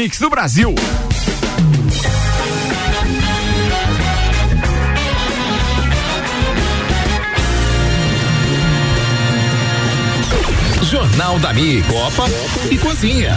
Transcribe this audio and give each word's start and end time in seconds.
Mix 0.00 0.20
do 0.20 0.30
Brasil. 0.30 0.72
Jornal 10.84 11.40
da 11.40 11.52
Mi, 11.52 11.82
Copa 11.82 12.26
e 12.70 12.78
Cozinha. 12.78 13.36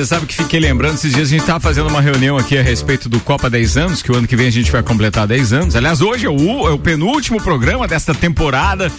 Você 0.00 0.06
sabe 0.06 0.24
que 0.24 0.34
fiquei 0.34 0.58
lembrando, 0.58 0.94
esses 0.94 1.12
dias 1.12 1.28
a 1.28 1.30
gente 1.30 1.42
estava 1.42 1.60
fazendo 1.60 1.90
uma 1.90 2.00
reunião 2.00 2.38
aqui 2.38 2.56
a 2.56 2.62
respeito 2.62 3.06
do 3.06 3.20
Copa 3.20 3.50
10 3.50 3.76
anos, 3.76 4.00
que 4.00 4.10
o 4.10 4.16
ano 4.16 4.26
que 4.26 4.34
vem 4.34 4.46
a 4.46 4.50
gente 4.50 4.72
vai 4.72 4.82
completar 4.82 5.26
10 5.26 5.52
anos. 5.52 5.76
Aliás, 5.76 6.00
hoje 6.00 6.24
é 6.24 6.30
o, 6.30 6.66
é 6.66 6.70
o 6.70 6.78
penúltimo 6.78 7.38
programa 7.38 7.86
desta 7.86 8.14
temporada. 8.14 8.90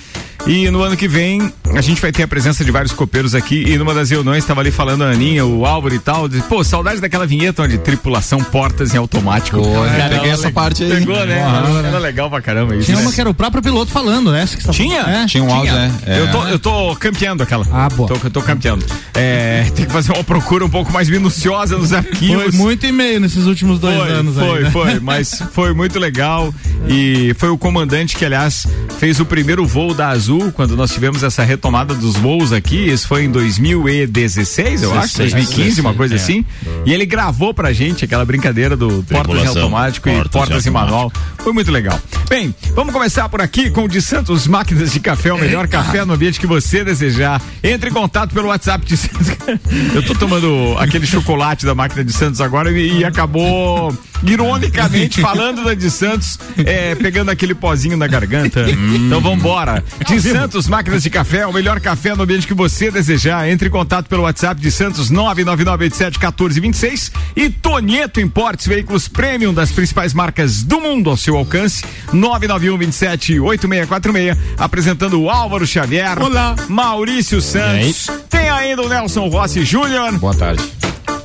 E 0.45 0.69
no 0.69 0.83
ano 0.83 0.95
que 0.95 1.07
vem 1.07 1.51
a 1.75 1.81
gente 1.81 2.01
vai 2.01 2.11
ter 2.11 2.23
a 2.23 2.27
presença 2.27 2.63
de 2.63 2.71
vários 2.71 2.91
copeiros 2.93 3.33
aqui. 3.35 3.63
E 3.67 3.77
numa 3.77 3.93
das 3.93 4.09
reuniões 4.09 4.43
estava 4.43 4.61
ali 4.61 4.71
falando 4.71 5.03
a 5.03 5.07
Aninha, 5.11 5.45
o 5.45 5.65
Álvaro 5.65 5.93
e 5.95 5.99
tal. 5.99 6.27
De, 6.27 6.41
Pô, 6.43 6.63
saudade 6.63 6.99
daquela 7.01 7.25
vinheta 7.25 7.67
de 7.67 7.77
tripulação 7.77 8.39
portas 8.43 8.93
em 8.93 8.97
automático. 8.97 9.61
Pô, 9.61 9.85
Era 9.85 10.09
peguei 10.15 10.31
essa 10.31 10.47
le- 10.47 10.53
parte 10.53 10.83
aí. 10.83 10.89
Pegou, 10.91 11.15
né? 11.25 11.39
Era, 11.39 11.87
era 11.87 11.99
legal 11.99 12.29
pra 12.29 12.41
caramba 12.41 12.75
isso. 12.75 12.85
Tinha 12.85 12.97
né? 12.97 13.03
uma 13.03 13.11
que 13.11 13.19
era 13.21 13.29
o 13.29 13.33
próprio 13.33 13.61
piloto 13.61 13.91
falando, 13.91 14.31
né? 14.31 14.45
Tá 14.63 14.71
Tinha? 14.71 15.01
falando. 15.03 15.15
É. 15.23 15.25
Tinha 15.25 15.43
um 15.43 15.53
áudio, 15.53 15.73
né? 15.73 15.91
É. 16.05 16.19
Eu, 16.19 16.31
tô, 16.31 16.47
eu 16.47 16.59
tô 16.59 16.95
campeando 16.95 17.43
aquela. 17.43 17.65
Ah, 17.71 17.89
boa. 17.89 18.07
Tô, 18.09 18.29
tô 18.29 18.41
campeando. 18.41 18.85
É, 19.13 19.65
tem 19.75 19.85
que 19.85 19.91
fazer 19.91 20.11
uma 20.13 20.23
procura 20.23 20.65
um 20.65 20.69
pouco 20.69 20.91
mais 20.91 21.09
minuciosa 21.09 21.77
nos 21.77 21.93
arquivos. 21.93 22.43
Foi 22.43 22.51
muito 22.51 22.85
e-mail 22.85 23.19
nesses 23.19 23.45
últimos 23.45 23.79
dois 23.79 23.97
Foi, 23.97 24.11
anos 24.11 24.35
foi, 24.35 24.57
aí. 24.57 24.63
né? 24.63 24.69
foi, 24.71 24.99
mas 24.99 25.43
foi 25.53 25.73
muito 25.73 25.99
legal 25.99 26.53
e 26.87 27.33
foi 27.37 27.49
o 27.49 27.57
comandante 27.57 28.15
que, 28.15 28.25
aliás, 28.25 28.67
fez 28.99 29.19
o 29.19 29.25
primeiro 29.25 29.65
voo 29.65 29.93
da 29.93 30.09
Azul 30.09 30.51
quando 30.51 30.75
nós 30.75 30.91
tivemos 30.91 31.23
essa 31.23 31.43
retomada 31.61 31.93
dos 31.93 32.15
voos 32.15 32.51
aqui. 32.51 32.89
Isso 32.89 33.07
foi 33.07 33.25
em 33.25 33.31
2016, 33.31 34.81
eu 34.81 34.97
acho, 34.97 35.17
2015, 35.17 35.79
uma 35.79 35.93
coisa 35.93 36.15
é. 36.15 36.17
assim. 36.17 36.43
E 36.87 36.91
ele 36.91 37.05
gravou 37.05 37.53
pra 37.53 37.71
gente 37.71 38.03
aquela 38.03 38.25
brincadeira 38.25 38.75
do 38.75 39.03
portas 39.03 39.43
em 39.43 39.47
automático 39.47 40.09
e 40.09 40.27
portas 40.29 40.65
em 40.65 40.71
manual. 40.71 41.13
Foi 41.37 41.53
muito 41.53 41.71
legal. 41.71 41.99
Bem, 42.27 42.53
vamos 42.73 42.91
começar 42.91 43.29
por 43.29 43.41
aqui 43.41 43.69
com 43.69 43.83
o 43.83 43.87
de 43.87 44.01
Santos 44.01 44.47
Máquinas 44.47 44.91
de 44.91 44.99
Café, 44.99 45.31
o 45.31 45.37
melhor 45.37 45.67
café 45.67 46.03
no 46.03 46.13
ambiente 46.13 46.39
que 46.39 46.47
você 46.47 46.83
desejar. 46.83 47.39
Entre 47.63 47.91
em 47.91 47.93
contato 47.93 48.33
pelo 48.33 48.47
WhatsApp 48.47 48.83
de 48.83 48.97
Santos. 48.97 49.27
Eu 49.93 50.03
tô 50.03 50.15
tomando 50.15 50.75
aquele 50.79 51.05
chocolate 51.05 51.65
da 51.65 51.75
máquina 51.75 52.03
de 52.03 52.11
Santos 52.11 52.41
agora 52.41 52.71
e, 52.71 52.99
e 52.99 53.05
acabou 53.05 53.95
ironicamente 54.23 55.21
falando 55.21 55.63
da 55.63 55.73
de 55.73 55.89
Santos, 55.89 56.37
é, 56.65 56.93
pegando 56.95 57.31
aquele 57.31 57.55
pozinho 57.55 57.95
na 57.97 58.07
garganta. 58.07 58.65
Então 58.69 59.19
vambora. 59.21 59.83
De 60.07 60.21
Santos 60.21 60.67
Máquinas 60.67 61.01
de 61.03 61.09
Café, 61.09 61.47
o 61.47 61.53
melhor 61.53 61.79
café 61.79 62.13
no 62.15 62.23
ambiente 62.23 62.47
que 62.47 62.53
você 62.53 62.91
desejar. 62.91 63.49
Entre 63.49 63.67
em 63.67 63.71
contato 63.71 64.07
pelo 64.07 64.23
WhatsApp 64.23 64.61
de 64.61 64.71
Santos 64.71 65.11
999871426 65.11 67.11
e 67.35 67.49
Tonieto 67.49 68.19
Importes, 68.19 68.67
veículos 68.67 69.07
premium 69.07 69.53
das 69.53 69.71
principais 69.71 70.13
marcas 70.13 70.63
do 70.63 70.79
mundo 70.79 71.09
ao 71.09 71.17
seu 71.17 71.35
alcance. 71.37 71.83
991278646, 72.13 74.37
apresentando 74.57 75.21
o 75.21 75.29
Álvaro 75.29 75.65
Xavier. 75.65 76.21
Olá. 76.21 76.55
Maurício 76.67 77.41
Santos. 77.41 78.07
Tem 78.29 78.49
ainda 78.49 78.81
o 78.81 78.89
Nelson 78.89 79.27
Rossi 79.27 79.63
Júnior. 79.63 80.17
Boa 80.17 80.35
tarde. 80.35 80.63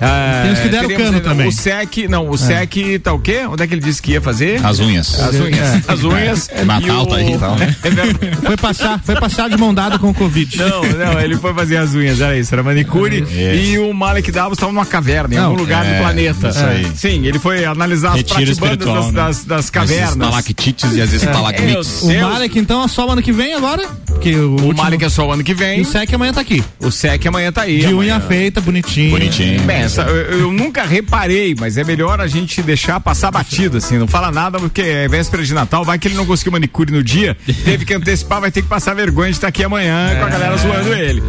É, 0.00 0.42
Tem 0.42 0.52
os 0.52 0.58
que 0.60 0.68
deram 0.68 0.88
teremos 0.88 1.10
cano 1.10 1.20
também. 1.22 1.48
O 1.48 1.52
SEC, 1.52 2.08
não, 2.08 2.28
o 2.28 2.36
SEC 2.36 2.98
tá 3.02 3.12
o 3.12 3.18
quê? 3.18 3.40
Onde 3.48 3.62
é 3.62 3.66
que 3.66 3.74
ele 3.74 3.80
disse 3.80 4.00
que 4.02 4.12
ia 4.12 4.20
fazer? 4.20 4.64
As 4.64 4.78
unhas. 4.78 5.18
As 5.20 5.34
unhas. 5.36 5.88
As 5.88 6.04
unhas. 6.04 6.48
É, 6.50 6.64
Natal 6.64 6.88
E 6.88 6.90
o- 7.02 7.06
tá 7.06 7.16
aí 7.16 7.32
e 7.34 7.38
tal, 7.38 7.56
né? 7.56 7.76
É. 7.82 8.46
Foi 8.46 8.56
passar, 8.56 9.00
foi 9.04 9.14
passar 9.16 9.48
de 9.48 9.56
mão 9.56 9.72
dada 9.72 9.98
com 9.98 10.10
o 10.10 10.14
Covid. 10.14 10.56
Não, 10.58 10.82
não, 10.82 11.20
ele 11.20 11.36
foi 11.36 11.52
fazer 11.54 11.76
as 11.78 11.94
unhas, 11.94 12.20
era 12.20 12.36
isso, 12.38 12.54
era 12.54 12.62
manicure. 12.62 13.24
E 13.30 13.78
o 13.78 13.92
Malek 13.94 14.30
Davos 14.30 14.56
estava 14.58 14.72
numa 14.72 14.86
caverna, 14.86 15.34
em 15.34 15.38
Não, 15.38 15.44
algum 15.46 15.58
lugar 15.58 15.84
é, 15.86 15.94
do 15.94 16.02
planeta. 16.02 16.48
isso 16.48 16.58
aí. 16.64 16.86
Sim, 16.94 17.26
ele 17.26 17.38
foi 17.38 17.64
analisar 17.64 18.10
as 18.10 18.16
Retiro 18.16 18.36
pratibandas 18.56 18.72
espiritual, 18.78 19.02
das, 19.02 19.12
né? 19.12 19.22
das, 19.22 19.44
das 19.44 19.58
As 19.66 19.70
cavernas. 19.70 20.10
estalactites 20.12 20.92
e 20.94 21.00
as 21.00 21.12
estalagmites. 21.12 22.02
O. 22.02 22.20
Malek, 22.20 22.58
então, 22.58 22.84
é 22.84 22.88
só 22.88 23.06
o 23.06 23.10
ano 23.12 23.22
que 23.22 23.32
vem 23.32 23.54
agora. 23.54 23.86
Porque 24.06 24.34
o, 24.34 24.48
O 24.48 24.52
último- 24.52 24.74
Malek 24.76 25.04
é 25.04 25.08
só 25.08 25.26
o 25.28 25.32
ano 25.32 25.42
que 25.44 25.52
E 25.52 25.54
vem. 25.54 25.80
o 25.80 25.84
SEC 25.84 26.14
amanhã 26.14 26.32
tá 26.32 26.40
aqui. 26.40 26.62
O 26.80 26.90
SEC 26.90 27.26
amanhã 27.26 27.52
tá 27.52 27.62
aí. 27.62 27.80
De 27.80 27.86
amanhã. 27.86 28.14
unha 28.16 28.20
feita, 28.20 28.60
bonitinho. 28.60 29.10
Bonitinho. 29.10 29.60
Bem, 29.62 29.85
essa- 29.86 30.02
eu, 30.02 30.40
eu 30.40 30.52
nunca 30.52 30.84
reparei, 30.84 31.54
mas 31.58 31.76
é 31.78 31.84
melhor 31.84 32.20
a 32.20 32.26
gente 32.26 32.62
deixar 32.62 33.00
passar 33.00 33.30
batido, 33.30 33.78
assim, 33.78 33.98
não 33.98 34.06
fala 34.06 34.30
nada, 34.30 34.58
porque 34.58 34.82
é 34.82 35.08
véspera 35.08 35.42
de 35.44 35.54
Natal, 35.54 35.84
vai 35.84 35.98
que 35.98 36.08
ele 36.08 36.14
não 36.14 36.26
conseguiu 36.26 36.52
manicure 36.52 36.92
no 36.92 37.02
dia, 37.02 37.36
teve 37.64 37.84
que 37.84 37.94
antecipar, 37.94 38.40
vai 38.40 38.50
ter 38.50 38.62
que 38.62 38.68
passar 38.68 38.94
vergonha 38.94 39.30
de 39.30 39.36
estar 39.36 39.48
aqui 39.48 39.64
amanhã 39.64 40.16
com 40.18 40.24
a 40.24 40.28
galera 40.28 40.56
zoando 40.56 40.92
ele. 40.94 41.22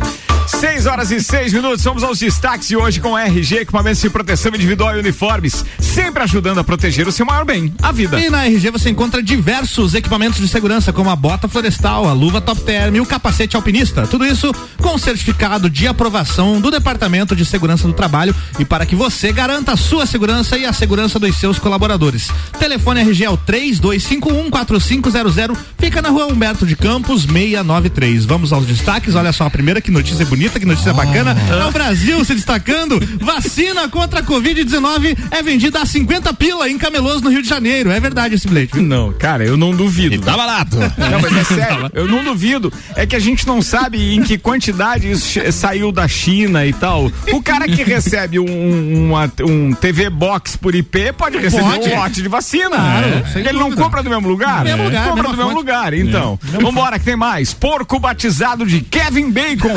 6 0.47 0.85
horas 0.85 1.11
e 1.11 1.21
6 1.21 1.51
minutos, 1.51 1.83
vamos 1.83 2.03
aos 2.03 2.19
destaques 2.19 2.69
de 2.69 2.77
hoje 2.77 3.01
com 3.01 3.17
RG, 3.17 3.57
equipamentos 3.57 4.01
de 4.01 4.09
proteção 4.09 4.55
individual 4.55 4.95
e 4.95 4.99
uniformes, 4.99 5.65
sempre 5.77 6.23
ajudando 6.23 6.59
a 6.59 6.63
proteger 6.63 7.05
o 7.05 7.11
seu 7.11 7.25
maior 7.25 7.43
bem, 7.43 7.73
a 7.81 7.91
vida. 7.91 8.17
E 8.19 8.29
na 8.29 8.45
RG 8.45 8.71
você 8.71 8.89
encontra 8.89 9.21
diversos 9.21 9.93
equipamentos 9.93 10.39
de 10.39 10.47
segurança, 10.47 10.93
como 10.93 11.09
a 11.09 11.15
bota 11.15 11.49
florestal, 11.49 12.07
a 12.07 12.13
luva 12.13 12.39
top 12.39 12.61
term 12.61 12.95
e 12.95 13.01
o 13.01 13.05
capacete 13.05 13.57
alpinista. 13.57 14.07
Tudo 14.07 14.25
isso 14.25 14.53
com 14.81 14.97
certificado 14.97 15.69
de 15.69 15.85
aprovação 15.85 16.61
do 16.61 16.71
Departamento 16.71 17.35
de 17.35 17.45
Segurança 17.45 17.85
do 17.85 17.93
Trabalho 17.93 18.33
e 18.57 18.63
para 18.63 18.85
que 18.85 18.95
você 18.95 19.33
garanta 19.33 19.73
a 19.73 19.77
sua 19.77 20.05
segurança 20.05 20.57
e 20.57 20.65
a 20.65 20.71
segurança 20.71 21.19
dos 21.19 21.37
seus 21.37 21.59
colaboradores. 21.59 22.29
Telefone 22.57 23.01
RG 23.01 23.25
é 23.25 23.29
o 23.29 23.37
32514500, 23.37 25.57
fica 25.77 26.01
na 26.01 26.09
rua 26.09 26.27
Humberto 26.27 26.65
de 26.65 26.77
Campos, 26.77 27.23
693. 27.23 28.23
Vamos 28.25 28.53
aos 28.53 28.65
destaques, 28.65 29.13
olha 29.13 29.33
só 29.33 29.45
a 29.45 29.49
primeira, 29.49 29.81
que 29.81 29.91
notícia 29.91 30.25
bonita, 30.25 30.36
que 30.37 30.65
notícia 30.65 30.93
bacana. 30.93 31.35
É 31.49 31.65
o 31.65 31.71
Brasil 31.71 32.23
se 32.23 32.35
destacando. 32.35 32.99
Vacina 33.19 33.87
contra 33.89 34.19
a 34.19 34.23
Covid-19 34.23 35.17
é 35.31 35.41
vendida 35.41 35.81
a 35.81 35.85
50 35.85 36.33
pila 36.33 36.69
em 36.69 36.77
camelôs 36.77 37.21
no 37.21 37.29
Rio 37.29 37.41
de 37.41 37.49
Janeiro. 37.49 37.89
É 37.91 37.99
verdade 37.99 38.35
esse 38.35 38.47
bilhete. 38.47 38.73
viu? 38.75 38.83
Não, 38.83 39.11
cara, 39.13 39.43
eu 39.43 39.57
não 39.57 39.71
duvido. 39.75 40.15
E 40.15 40.19
tá 40.19 40.37
barato. 40.37 40.77
Não, 40.77 41.19
mas 41.21 41.35
é 41.37 41.43
sério, 41.55 41.89
eu 41.93 42.07
não 42.07 42.23
duvido. 42.23 42.71
É 42.95 43.05
que 43.05 43.15
a 43.15 43.19
gente 43.19 43.45
não 43.47 43.61
sabe 43.61 44.13
em 44.15 44.21
que 44.23 44.37
quantidade 44.37 45.09
isso 45.11 45.39
saiu 45.51 45.91
da 45.91 46.07
China 46.07 46.65
e 46.65 46.73
tal. 46.73 47.11
O 47.33 47.41
cara 47.41 47.67
que 47.67 47.83
recebe 47.83 48.39
um, 48.39 49.07
uma- 49.09 49.31
um 49.41 49.73
TV 49.73 50.09
Box 50.09 50.55
por 50.57 50.73
IP 50.75 51.13
pode 51.13 51.37
receber 51.37 51.63
Pode. 51.63 51.89
um 51.89 51.95
lote 51.97 52.21
de 52.21 52.27
vacina. 52.29 52.69
Claro, 52.69 53.07
É. 53.35 53.39
Ele 53.39 53.53
não 53.59 53.71
compra 53.71 54.03
do 54.03 54.09
mesmo 54.09 54.27
lugar? 54.27 54.63
Mesmo 54.63 54.83
lugar, 54.83 55.07
compra 55.09 55.23
do 55.23 55.29
mesmo 55.29 55.43
fonte. 55.43 55.55
lugar, 55.55 55.93
então. 55.93 56.39
Vambora, 56.43 56.99
que 56.99 57.05
tem 57.05 57.15
mais. 57.15 57.53
Porco 57.53 57.99
batizado 57.99 58.65
de 58.65 58.81
Kevin 58.81 59.31
Bacon 59.31 59.73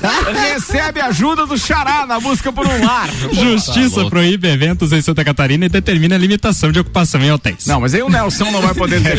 recebe 0.52 1.00
ajuda 1.00 1.46
do 1.46 1.56
Xará 1.58 2.06
na 2.06 2.18
busca 2.20 2.52
por 2.52 2.66
um 2.66 2.84
lar. 2.84 3.08
Justiça 3.32 4.04
proíbe 4.06 4.48
eventos 4.48 4.92
em 4.92 5.00
Santa 5.02 5.24
Catarina 5.24 5.66
e 5.66 5.68
determina 5.68 6.14
a 6.14 6.18
limitação 6.18 6.72
de 6.72 6.80
ocupação 6.80 7.20
em 7.22 7.30
hotéis. 7.32 7.66
Não, 7.66 7.80
mas 7.80 7.94
aí 7.94 8.02
o 8.02 8.08
Nelson 8.08 8.50
não 8.50 8.60
vai 8.60 8.74
poder 8.74 9.02
ter. 9.02 9.16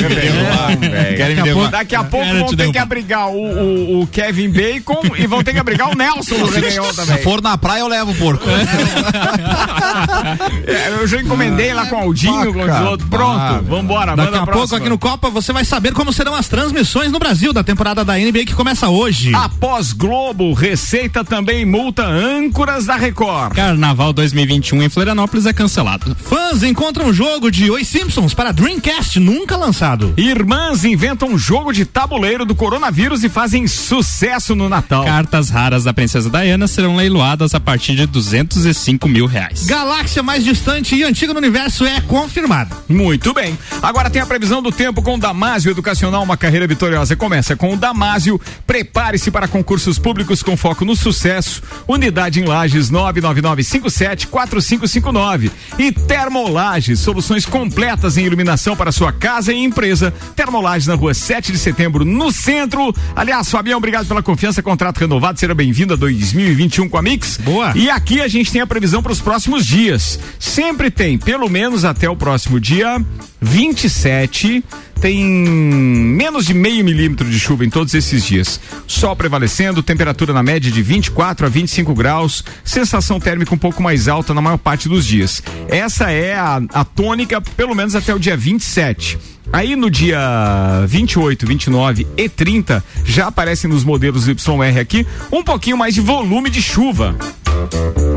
Querem 1.15 1.35
me 1.35 1.41
Daqui 1.41 1.49
a 1.49 1.53
pouco- 1.53 1.71
Daqui 1.71 1.95
a 1.95 2.03
pouco 2.03 2.25
Quero 2.25 2.39
vão 2.39 2.47
te 2.49 2.55
ter 2.57 2.71
que 2.71 2.77
abrigar 2.77 3.29
o, 3.29 3.35
o, 3.35 4.01
o 4.01 4.07
Kevin 4.07 4.49
Bacon 4.49 5.01
e 5.17 5.27
vão 5.27 5.43
ter 5.43 5.53
que 5.53 5.59
abrigar 5.59 5.89
o 5.89 5.95
Nelson 5.95 6.37
no 6.37 6.45
Réveillon 6.47 6.93
também. 6.93 7.17
Se 7.17 7.23
for 7.23 7.41
na 7.41 7.57
praia, 7.57 7.81
eu 7.81 7.87
levo 7.87 8.11
o 8.11 8.15
porco. 8.15 8.45
É, 10.67 10.89
eu 11.01 11.07
já 11.07 11.21
encomendei 11.21 11.73
lá 11.73 11.85
com 11.87 11.95
o 11.95 11.99
Aldinho, 11.99 12.53
com 12.53 12.61
os 12.61 12.67
Vaca, 12.67 12.89
outros. 12.89 13.09
Pronto, 13.09 13.63
vambora, 13.65 14.15
Daqui 14.15 14.31
manda 14.31 14.39
a 14.39 14.43
a 14.43 14.47
pouco 14.47 14.75
aqui 14.75 14.89
no 14.89 14.97
Copa 14.97 15.29
você 15.29 15.53
vai 15.53 15.65
saber 15.65 15.93
como 15.93 16.11
serão 16.13 16.35
as 16.35 16.47
transmissões 16.47 17.11
no 17.11 17.19
Brasil 17.19 17.53
da 17.53 17.63
temporada 17.63 18.03
da 18.03 18.15
NBA 18.17 18.45
que 18.45 18.53
começa 18.55 18.87
hoje. 18.89 19.33
Após 19.35 19.91
Globo, 19.93 20.53
Receita 20.71 21.21
também 21.21 21.65
multa 21.65 22.01
âncoras 22.07 22.85
da 22.85 22.95
Record. 22.95 23.53
Carnaval 23.53 24.13
2021 24.13 24.83
em 24.83 24.87
Florianópolis 24.87 25.45
é 25.45 25.51
cancelado. 25.51 26.15
Fãs 26.15 26.63
encontram 26.63 27.07
um 27.07 27.13
jogo 27.13 27.51
de 27.51 27.69
Os 27.69 27.85
Simpsons 27.85 28.33
para 28.33 28.53
Dreamcast 28.53 29.19
nunca 29.19 29.57
lançado. 29.57 30.13
Irmãs 30.15 30.85
inventam 30.85 31.27
um 31.27 31.37
jogo 31.37 31.73
de 31.73 31.83
tabuleiro 31.83 32.45
do 32.45 32.55
coronavírus 32.55 33.21
e 33.25 33.27
fazem 33.27 33.67
sucesso 33.67 34.55
no 34.55 34.69
Natal. 34.69 35.03
Cartas 35.03 35.49
raras 35.49 35.83
da 35.83 35.93
princesa 35.93 36.29
Diana 36.29 36.69
serão 36.69 36.95
leiloadas 36.95 37.53
a 37.53 37.59
partir 37.59 37.93
de 37.93 38.05
205 38.05 39.09
mil 39.09 39.25
reais. 39.25 39.65
Galáxia 39.65 40.23
mais 40.23 40.41
distante 40.41 40.95
e 40.95 41.03
antiga 41.03 41.33
no 41.33 41.39
universo 41.39 41.85
é 41.85 41.99
confirmada. 41.99 42.77
Muito 42.87 43.33
bem. 43.33 43.59
Agora 43.81 44.09
tem 44.09 44.21
a 44.21 44.25
previsão 44.25 44.61
do 44.61 44.71
tempo 44.71 45.01
com 45.01 45.15
o 45.15 45.19
Damásio 45.19 45.69
Educacional, 45.69 46.23
uma 46.23 46.37
carreira 46.37 46.65
vitoriosa. 46.65 47.13
Começa 47.13 47.57
com 47.57 47.73
o 47.73 47.77
Damásio. 47.77 48.39
Prepare-se 48.65 49.29
para 49.29 49.49
concursos 49.49 49.99
públicos 49.99 50.41
com 50.41 50.50
foco 50.57 50.85
no 50.85 50.95
sucesso. 50.95 51.61
Unidade 51.87 52.39
em 52.39 52.45
Lages 52.45 52.91
999574559. 52.91 55.51
E 55.77 55.91
Termolages, 55.91 56.99
soluções 56.99 57.45
completas 57.45 58.17
em 58.17 58.25
iluminação 58.25 58.75
para 58.75 58.91
sua 58.91 59.11
casa 59.11 59.53
e 59.53 59.63
empresa. 59.63 60.11
Termolages 60.35 60.87
na 60.87 60.95
rua 60.95 61.13
7 61.13 61.51
de 61.51 61.57
setembro, 61.57 62.05
no 62.05 62.31
centro. 62.31 62.93
Aliás, 63.15 63.49
Fabião, 63.49 63.77
obrigado 63.77 64.07
pela 64.07 64.23
confiança. 64.23 64.61
Contrato 64.61 64.99
renovado. 64.99 65.39
Seja 65.39 65.53
bem-vindo 65.53 65.93
a 65.93 65.97
2021 65.97 66.89
com 66.89 66.97
a 66.97 67.01
Mix. 67.01 67.37
Boa. 67.37 67.73
E 67.75 67.89
aqui 67.89 68.21
a 68.21 68.27
gente 68.27 68.51
tem 68.51 68.61
a 68.61 68.67
previsão 68.67 69.01
para 69.01 69.11
os 69.11 69.21
próximos 69.21 69.65
dias. 69.65 70.19
Sempre 70.39 70.91
tem, 70.91 71.17
pelo 71.17 71.49
menos 71.49 71.85
até 71.85 72.09
o 72.09 72.15
próximo 72.15 72.59
dia 72.59 73.03
27, 73.41 74.63
tem 75.01 75.25
menos 75.25 76.45
de 76.45 76.53
meio 76.53 76.85
milímetro 76.85 77.27
de 77.27 77.39
chuva 77.39 77.65
em 77.65 77.69
todos 77.69 77.95
esses 77.95 78.23
dias. 78.23 78.61
Sol 78.85 79.15
prevalecendo, 79.15 79.81
temperatura 79.81 80.31
na 80.31 80.43
média 80.43 80.71
de 80.71 80.81
24 80.83 81.47
a 81.47 81.49
25 81.49 81.93
graus, 81.95 82.43
sensação 82.63 83.19
térmica 83.19 83.53
um 83.53 83.57
pouco 83.57 83.81
mais 83.81 84.07
alta 84.07 84.31
na 84.31 84.41
maior 84.41 84.57
parte 84.57 84.87
dos 84.87 85.03
dias. 85.03 85.41
Essa 85.67 86.11
é 86.11 86.35
a, 86.35 86.61
a 86.71 86.85
tônica, 86.85 87.41
pelo 87.41 87.73
menos 87.73 87.95
até 87.95 88.13
o 88.13 88.19
dia 88.19 88.37
27. 88.37 89.17
Aí 89.53 89.75
no 89.75 89.89
dia 89.89 90.19
28, 90.87 91.45
29 91.45 92.07
e 92.15 92.29
30 92.29 92.83
já 93.03 93.27
aparecem 93.27 93.69
nos 93.69 93.83
modelos 93.83 94.27
YR 94.27 94.79
aqui 94.79 95.05
um 95.31 95.43
pouquinho 95.43 95.77
mais 95.77 95.93
de 95.93 96.01
volume 96.01 96.49
de 96.49 96.61
chuva. 96.61 97.15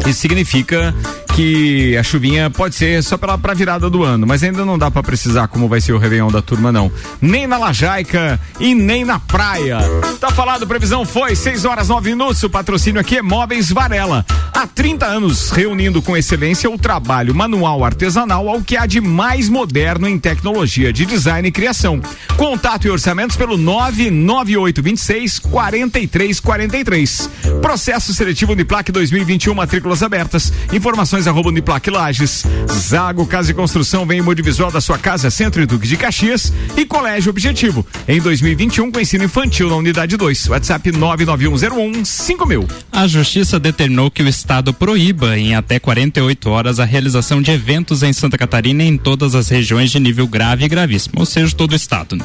Isso 0.06 0.20
significa 0.20 0.94
que 1.34 1.96
a 1.96 2.02
chuvinha 2.02 2.48
pode 2.48 2.76
ser 2.76 3.02
só 3.02 3.18
pela 3.18 3.36
pra 3.36 3.54
virada 3.54 3.90
do 3.90 4.04
ano, 4.04 4.24
mas 4.26 4.44
ainda 4.44 4.64
não 4.64 4.78
dá 4.78 4.90
para 4.90 5.02
precisar 5.02 5.48
como 5.48 5.68
vai 5.68 5.80
ser 5.80 5.92
o 5.92 5.98
Réveillon 5.98 6.30
da 6.30 6.40
turma, 6.40 6.70
não. 6.70 6.90
Nem 7.20 7.46
na 7.46 7.58
Lajaica 7.58 8.38
e 8.60 8.74
nem 8.74 9.04
na 9.04 9.18
praia. 9.18 9.78
Tá 10.20 10.30
falado, 10.30 10.66
previsão 10.66 11.04
foi 11.04 11.34
6 11.34 11.64
horas 11.64 11.88
9 11.88 12.10
minutos. 12.10 12.42
O 12.44 12.50
patrocínio 12.50 13.00
aqui 13.00 13.18
é 13.18 13.22
Móveis 13.22 13.70
Varela. 13.72 14.24
Há 14.52 14.66
30 14.66 15.06
anos 15.06 15.50
reunindo 15.50 16.00
com 16.00 16.16
excelência 16.16 16.70
o 16.70 16.78
trabalho 16.78 17.34
manual 17.34 17.84
artesanal 17.84 18.48
ao 18.48 18.62
que 18.62 18.76
há 18.76 18.86
de 18.86 19.00
mais 19.00 19.48
moderno 19.48 20.08
em 20.08 20.18
tecnologia 20.18 20.92
de 20.92 21.04
design 21.04 21.23
e 21.26 21.50
criação. 21.50 22.00
Contato 22.36 22.86
e 22.86 22.90
orçamentos 22.90 23.36
pelo 23.36 23.56
99826 23.56 25.38
4343. 25.38 27.30
Processo 27.62 28.12
seletivo 28.12 28.52
Uniplac 28.52 28.92
2021, 28.92 29.54
matrículas 29.54 30.02
abertas. 30.02 30.52
Informações 30.72 31.26
arroba 31.26 31.48
Uniplac 31.48 31.88
Lages. 31.88 32.44
Zago 32.70 33.26
Casa 33.26 33.50
e 33.52 33.54
Construção 33.54 34.04
vem 34.04 34.18
em 34.18 34.22
Modivisual 34.22 34.70
da 34.70 34.80
sua 34.80 34.98
casa, 34.98 35.30
Centro 35.30 35.62
e 35.62 35.66
Duque 35.66 35.88
de 35.88 35.96
Caxias 35.96 36.52
e 36.76 36.84
Colégio 36.84 37.30
Objetivo. 37.30 37.86
Em 38.06 38.20
2021, 38.20 38.90
com 38.90 39.00
ensino 39.00 39.24
infantil 39.24 39.70
na 39.70 39.76
unidade 39.76 40.16
2. 40.16 40.48
WhatsApp 40.48 40.92
99101 40.92 42.04
5000. 42.04 42.68
A 42.92 43.06
Justiça 43.06 43.58
determinou 43.58 44.10
que 44.10 44.22
o 44.22 44.28
Estado 44.28 44.72
proíba 44.74 45.38
em 45.38 45.54
até 45.54 45.78
48 45.78 46.50
horas 46.50 46.78
a 46.78 46.84
realização 46.84 47.40
de 47.40 47.50
eventos 47.50 48.02
em 48.02 48.12
Santa 48.12 48.36
Catarina 48.36 48.82
em 48.82 48.96
todas 48.96 49.34
as 49.34 49.48
regiões 49.48 49.90
de 49.90 49.98
nível 49.98 50.26
grave 50.26 50.64
e 50.64 50.68
gravíssimo, 50.68 51.13
ou 51.16 51.26
seja, 51.26 51.54
todo 51.54 51.72
o 51.72 51.76
Estado. 51.76 52.16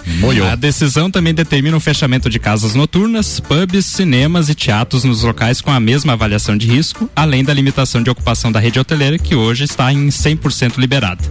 né? 0.46 0.52
A 0.52 0.56
decisão 0.56 1.10
também 1.10 1.34
determina 1.34 1.78
o 1.78 1.80
fechamento 1.80 2.30
de 2.30 2.40
casas 2.40 2.76
noturnas, 2.76 3.40
pubs, 3.40 3.86
cinemas 3.86 4.50
e 4.50 4.56
teatros 4.56 5.04
nos 5.04 5.24
locais 5.24 5.62
com 5.62 5.72
a 5.72 5.80
mesma 5.80 6.14
avaliação 6.14 6.58
de 6.58 6.68
risco, 6.68 7.10
além 7.16 7.44
da 7.44 7.54
limitação 7.54 8.02
de 8.02 8.10
ocupação 8.10 8.52
da 8.52 8.60
rede 8.60 8.80
hoteleira, 8.80 9.18
que 9.18 9.36
hoje 9.36 9.64
está 9.64 9.92
em 9.92 10.08
100% 10.08 10.78
liberada. 10.78 11.24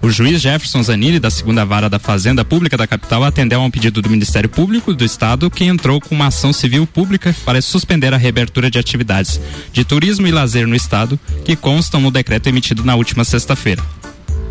O 0.00 0.10
juiz 0.10 0.40
Jefferson 0.40 0.82
Zanini, 0.82 1.18
da 1.18 1.30
segunda 1.30 1.64
vara 1.64 1.90
da 1.90 1.98
Fazenda 1.98 2.44
Pública 2.44 2.76
da 2.76 2.86
capital, 2.86 3.24
atendeu 3.24 3.60
a 3.60 3.64
um 3.64 3.70
pedido 3.70 4.00
do 4.00 4.08
Ministério 4.08 4.48
Público 4.48 4.94
do 4.94 5.04
Estado, 5.04 5.50
que 5.50 5.64
entrou 5.64 6.00
com 6.00 6.14
uma 6.14 6.28
ação 6.28 6.52
civil 6.52 6.86
pública 6.86 7.34
para 7.44 7.60
suspender 7.60 8.14
a 8.14 8.16
reabertura 8.16 8.70
de 8.70 8.78
atividades 8.78 9.40
de 9.72 9.84
turismo 9.84 10.26
e 10.26 10.30
lazer 10.30 10.68
no 10.68 10.76
Estado, 10.76 11.18
que 11.44 11.56
constam 11.56 12.00
no 12.00 12.12
decreto 12.12 12.46
emitido 12.46 12.84
na 12.84 12.94
última 12.94 13.24
sexta-feira. 13.24 13.82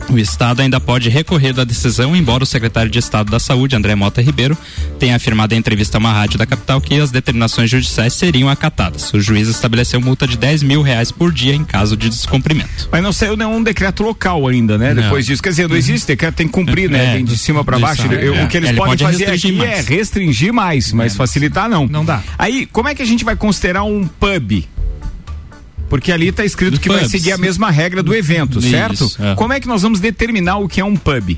O 0.09 0.17
Estado 0.17 0.61
ainda 0.61 0.79
pode 0.79 1.09
recorrer 1.09 1.51
da 1.53 1.65
decisão, 1.65 2.15
embora 2.15 2.41
o 2.43 2.47
secretário 2.47 2.89
de 2.89 2.97
Estado 2.97 3.29
da 3.29 3.39
Saúde, 3.39 3.75
André 3.75 3.93
Mota 3.93 4.21
Ribeiro, 4.21 4.57
tenha 4.97 5.15
afirmado 5.17 5.53
em 5.53 5.57
entrevista 5.57 5.97
a 5.97 5.99
uma 5.99 6.13
rádio 6.13 6.37
da 6.39 6.45
capital 6.45 6.79
que 6.79 6.95
as 6.95 7.11
determinações 7.11 7.69
judiciais 7.69 8.13
seriam 8.13 8.47
acatadas. 8.49 9.13
O 9.13 9.19
juiz 9.19 9.49
estabeleceu 9.49 9.99
multa 9.99 10.25
de 10.25 10.37
10 10.37 10.63
mil 10.63 10.81
reais 10.81 11.11
por 11.11 11.31
dia 11.31 11.53
em 11.53 11.63
caso 11.63 11.97
de 11.97 12.09
descumprimento. 12.09 12.87
Mas 12.89 13.03
não 13.03 13.11
saiu 13.11 13.35
nenhum 13.35 13.61
decreto 13.61 14.01
local 14.01 14.47
ainda, 14.47 14.77
né? 14.77 14.93
Não. 14.93 15.03
Depois 15.03 15.25
disso. 15.25 15.43
Quer 15.43 15.49
dizer, 15.49 15.67
não 15.67 15.75
existe 15.75 16.07
decreto, 16.07 16.35
tem 16.35 16.47
que 16.47 16.53
cumprir, 16.53 16.89
né? 16.89 17.11
É, 17.11 17.13
Vem 17.17 17.25
de 17.25 17.37
cima 17.37 17.63
para 17.63 17.77
baixo. 17.77 18.07
Eu- 18.07 18.35
é. 18.35 18.43
O 18.45 18.47
que 18.47 18.57
eles 18.57 18.69
Ele 18.69 18.77
podem 18.77 18.97
pode 18.97 19.03
fazer 19.03 19.29
aqui 19.29 19.49
é 19.49 19.51
mais. 19.73 19.87
restringir 19.87 20.53
mais, 20.53 20.93
mas 20.93 21.15
facilitar 21.17 21.69
não. 21.69 21.85
Não 21.85 22.05
dá. 22.05 22.23
Aí, 22.39 22.65
como 22.65 22.87
é 22.87 22.95
que 22.95 23.01
a 23.01 23.05
gente 23.05 23.25
vai 23.25 23.35
considerar 23.35 23.83
um 23.83 24.07
pub? 24.07 24.63
Porque 25.89 26.11
ali 26.11 26.27
está 26.27 26.43
escrito 26.43 26.71
Dos 26.71 26.79
que 26.79 26.89
vai 26.89 26.99
pubs. 26.99 27.11
seguir 27.11 27.31
a 27.31 27.37
mesma 27.37 27.69
regra 27.71 28.03
do 28.03 28.13
evento, 28.13 28.59
Isso, 28.59 28.69
certo? 28.69 29.07
é. 29.19 29.35
Como 29.35 29.53
é 29.53 29.59
que 29.59 29.67
nós 29.67 29.81
vamos 29.81 29.99
determinar 29.99 30.57
o 30.57 30.67
que 30.67 30.81
é 30.81 30.85
um 30.85 30.95
pub? 30.95 31.37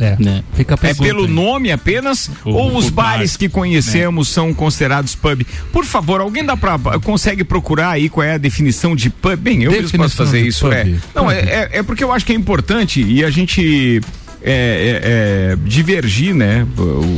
É. 0.00 0.16
Né? 0.18 0.42
É 0.82 0.92
pelo 0.94 1.28
nome 1.28 1.70
apenas 1.70 2.28
O- 2.44 2.50
ou 2.50 2.76
os 2.76 2.90
bares 2.90 3.32
bar, 3.32 3.38
que 3.38 3.48
conhecemos 3.48 4.26
são 4.26 4.52
considerados 4.52 5.14
pub? 5.14 5.42
Por 5.72 5.84
favor, 5.84 6.20
alguém 6.20 6.44
dá 6.44 6.56
pra, 6.56 6.76
consegue 7.02 7.44
procurar 7.44 7.90
aí 7.90 8.08
qual 8.08 8.24
é 8.26 8.34
a 8.34 8.38
definição 8.38 8.96
de 8.96 9.08
pub? 9.08 9.36
Bem, 9.38 9.62
eu 9.62 9.70
mesmo 9.70 9.82
posso 9.82 9.92
Definição 9.92 10.26
fazer 10.26 10.40
isso. 10.44 10.64
pub. 10.66 10.72
É. 10.74 10.94
Não, 11.14 11.30
é, 11.30 11.38
é, 11.38 11.68
é 11.74 11.82
porque 11.84 12.02
eu 12.02 12.10
acho 12.12 12.26
que 12.26 12.32
é 12.32 12.34
importante 12.36 13.00
e 13.00 13.24
a 13.24 13.30
gente 13.30 14.00
é, 14.44 14.52
é, 14.52 15.52
é, 15.52 15.56
divergir, 15.64 16.34
né? 16.34 16.66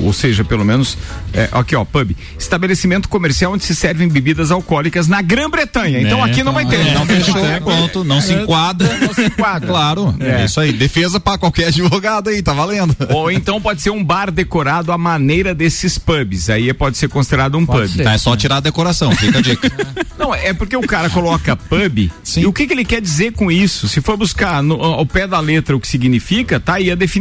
Ou 0.05 0.12
seja, 0.12 0.44
pelo 0.44 0.64
menos, 0.64 0.96
é, 1.32 1.49
aqui 1.52 1.75
ó, 1.75 1.84
pub, 1.84 2.12
estabelecimento 2.38 3.08
comercial 3.08 3.52
onde 3.52 3.64
se 3.64 3.75
servem 3.75 4.08
bebidas 4.08 4.50
alcoólicas 4.50 5.08
na 5.08 5.20
Grã-Bretanha. 5.20 6.00
Então 6.00 6.25
Né? 6.25 6.31
aqui 6.31 6.43
não 6.43 6.52
vai 6.52 6.64
ter. 6.67 6.94
Não 6.94 7.05
fechou, 7.05 7.34
pronto, 7.64 8.05
não 8.05 8.20
se 8.20 8.32
enquadra. 8.32 8.96
Não 8.99 9.12
se 9.12 9.25
enquadra. 9.25 9.67
Claro, 9.69 10.14
é. 10.20 10.44
isso 10.44 10.61
aí. 10.61 10.73
Defesa 10.73 11.19
pra 11.19 11.37
qualquer 11.37 11.67
advogado 11.69 12.28
aí, 12.31 12.40
tá 12.43 12.52
valendo. 12.52 12.96
Ou 13.11 13.31
então 13.31 13.61
pode 13.61 13.82
ser 13.82 13.90
um 13.90 14.02
bar 14.05 14.31
decorado 14.31 14.93
à 14.93 14.99
maneira 14.99 15.55
desses 15.55 15.99
pubs. 15.99 16.49
Aí 16.49 16.72
pode 16.72 16.96
ser 16.96 17.08
considerado 17.08 17.56
um 17.58 17.67
Pode 17.67 17.88
pub. 17.88 17.96
ser. 17.96 18.05
Tá, 18.05 18.12
é 18.12 18.19
só 18.19 18.37
tirar 18.37 18.58
a 18.58 18.61
decoração, 18.61 19.11
fica 19.17 19.38
a 19.38 19.43
dica. 19.43 19.70
Não, 20.19 20.34
é 20.34 20.52
porque 20.55 20.76
o 20.76 20.82
cara 20.82 21.11
coloca 21.11 21.55
pub 21.56 22.11
Sim. 22.25 22.40
e 22.43 22.46
o 22.46 22.52
que, 22.52 22.67
que 22.67 22.72
ele 22.72 22.84
quer 22.84 23.00
dizer 23.00 23.32
com 23.32 23.50
isso? 23.52 23.87
Se 23.88 24.00
for 24.00 24.17
buscar 24.17 24.62
no- 24.62 24.81
ao 24.82 25.05
pé 25.05 25.26
da 25.26 25.38
letra 25.40 25.76
o 25.76 25.81
que 25.81 25.87
significa, 25.88 26.58
tá 26.58 26.75
aí 26.75 26.90
a 26.90 26.94
definição. 26.94 27.15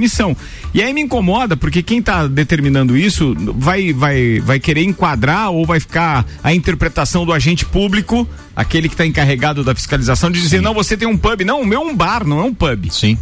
E 0.74 0.82
aí 0.82 0.94
me 0.94 1.02
incomoda 1.02 1.56
porque 1.56 1.82
quem 1.82 2.02
tá 2.02 2.28
determinando 2.28 2.98
isso 2.98 3.36
vai, 3.56 3.94
vai, 3.94 4.40
vai 4.40 4.60
querer 4.60 4.84
enquadrar 4.84 5.52
ou 5.52 5.66
vai 5.66 5.80
ficar 5.80 6.26
a 6.44 6.54
interpretação 6.54 7.26
do 7.26 7.34
agente 7.34 7.66
público, 7.66 8.28
aquele 8.56 8.90
que 8.90 8.96
tá 8.96 9.06
encarregado 9.06 9.64
da 9.64 9.74
fiscalização, 9.74 10.30
de 10.30 10.42
dizer, 10.42 10.62
não, 10.62 10.74
você 10.74 10.96
tem 10.98 11.08
um 11.08 11.18
pub. 11.18 11.42
Não, 11.42 11.62
o 11.62 11.66
meu 11.66 11.82
é 11.82 11.86
um 11.86 11.96
bar, 11.96 12.26
não 12.26 12.40
é 12.40 12.44
um 12.44 12.54
pub. 12.54 12.92
Sim. 12.92 13.18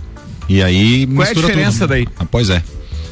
E 0.49 0.61
aí 0.61 1.07
Qual 1.07 1.25
é 1.25 1.29
a 1.29 1.33
diferença 1.33 1.79
tudo. 1.79 1.89
daí? 1.89 2.07
Ah, 2.19 2.25
pois 2.25 2.49
é. 2.49 2.61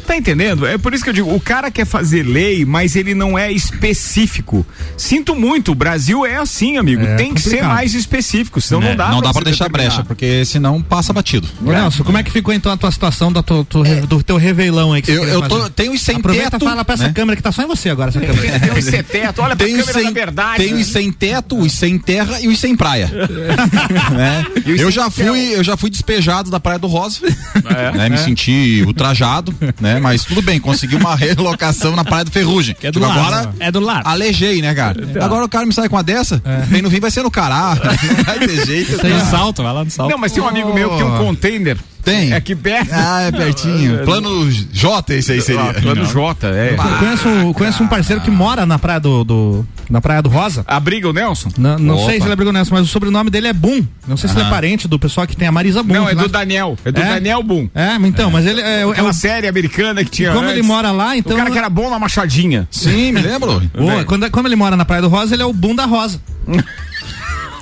Tá 0.06 0.16
entendendo? 0.18 0.66
É 0.66 0.78
por 0.78 0.94
isso 0.94 1.04
que 1.04 1.10
eu 1.10 1.14
digo, 1.14 1.34
o 1.34 1.40
cara 1.40 1.70
quer 1.72 1.86
fazer 1.86 2.24
lei, 2.24 2.66
mas 2.66 2.96
ele 2.96 3.14
não 3.14 3.38
é 3.38 3.52
específico. 3.52 4.66
Sinto 4.98 5.36
muito, 5.36 5.72
o 5.72 5.76
Brasil 5.76 6.26
é 6.26 6.38
assim, 6.38 6.78
amigo. 6.78 7.04
É 7.04 7.16
Tem 7.16 7.34
que 7.34 7.42
ser 7.42 7.50
complicado. 7.52 7.74
mais 7.76 7.94
específico, 7.94 8.60
senão 8.62 8.82
É, 8.82 8.90
não 8.90 8.96
dá 8.96 9.10
não 9.12 9.22
dá 9.22 9.28
você 9.30 9.34
pra 9.34 9.44
deixar 9.44 9.66
determinar. 9.66 9.90
brecha, 9.96 10.06
porque 10.08 10.44
senão 10.46 10.82
passa 10.82 11.14
batido. 11.14 11.48
Ô, 11.64 11.72
Nelson, 11.72 12.04
como 12.04 12.18
é 12.18 12.24
que 12.24 12.32
ficou 12.32 12.54
então 12.54 12.72
a 12.72 12.78
tua 12.78 12.92
situação 12.92 13.32
da 13.32 13.42
tua- 13.44 13.64
tu- 13.66 13.84
do 14.08 14.24
teu 14.24 14.38
reveilão 14.38 14.94
aí 14.94 15.02
que 15.02 15.12
você 15.12 15.18
Eu, 15.20 15.24
eu 15.26 15.42
tô, 15.48 15.70
tenho 15.70 15.94
os 15.94 16.02
sem 16.02 16.16
Aproveita 16.18 16.52
teto. 16.52 16.66
fala 16.66 16.84
pra 16.84 16.94
essa 16.96 17.08
né? 17.08 17.14
câmera 17.14 17.36
que 17.38 17.44
tá 17.44 17.52
só 17.52 17.64
em 17.64 17.68
você 17.68 17.90
agora, 17.90 18.10
essa 18.10 18.20
câmera. 18.22 18.60
Tem 18.60 18.72
os 18.78 18.86
sem 18.86 19.04
teto, 19.04 19.42
olha 19.42 19.56
pra 19.56 19.66
Tem 19.66 19.76
câmera 19.76 19.94
sem, 19.94 20.04
da 20.06 20.12
verdade. 20.12 20.64
tem 20.64 20.74
os 20.76 20.88
sem 20.88 21.12
teto, 21.12 21.58
os 21.60 21.72
sem 21.74 21.98
terra 21.98 22.40
e 22.42 22.48
os 22.48 22.60
sem 22.60 22.76
praia. 22.76 23.10
né? 24.12 24.46
Os 24.58 24.68
Eu 24.80 24.92
sem 24.92 24.92
já 24.92 25.10
fui, 25.10 25.40
eu 25.56 25.64
já 25.64 25.78
fui 25.78 25.90
despejado 25.90 26.50
da 26.50 26.60
Praia 26.60 26.80
do 26.80 26.88
Rosa, 26.88 27.20
É. 27.66 27.98
né? 27.98 28.10
Me 28.10 28.18
senti 28.18 28.84
ultrajado, 28.86 29.54
né? 29.80 29.91
Mas 30.00 30.24
tudo 30.24 30.42
bem, 30.42 30.60
consegui 30.60 30.96
uma 30.96 31.16
relocação 31.18 31.96
na 31.96 32.04
Praia 32.04 32.24
do 32.24 32.32
Ferrugem. 32.32 32.76
Que 32.80 32.88
é 32.88 32.92
do 32.92 33.00
Tipo, 33.00 33.08
lado. 33.12 33.20
agora 33.36 33.54
É 33.60 33.72
do 33.72 33.80
lado. 33.80 34.08
alejei, 34.08 34.62
né, 34.62 34.74
cara? 34.74 35.06
Tá. 35.08 35.26
Agora 35.26 35.46
o 35.46 35.50
cara 35.50 35.66
me 35.66 35.74
sai 35.74 35.90
com 35.90 35.96
uma 35.96 36.04
dessa, 36.04 36.42
bem 36.68 36.82
no 36.82 36.90
fim 36.90 37.00
vai 37.00 37.12
ser 37.12 37.24
no 37.24 37.32
Cará, 37.32 37.76
não 37.76 38.24
vai 38.24 38.40
ter 38.40 38.66
jeito. 38.66 38.98
Tem 39.00 39.14
um 39.14 39.26
salto, 39.26 39.64
vai 39.64 39.74
lá 39.74 39.84
no 39.84 39.90
salto. 39.92 40.12
Não, 40.12 40.18
mas 40.18 40.32
tem 40.32 40.42
um 40.44 40.48
amigo 40.48 40.74
meu 40.74 40.90
que 40.92 40.96
tem 40.98 41.06
um 41.06 41.18
container. 41.18 41.78
Tem. 42.04 42.32
É 42.32 42.36
aqui 42.36 42.56
perto. 42.56 42.90
Ah, 42.94 43.22
é 43.22 43.32
pertinho. 43.32 44.00
Plano 44.06 44.50
J 44.52 45.14
esse 45.16 45.32
aí 45.34 45.42
seria. 45.42 45.62
Ah, 45.70 45.74
plano 45.74 46.06
J, 46.06 46.48
é. 46.48 46.74
Eu 46.74 46.98
conheço, 46.98 47.54
conheço 47.54 47.84
um 47.84 47.88
parceiro 47.88 48.22
que 48.22 48.32
mora 48.32 48.66
na 48.66 48.78
praia 48.80 49.00
do, 49.00 49.24
do- 49.24 49.68
na 49.90 50.00
praia 50.02 50.22
do 50.22 50.30
Rosa. 50.30 50.64
Abriga 50.68 51.10
o 51.10 51.14
Nelson? 51.14 51.50
Não, 51.58 51.78
não 51.78 51.96
Opa. 51.98 52.06
sei 52.10 52.20
se 52.20 52.26
ele 52.26 52.34
é 52.34 52.36
Brigo 52.36 52.52
Nelson, 52.52 52.74
mas 52.76 52.86
o 52.86 52.88
sobrenome 52.88 53.30
dele 53.30 53.48
é 53.48 53.54
Boom. 53.54 53.86
Não 54.08 54.16
sei 54.18 54.30
se 54.30 54.36
ele 54.38 54.46
é 54.46 54.50
parente 54.50 54.88
do 54.88 54.98
pessoal 54.98 55.28
que 55.28 55.36
tem 55.36 55.48
a 55.48 55.52
Marisa 55.52 55.84
Boom. 55.84 55.94
Não, 55.96 56.10
é 56.10 56.16
do 56.16 56.28
Daniel. 56.28 56.78
É 56.86 56.92
do 56.92 57.02
É? 57.02 57.06
Daniel 57.16 57.44
Boom. 57.44 57.70
É, 57.76 57.96
então, 58.08 58.32
mas 58.32 58.46
ele 58.46 58.62
é, 58.62 58.82
é, 58.82 58.84
Aquela 58.90 59.10
o- 59.10 59.14
série 59.14 59.48
americana 59.48 60.04
que 60.04 60.10
tinha. 60.12 60.32
como 60.32 60.46
antes. 60.46 60.58
ele 60.58 60.66
mora 60.66 60.92
lá, 60.92 61.16
então. 61.18 61.34
O 61.34 61.38
cara 61.38 61.52
que 61.52 61.58
era 61.58 61.70
bom 61.70 61.90
na 61.90 62.00
machadinha. 62.00 62.68
Sim, 62.72 63.12
me 63.12 63.22
lembro. 63.22 63.58
Ô, 63.76 64.06
quando, 64.06 64.30
como 64.32 64.48
ele 64.48 64.56
mora 64.56 64.76
na 64.78 64.86
Praia 64.86 65.02
do 65.02 65.08
Rosa, 65.10 65.36
ele 65.36 65.44
é 65.44 65.46
o 65.46 65.54
Boom 65.54 65.76
da 65.76 65.86
Rosa. 65.86 66.22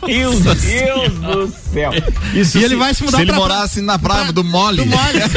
Meu 0.05 0.31
Deus 0.39 1.13
do 1.13 1.53
céu. 1.73 1.91
Isso 2.33 2.57
E 2.57 2.63
ele 2.63 2.69
se- 2.69 2.75
vai 2.75 2.93
se 2.93 3.03
mudar 3.03 3.17
Se 3.17 3.23
ele 3.23 3.31
pra 3.31 3.39
morasse 3.41 3.81
na 3.81 3.99
praia 3.99 4.31
do 4.31 4.43
Mole. 4.43 4.77
do 4.77 4.85
Mole. 4.85 5.19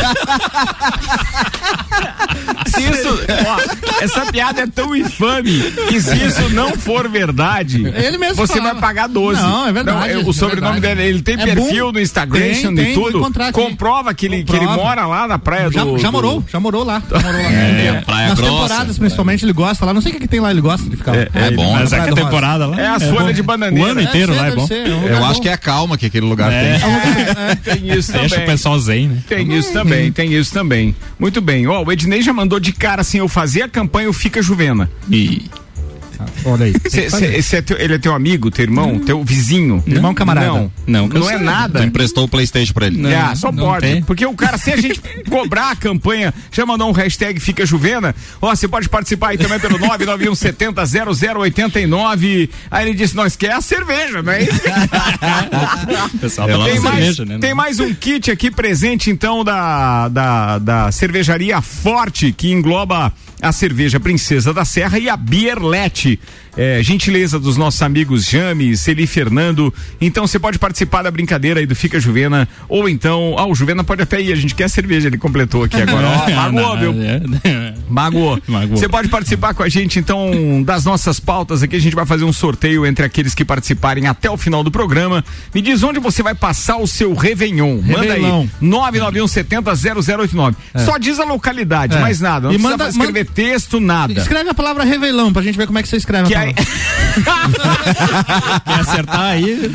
Se 2.67 2.83
isso, 2.83 3.09
ó, 3.47 4.03
essa 4.03 4.27
piada 4.33 4.63
é 4.63 4.67
tão 4.67 4.97
infame 4.97 5.61
que 5.89 6.01
se 6.01 6.17
isso 6.25 6.49
não 6.51 6.73
for 6.75 7.07
verdade, 7.09 7.85
Ele 7.95 8.17
mesmo 8.17 8.37
você 8.37 8.55
fala. 8.59 8.73
vai 8.73 8.81
pagar 8.81 9.09
12. 9.09 9.41
Não, 9.41 9.67
é 9.69 9.73
verdade, 9.73 9.99
Não, 10.15 10.21
é 10.23 10.25
o 10.25 10.33
sobrenome 10.33 10.81
verdade. 10.81 10.97
dele, 10.97 11.09
ele 11.17 11.23
tem 11.23 11.35
É 11.39 11.45
perfil 11.45 11.87
bom. 11.87 11.93
no 11.93 12.01
Instagram 12.01 12.41
Tem, 12.41 12.53
e 12.73 12.75
tem, 12.75 12.95
vou 12.95 13.13
tudo. 13.13 13.53
Comprova 13.53 14.15
que 14.15 14.27
ele, 14.27 14.43
que 14.45 14.53
ele 14.53 14.61
Comprova. 14.61 14.83
mora 14.83 15.07
lá 15.07 15.29
na 15.29 15.39
praia 15.39 15.71
Já, 15.71 15.85
do. 15.85 15.99
já 15.99 16.11
morou, 16.11 16.43
já 16.51 16.59
morou 16.59 16.83
lá. 16.85 17.03
Já 17.11 17.21
morou 17.21 17.43
lá. 17.43 17.51
É, 17.53 18.03
Praia 18.07 18.29
Nas 18.29 18.39
Grossa. 18.39 18.53
temporadas, 18.53 18.99
principalmente, 18.99 19.45
ele 19.45 19.53
gosta 19.53 19.85
lá. 19.85 19.93
Não 19.93 20.01
sei 20.01 20.11
o 20.13 20.15
que, 20.15 20.21
que 20.21 20.29
tem 20.29 20.41
lá, 20.41 20.51
ele 20.51 20.61
gosta 20.63 20.89
de 20.89 20.97
ficar 20.97 21.13
lá. 21.13 21.27
É 21.35 21.51
bom. 21.51 21.73
Mas 21.73 21.91
né? 21.91 21.99
é 21.99 22.01
que 22.01 22.09
a 22.09 22.11
Praia 22.11 22.11
do 22.11 22.15
Rosa. 22.15 22.25
temporada 22.25 22.67
lá. 22.67 22.81
É 22.81 22.87
as 22.89 23.03
bom. 23.03 23.15
folhas 23.17 23.37
de 23.37 23.43
bananeira. 23.43 23.89
O 23.89 23.91
ano 23.93 24.01
É, 24.01 24.05
inteiro 24.05 24.35
lá 24.35 24.49
é 24.53 24.57
bom. 24.57 24.67
ser, 24.67 24.87
é 24.87 24.95
um 24.95 25.07
Eu 25.07 25.25
acho 25.25 25.35
bom. 25.37 25.41
que 25.43 25.49
é 25.49 25.53
a 25.53 25.57
calma 25.59 25.99
que 25.99 26.07
aquele 26.07 26.27
lugar 26.27 26.53
É. 26.53 26.79
tem. 26.79 27.79
Tem 27.81 27.99
isso 27.99 28.13
Deixa 28.13 28.27
o 28.27 28.31
também. 28.31 28.47
pessoal 28.47 28.79
zen, 28.79 29.09
né? 29.09 29.19
Tem 29.29 29.53
isso 29.57 29.73
também, 29.73 30.13
tem 30.13 30.33
isso 30.33 30.53
também. 30.53 30.95
Muito 31.19 31.41
bem. 31.41 31.67
Ó, 31.67 31.83
o 31.85 31.93
Ednei 31.93 32.23
já 32.23 32.33
mandou 32.33 32.59
de 32.61 32.73
cara 32.73 33.01
assim, 33.03 33.19
eu 33.19 33.29
fazia 33.29 33.65
a 33.65 33.69
campanha, 33.69 34.07
eu 34.07 34.13
fica 34.13 34.43
Juvena. 34.43 34.91
E 35.11 35.43
Olha 36.45 36.67
aí. 36.67 36.75
Cê, 36.89 37.09
cê, 37.43 37.57
é 37.57 37.63
teu- 37.63 37.79
ele 37.79 37.95
é 37.95 37.99
teu 37.99 38.15
amigo, 38.15 38.51
teu 38.51 38.63
irmão, 38.65 38.99
teu 38.99 39.23
vizinho? 39.25 39.83
Irmão 39.87 40.13
camarada. 40.15 40.47
Não, 40.47 40.71
Não, 40.87 41.09
não 41.09 41.31
é 41.31 41.39
nada. 41.39 41.81
Tu 41.81 41.87
emprestou 41.87 42.25
o 42.25 42.29
Playstation 42.29 42.73
pra 42.73 42.87
ele. 42.87 42.99
Não. 42.99 43.11
Ah, 43.11 43.35
só 43.35 43.51
não 43.53 43.65
pode. 43.65 43.87
tem. 43.87 44.03
Porque 44.03 44.25
o 44.27 44.35
cara, 44.35 44.57
se 44.59 44.71
a 44.73 44.77
gente 44.77 45.01
cobrar 45.31 45.71
a 45.71 45.77
campanha, 45.77 46.33
já 46.51 46.65
mandou 46.67 46.89
um 46.89 46.93
hashtag 46.93 47.39
Fica 47.41 47.65
Juvena, 47.67 48.15
ó, 48.41 48.55
você 48.55 48.67
pode 48.69 48.89
participar 48.89 49.31
aí 49.31 49.39
também 49.39 49.59
pelo 49.61 49.79
991700089. 49.79 52.49
Aí 52.71 52.89
ele 52.89 52.95
disse, 52.97 53.15
nós 53.17 53.37
quer 53.37 53.53
a 53.53 53.61
cerveja, 53.61 54.23
não 54.23 54.33
é 54.33 54.43
isso? 54.43 54.53
pessoal 56.21 56.49
tá 56.49 56.65
Tem 56.65 56.81
mais, 56.81 56.95
cerveja, 56.97 57.25
né? 57.25 57.39
tem 57.39 57.55
mais 57.55 57.81
um 57.81 57.93
kit 57.95 58.31
aqui 58.31 58.51
presente, 58.51 59.11
então, 59.11 59.45
da, 59.45 60.09
da, 60.09 60.59
da 60.59 60.93
cervejaria 60.93 61.61
Forte, 61.61 62.33
que 62.33 62.51
engloba 62.53 63.13
a 63.43 63.53
cerveja 63.53 63.99
Princesa 63.99 64.55
da 64.55 64.65
Serra 64.65 64.99
e 64.99 65.09
a 65.09 65.17
Bierlete. 65.17 66.19
É, 66.57 66.83
gentileza 66.83 67.39
dos 67.39 67.57
nossos 67.57 67.81
amigos 67.81 68.25
Jame, 68.29 68.77
Celi 68.77 69.07
Fernando. 69.07 69.73
Então 70.01 70.27
você 70.27 70.39
pode 70.39 70.59
participar 70.59 71.03
da 71.03 71.11
brincadeira 71.11 71.61
aí 71.61 71.67
do 71.67 71.75
Fica 71.75 71.99
Juvena, 71.99 72.47
ou 72.69 72.89
então. 72.89 73.35
Ah, 73.39 73.47
o 73.47 73.55
Juvena 73.55 73.83
pode 73.83 74.03
até 74.03 74.21
ir, 74.21 74.33
a 74.33 74.37
gente 74.37 74.55
quer 74.55 74.65
a 74.65 74.69
cerveja, 74.69 75.09
ele 75.09 75.17
completou 75.17 75.65
aqui 75.65 75.81
agora. 75.81 76.07
Ó, 76.09 76.31
magoou, 76.53 76.79
viu? 76.79 76.95
É. 77.45 77.75
Magoou. 77.89 78.39
Magoou. 78.47 78.77
Você 78.77 78.89
pode 78.89 79.09
participar 79.09 79.55
com 79.55 79.63
a 79.63 79.69
gente, 79.69 79.99
então, 79.99 80.63
das 80.63 80.85
nossas 80.85 81.19
pautas 81.19 81.63
aqui. 81.63 81.77
A 81.77 81.81
gente 81.81 81.97
vai 81.97 82.05
fazer 82.05 82.25
um 82.25 82.33
sorteio 82.33 82.85
entre 82.85 83.05
aqueles 83.05 83.35
que 83.35 83.45
participarem 83.45 84.07
até 84.07 84.31
o 84.31 84.37
final 84.37 84.63
do 84.63 84.71
programa. 84.71 85.25
Me 85.55 85.63
diz 85.63 85.83
onde 85.83 85.99
você 86.01 86.23
vai 86.23 86.35
passar 86.35 86.77
o 86.77 86.87
seu 86.87 87.15
Réveillon. 87.15 87.81
Manda 87.81 88.01
aí. 88.13 88.21
Réveillon. 88.21 88.47
991700089. 88.63 90.55
Só 90.85 90.99
diz 90.99 91.19
a 91.19 91.25
localidade, 91.25 91.97
É. 91.97 92.01
mais 92.01 92.21
nada. 92.21 92.49
Não 92.49 92.55
E 92.55 92.59
precisa 92.59 92.77
manda- 92.77 92.89
escrever 92.91 93.27
texto, 93.27 93.81
nada. 93.81 94.13
Escreve 94.21 94.51
a 94.51 94.55
palavra 94.55 94.85
revelão 94.85 95.33
pra 95.33 95.43
gente 95.43 95.57
ver 95.57 95.67
como 95.67 95.79
é 95.79 95.83
que 95.83 95.89
você 95.89 95.97
escreve 95.97 96.29
Que 96.29 96.35
a. 96.35 96.42
palavra. 96.53 97.13
Quer 98.65 98.81
acertar 98.81 99.21
aí? 99.21 99.71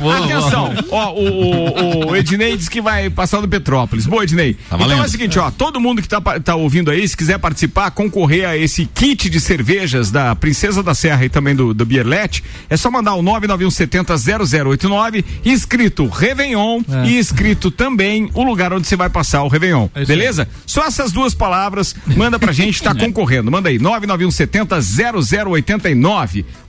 Boa, 0.00 0.18
atenção. 0.24 0.74
Ó, 0.90 1.12
o, 1.14 2.06
o, 2.06 2.10
o 2.10 2.16
Ednei 2.16 2.56
diz 2.56 2.68
que 2.68 2.80
vai 2.80 3.08
passar 3.10 3.40
do 3.40 3.48
Petrópolis. 3.48 4.06
Boa, 4.06 4.22
Ednei. 4.24 4.56
então 4.66 4.78
valendo. 4.78 5.02
é 5.02 5.06
o 5.06 5.08
seguinte, 5.08 5.38
ó, 5.38 5.50
todo 5.50 5.80
mundo 5.80 6.02
que 6.02 6.08
tá, 6.08 6.20
tá 6.40 6.54
ouvindo 6.54 6.90
aí, 6.90 7.06
se 7.08 7.16
quiser 7.16 7.38
participar, 7.38 7.90
concorrer 7.90 8.46
a 8.48 8.56
esse 8.56 8.86
kit 8.86 9.28
de 9.30 9.40
cervejas 9.40 10.10
da 10.10 10.34
Princesa 10.36 10.82
da 10.82 10.94
Serra 10.94 11.24
e 11.24 11.28
também 11.28 11.54
do, 11.54 11.72
do 11.72 11.84
Bierlet, 11.86 12.42
é 12.68 12.76
só 12.76 12.90
mandar 12.90 13.14
o 13.14 13.22
991700089, 13.22 15.24
escrito 15.44 16.06
Réveillon 16.08 16.80
É. 16.90 17.06
e 17.08 17.18
escrito 17.18 17.70
também 17.70 18.28
o 18.34 18.42
lugar 18.42 18.72
onde 18.72 18.86
você 18.86 18.96
vai 18.96 19.08
passar 19.08 19.42
o 19.42 19.48
Réveillon. 19.48 19.88
É 19.94 20.02
isso 20.02 20.12
aí. 20.12 20.18
beleza? 20.18 20.48
Só 20.66 20.84
essas 20.84 21.12
duas 21.12 21.34
palavras, 21.34 21.94
manda 22.16 22.38
pra 22.38 22.52
gente, 22.52 22.82
tá 22.82 22.94
concorrendo. 22.98 23.50
Manda 23.50 23.68
aí, 23.68 23.78
991700089. 23.78 25.95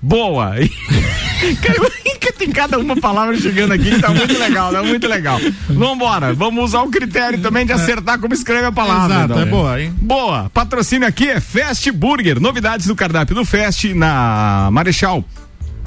Boa! 0.02 0.56
Cara, 1.62 1.92
tem 2.38 2.52
cada 2.52 2.78
uma 2.78 2.96
palavra 2.96 3.38
chegando 3.38 3.74
aqui 3.74 3.90
que 3.90 4.00
tá 4.00 4.10
muito 4.10 4.38
legal, 4.38 4.72
tá 4.72 4.84
muito 4.84 5.08
legal. 5.08 5.40
Vambora, 5.68 6.34
vamos 6.34 6.66
usar 6.66 6.84
o 6.84 6.90
critério 6.90 7.40
também 7.42 7.66
de 7.66 7.74
acertar 7.74 8.20
como 8.20 8.34
escreve 8.34 8.66
a 8.66 8.72
palavra. 8.72 9.16
Exato, 9.16 9.34
então. 9.34 9.42
é 9.42 9.46
boa, 9.46 9.82
hein? 9.82 9.94
Boa, 10.00 10.50
patrocínio 10.54 11.08
aqui 11.08 11.30
é 11.30 11.40
Fast 11.40 11.92
Burger, 11.92 12.40
novidades 12.40 12.86
do 12.88 12.96
cardápio 12.96 13.36
do 13.36 13.44
Fast 13.44 13.94
na 13.94 14.70
Marechal. 14.72 15.26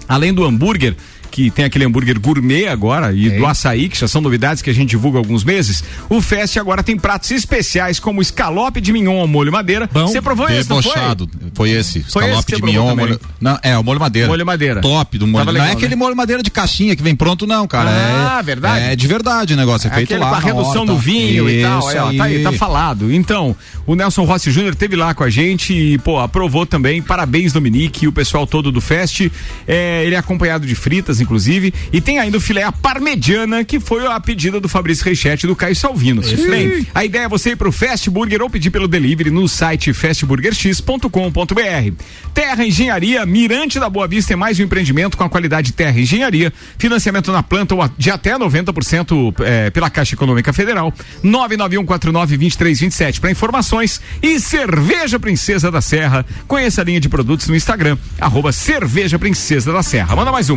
Além 0.09 0.35
do 0.35 0.45
hambúrguer, 0.45 0.97
que 1.31 1.51
tem 1.51 1.65
aquele 1.65 1.85
hambúrguer 1.85 2.19
gourmet 2.19 2.67
agora, 2.67 3.13
e 3.13 3.31
do 3.31 3.47
açaí, 3.47 3.89
que 3.89 3.99
já 3.99 4.09
são 4.09 4.21
novidades 4.21 4.63
que 4.63 4.71
a 4.71 4.73
gente 4.75 4.91
divulga 4.91 5.19
há 5.19 5.21
alguns 5.21 5.45
meses, 5.45 5.85
o 6.09 6.21
Fest 6.21 6.57
agora 6.57 6.83
tem 6.83 6.97
pratos 6.97 7.31
especiais 7.31 7.99
como 8.01 8.21
escalope 8.21 8.81
de 8.81 8.93
mignon 8.93 9.21
ao 9.21 9.27
molho 9.27 9.53
madeira. 9.53 9.89
Bom, 9.93 10.07
Você 10.07 10.21
provou 10.21 10.49
esse, 10.49 10.69
não 10.69 10.83
foi? 10.83 10.93
Debochado. 10.93 11.31
Foi 11.55 11.71
esse. 11.71 12.03
Foi 12.03 12.25
esse 12.25 12.31
Escalope 12.31 12.51
você 12.51 12.57
de 12.57 12.63
mignon. 12.63 12.97
Molho... 12.97 13.21
Não, 13.41 13.59
é, 13.63 13.77
o 13.79 13.85
molho 13.85 14.01
madeira. 14.01 14.29
Molho 14.29 14.47
madeira. 14.47 14.81
Top 14.81 15.17
do 15.17 15.27
molho. 15.27 15.45
Tava 15.45 15.53
não 15.53 15.61
legal, 15.61 15.69
é 15.69 15.73
aquele 15.73 15.95
né? 15.95 15.97
molho 15.97 16.17
madeira 16.17 16.43
de 16.43 16.51
caixinha 16.51 16.97
que 16.97 17.03
vem 17.03 17.15
pronto, 17.15 17.47
não, 17.47 17.67
cara. 17.67 17.91
Ah, 17.91 18.39
é, 18.41 18.43
verdade. 18.43 18.85
É 18.85 18.97
de 18.97 19.07
verdade 19.07 19.55
o 19.55 19.57
negócio. 19.57 19.89
É 19.89 19.91
feito 19.91 20.09
Aquele 20.09 20.21
lá. 20.21 20.31
com 20.31 20.35
a 20.35 20.41
redução 20.41 20.87
do 20.87 20.97
vinho 20.97 21.49
e 21.49 21.63
tal. 21.63 21.89
Aí, 21.89 21.99
ó, 21.99 22.13
tá 22.13 22.25
aí, 22.25 22.43
tá 22.43 22.53
falado. 22.53 23.13
Então, 23.13 23.55
o 23.87 23.95
Nelson 23.95 24.25
Rossi 24.25 24.51
Júnior 24.51 24.75
teve 24.75 24.97
lá 24.97 25.15
com 25.15 25.25
a 25.25 25.31
gente 25.31 25.73
e, 25.73 25.99
pô, 25.99 26.19
aprovou 26.19 26.67
também. 26.67 27.01
Parabéns, 27.03 27.53
Dominique, 27.53 28.05
e 28.05 28.09
o 28.09 28.13
pessoal 28.13 28.47
todo 28.47 28.73
do 28.73 28.81
Fest. 28.81 29.29
É, 29.67 30.05
ele 30.05 30.15
é 30.15 30.19
acompanhado 30.19 30.67
de 30.67 30.75
fritas, 30.75 31.20
inclusive. 31.23 31.73
E 31.93 32.01
tem 32.01 32.19
ainda 32.19 32.39
o 32.39 32.41
filé 32.41 32.63
à 32.63 32.73
parmegiana, 32.73 33.65
que 33.65 33.79
foi 33.81 34.07
a 34.07 34.19
pedida 34.21 34.61
do 34.61 34.69
Fabrício 34.69 35.05
Reichete 35.05 35.47
e 35.47 35.49
do 35.49 35.57
Caio 35.57 35.75
Salvino. 35.77 36.23
Bem, 36.23 36.87
a 36.95 37.05
ideia 37.05 37.25
é 37.25 37.29
você 37.29 37.51
ir 37.51 37.57
pro 37.57 37.71
Fast 37.73 38.09
Burger 38.11 38.43
ou 38.43 38.51
pedir 38.51 38.71
pelo 38.71 38.89
delivery 38.89 39.31
no 39.31 39.47
site 39.49 39.93
fastburgerx.com.br. 39.93 42.05
Terra 42.35 42.65
Engenharia, 42.67 43.25
Mirante 43.27 43.79
da 43.79 43.89
Boa 43.91 44.07
Vista 44.09 44.33
é 44.33 44.37
mais 44.37 44.59
um 44.59 44.63
empreendimento 44.63 45.17
com 45.17 45.25
a 45.25 45.29
qualidade 45.29 45.73
Terra 45.73 45.99
Engenharia. 46.01 46.53
Financiamento 46.79 47.31
na 47.33 47.43
planta 47.43 47.75
a- 47.75 47.91
de 47.97 48.11
até 48.11 48.37
90% 48.39 49.35
é, 49.45 49.71
pela 49.71 49.91
Caixa 49.91 50.15
Econômica 50.15 50.53
Federal. 50.53 50.93
991492327 51.25 53.21
para 53.21 53.31
informações. 53.31 54.01
E 54.23 54.39
Cerveja 54.41 55.19
Princesa 55.19 55.71
da 55.71 55.81
Serra. 55.81 56.25
Conheça 56.47 56.81
a 56.81 56.85
linha 56.85 57.01
de 57.01 57.09
produtos 57.09 57.49
no 57.49 57.57
Instagram, 57.57 57.97
arroba 58.21 58.53
Cerveja 58.53 59.19
Princesa 59.19 59.73
da 59.73 59.83
Serra. 59.83 60.15
Manda 60.17 60.33
mais 60.33 60.49
um. 60.51 60.57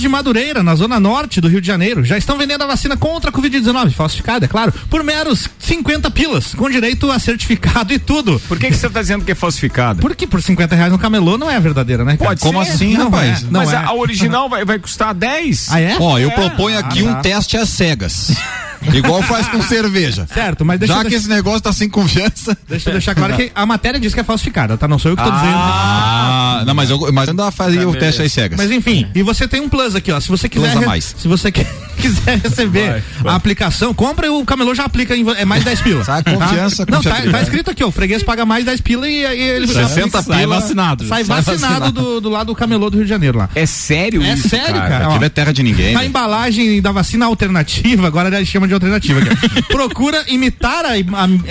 De 0.00 0.08
Madureira, 0.08 0.62
na 0.62 0.74
zona 0.74 0.98
norte 1.00 1.40
do 1.40 1.48
Rio 1.48 1.60
de 1.60 1.66
Janeiro, 1.66 2.04
já 2.04 2.16
estão 2.18 2.36
vendendo 2.38 2.62
a 2.62 2.66
vacina 2.66 2.96
contra 2.96 3.30
a 3.30 3.32
Covid-19, 3.32 3.90
falsificada, 3.92 4.44
é 4.44 4.48
claro, 4.48 4.72
por 4.90 5.02
meros 5.02 5.48
50 5.58 6.10
pilas, 6.10 6.54
com 6.54 6.68
direito 6.70 7.10
a 7.10 7.18
certificado 7.18 7.92
e 7.92 7.98
tudo. 7.98 8.40
Por 8.48 8.58
que, 8.58 8.68
que 8.68 8.74
você 8.76 8.86
está 8.86 9.00
dizendo 9.00 9.24
que 9.24 9.32
é 9.32 9.34
falsificada? 9.34 10.00
Porque 10.00 10.26
por 10.26 10.42
50 10.42 10.74
reais 10.74 10.92
no 10.92 10.98
camelô 10.98 11.36
não 11.38 11.50
é 11.50 11.56
a 11.56 11.60
verdadeira, 11.60 12.04
né? 12.04 12.16
cara? 12.16 12.30
Pode 12.30 12.40
Como 12.40 12.64
ser. 12.64 12.70
assim, 12.72 12.94
Não 12.96 13.04
rapaz? 13.10 13.42
é, 13.42 13.44
não 13.46 13.60
Mas 13.60 13.72
é. 13.72 13.76
a, 13.76 13.86
a 13.88 13.94
original 13.94 14.48
vai, 14.48 14.64
vai 14.64 14.78
custar 14.78 15.14
10? 15.14 15.68
Ah, 15.70 15.80
é? 15.80 15.96
Ó, 16.00 16.18
eu 16.18 16.30
proponho 16.30 16.78
aqui 16.78 17.00
Ah, 17.00 17.10
um 17.10 17.14
tá. 17.14 17.20
teste 17.20 17.56
às 17.56 17.68
cegas. 17.68 18.32
Igual 18.92 19.22
faz 19.22 19.48
com 19.48 19.62
cerveja. 19.62 20.26
Certo, 20.32 20.64
mas 20.64 20.78
deixa, 20.78 20.94
Já 20.94 21.00
eu 21.00 21.04
que 21.04 21.10
deix- 21.10 21.22
esse 21.22 21.30
negócio 21.30 21.60
tá 21.60 21.72
sem 21.72 21.88
confiança. 21.88 22.56
deixa 22.68 22.88
eu 22.90 22.92
deixar 22.92 23.14
claro 23.14 23.34
que 23.36 23.50
a 23.54 23.64
matéria 23.64 23.98
diz 24.00 24.12
que 24.12 24.20
é 24.20 24.24
falsificada, 24.24 24.76
tá? 24.76 24.86
Não 24.88 24.98
sou 24.98 25.12
eu 25.12 25.16
que 25.16 25.22
tô 25.22 25.30
dizendo. 25.30 25.52
Ah, 25.56 26.62
não, 26.66 26.74
mas 26.74 26.90
eu, 26.90 26.98
mas 27.12 27.26
eu 27.28 27.32
ainda 27.32 27.50
fazia 27.50 27.88
o 27.88 27.94
teste 27.96 28.22
às 28.22 28.32
cegas. 28.32 28.58
Mas 28.58 28.70
enfim, 28.70 29.06
e 29.14 29.22
você 29.22 29.46
tem 29.48 29.60
um 29.60 29.68
plus 29.68 29.94
aqui, 29.94 30.10
ó. 30.12 30.20
Se 30.20 30.28
você 30.28 30.48
quiser, 30.48 30.72
Plus 30.72 30.82
a 30.82 30.86
mais. 30.86 31.14
se 31.18 31.26
você 31.28 31.50
que- 31.50 31.66
quiser 32.08 32.38
receber 32.38 33.02
a 33.24 33.34
aplicação, 33.34 33.92
compra 33.94 34.26
e 34.26 34.30
o 34.30 34.44
camelô 34.44 34.74
já 34.74 34.84
aplica 34.84 35.16
em, 35.16 35.24
é 35.36 35.44
mais 35.44 35.64
10 35.64 35.80
pila. 35.80 36.04
Sabe, 36.04 36.30
confiança, 36.34 36.84
Tá? 36.86 36.92
Não, 36.92 37.02
tá, 37.02 37.22
tá 37.30 37.42
escrito 37.42 37.70
aqui, 37.70 37.82
ó. 37.82 37.88
O 37.88 37.90
freguês 37.90 38.22
paga 38.22 38.44
mais 38.44 38.64
10 38.64 38.80
pila 38.80 39.08
e, 39.08 39.12
e 39.22 39.24
ele 39.24 39.66
já 39.66 39.86
60 39.88 40.22
Sai 40.22 40.40
pila. 40.40 40.60
vacinado. 40.60 41.06
sai 41.06 41.24
sai 41.24 41.40
vacinado, 41.40 41.74
vacinado. 41.86 41.92
Do, 41.92 42.20
do 42.20 42.28
lado 42.28 42.48
do 42.48 42.54
camelô 42.54 42.90
do 42.90 42.96
Rio 42.96 43.04
de 43.04 43.10
Janeiro 43.10 43.38
lá. 43.38 43.48
É 43.54 43.64
sério 43.66 44.22
É 44.22 44.34
isso? 44.34 44.48
sério, 44.48 44.74
cara. 44.74 45.06
Aquilo 45.06 45.22
Ó, 45.22 45.24
é 45.24 45.28
terra 45.28 45.52
de 45.52 45.62
ninguém. 45.62 45.92
Na 45.92 46.00
velho. 46.00 46.08
embalagem 46.10 46.80
da 46.82 46.92
vacina 46.92 47.26
alternativa, 47.26 48.06
agora 48.06 48.30
já 48.30 48.44
chama 48.44 48.66
de 48.68 48.74
alternativa. 48.74 49.20
aqui. 49.20 49.62
Procura 49.68 50.24
imitar 50.28 50.84
a, 50.84 50.92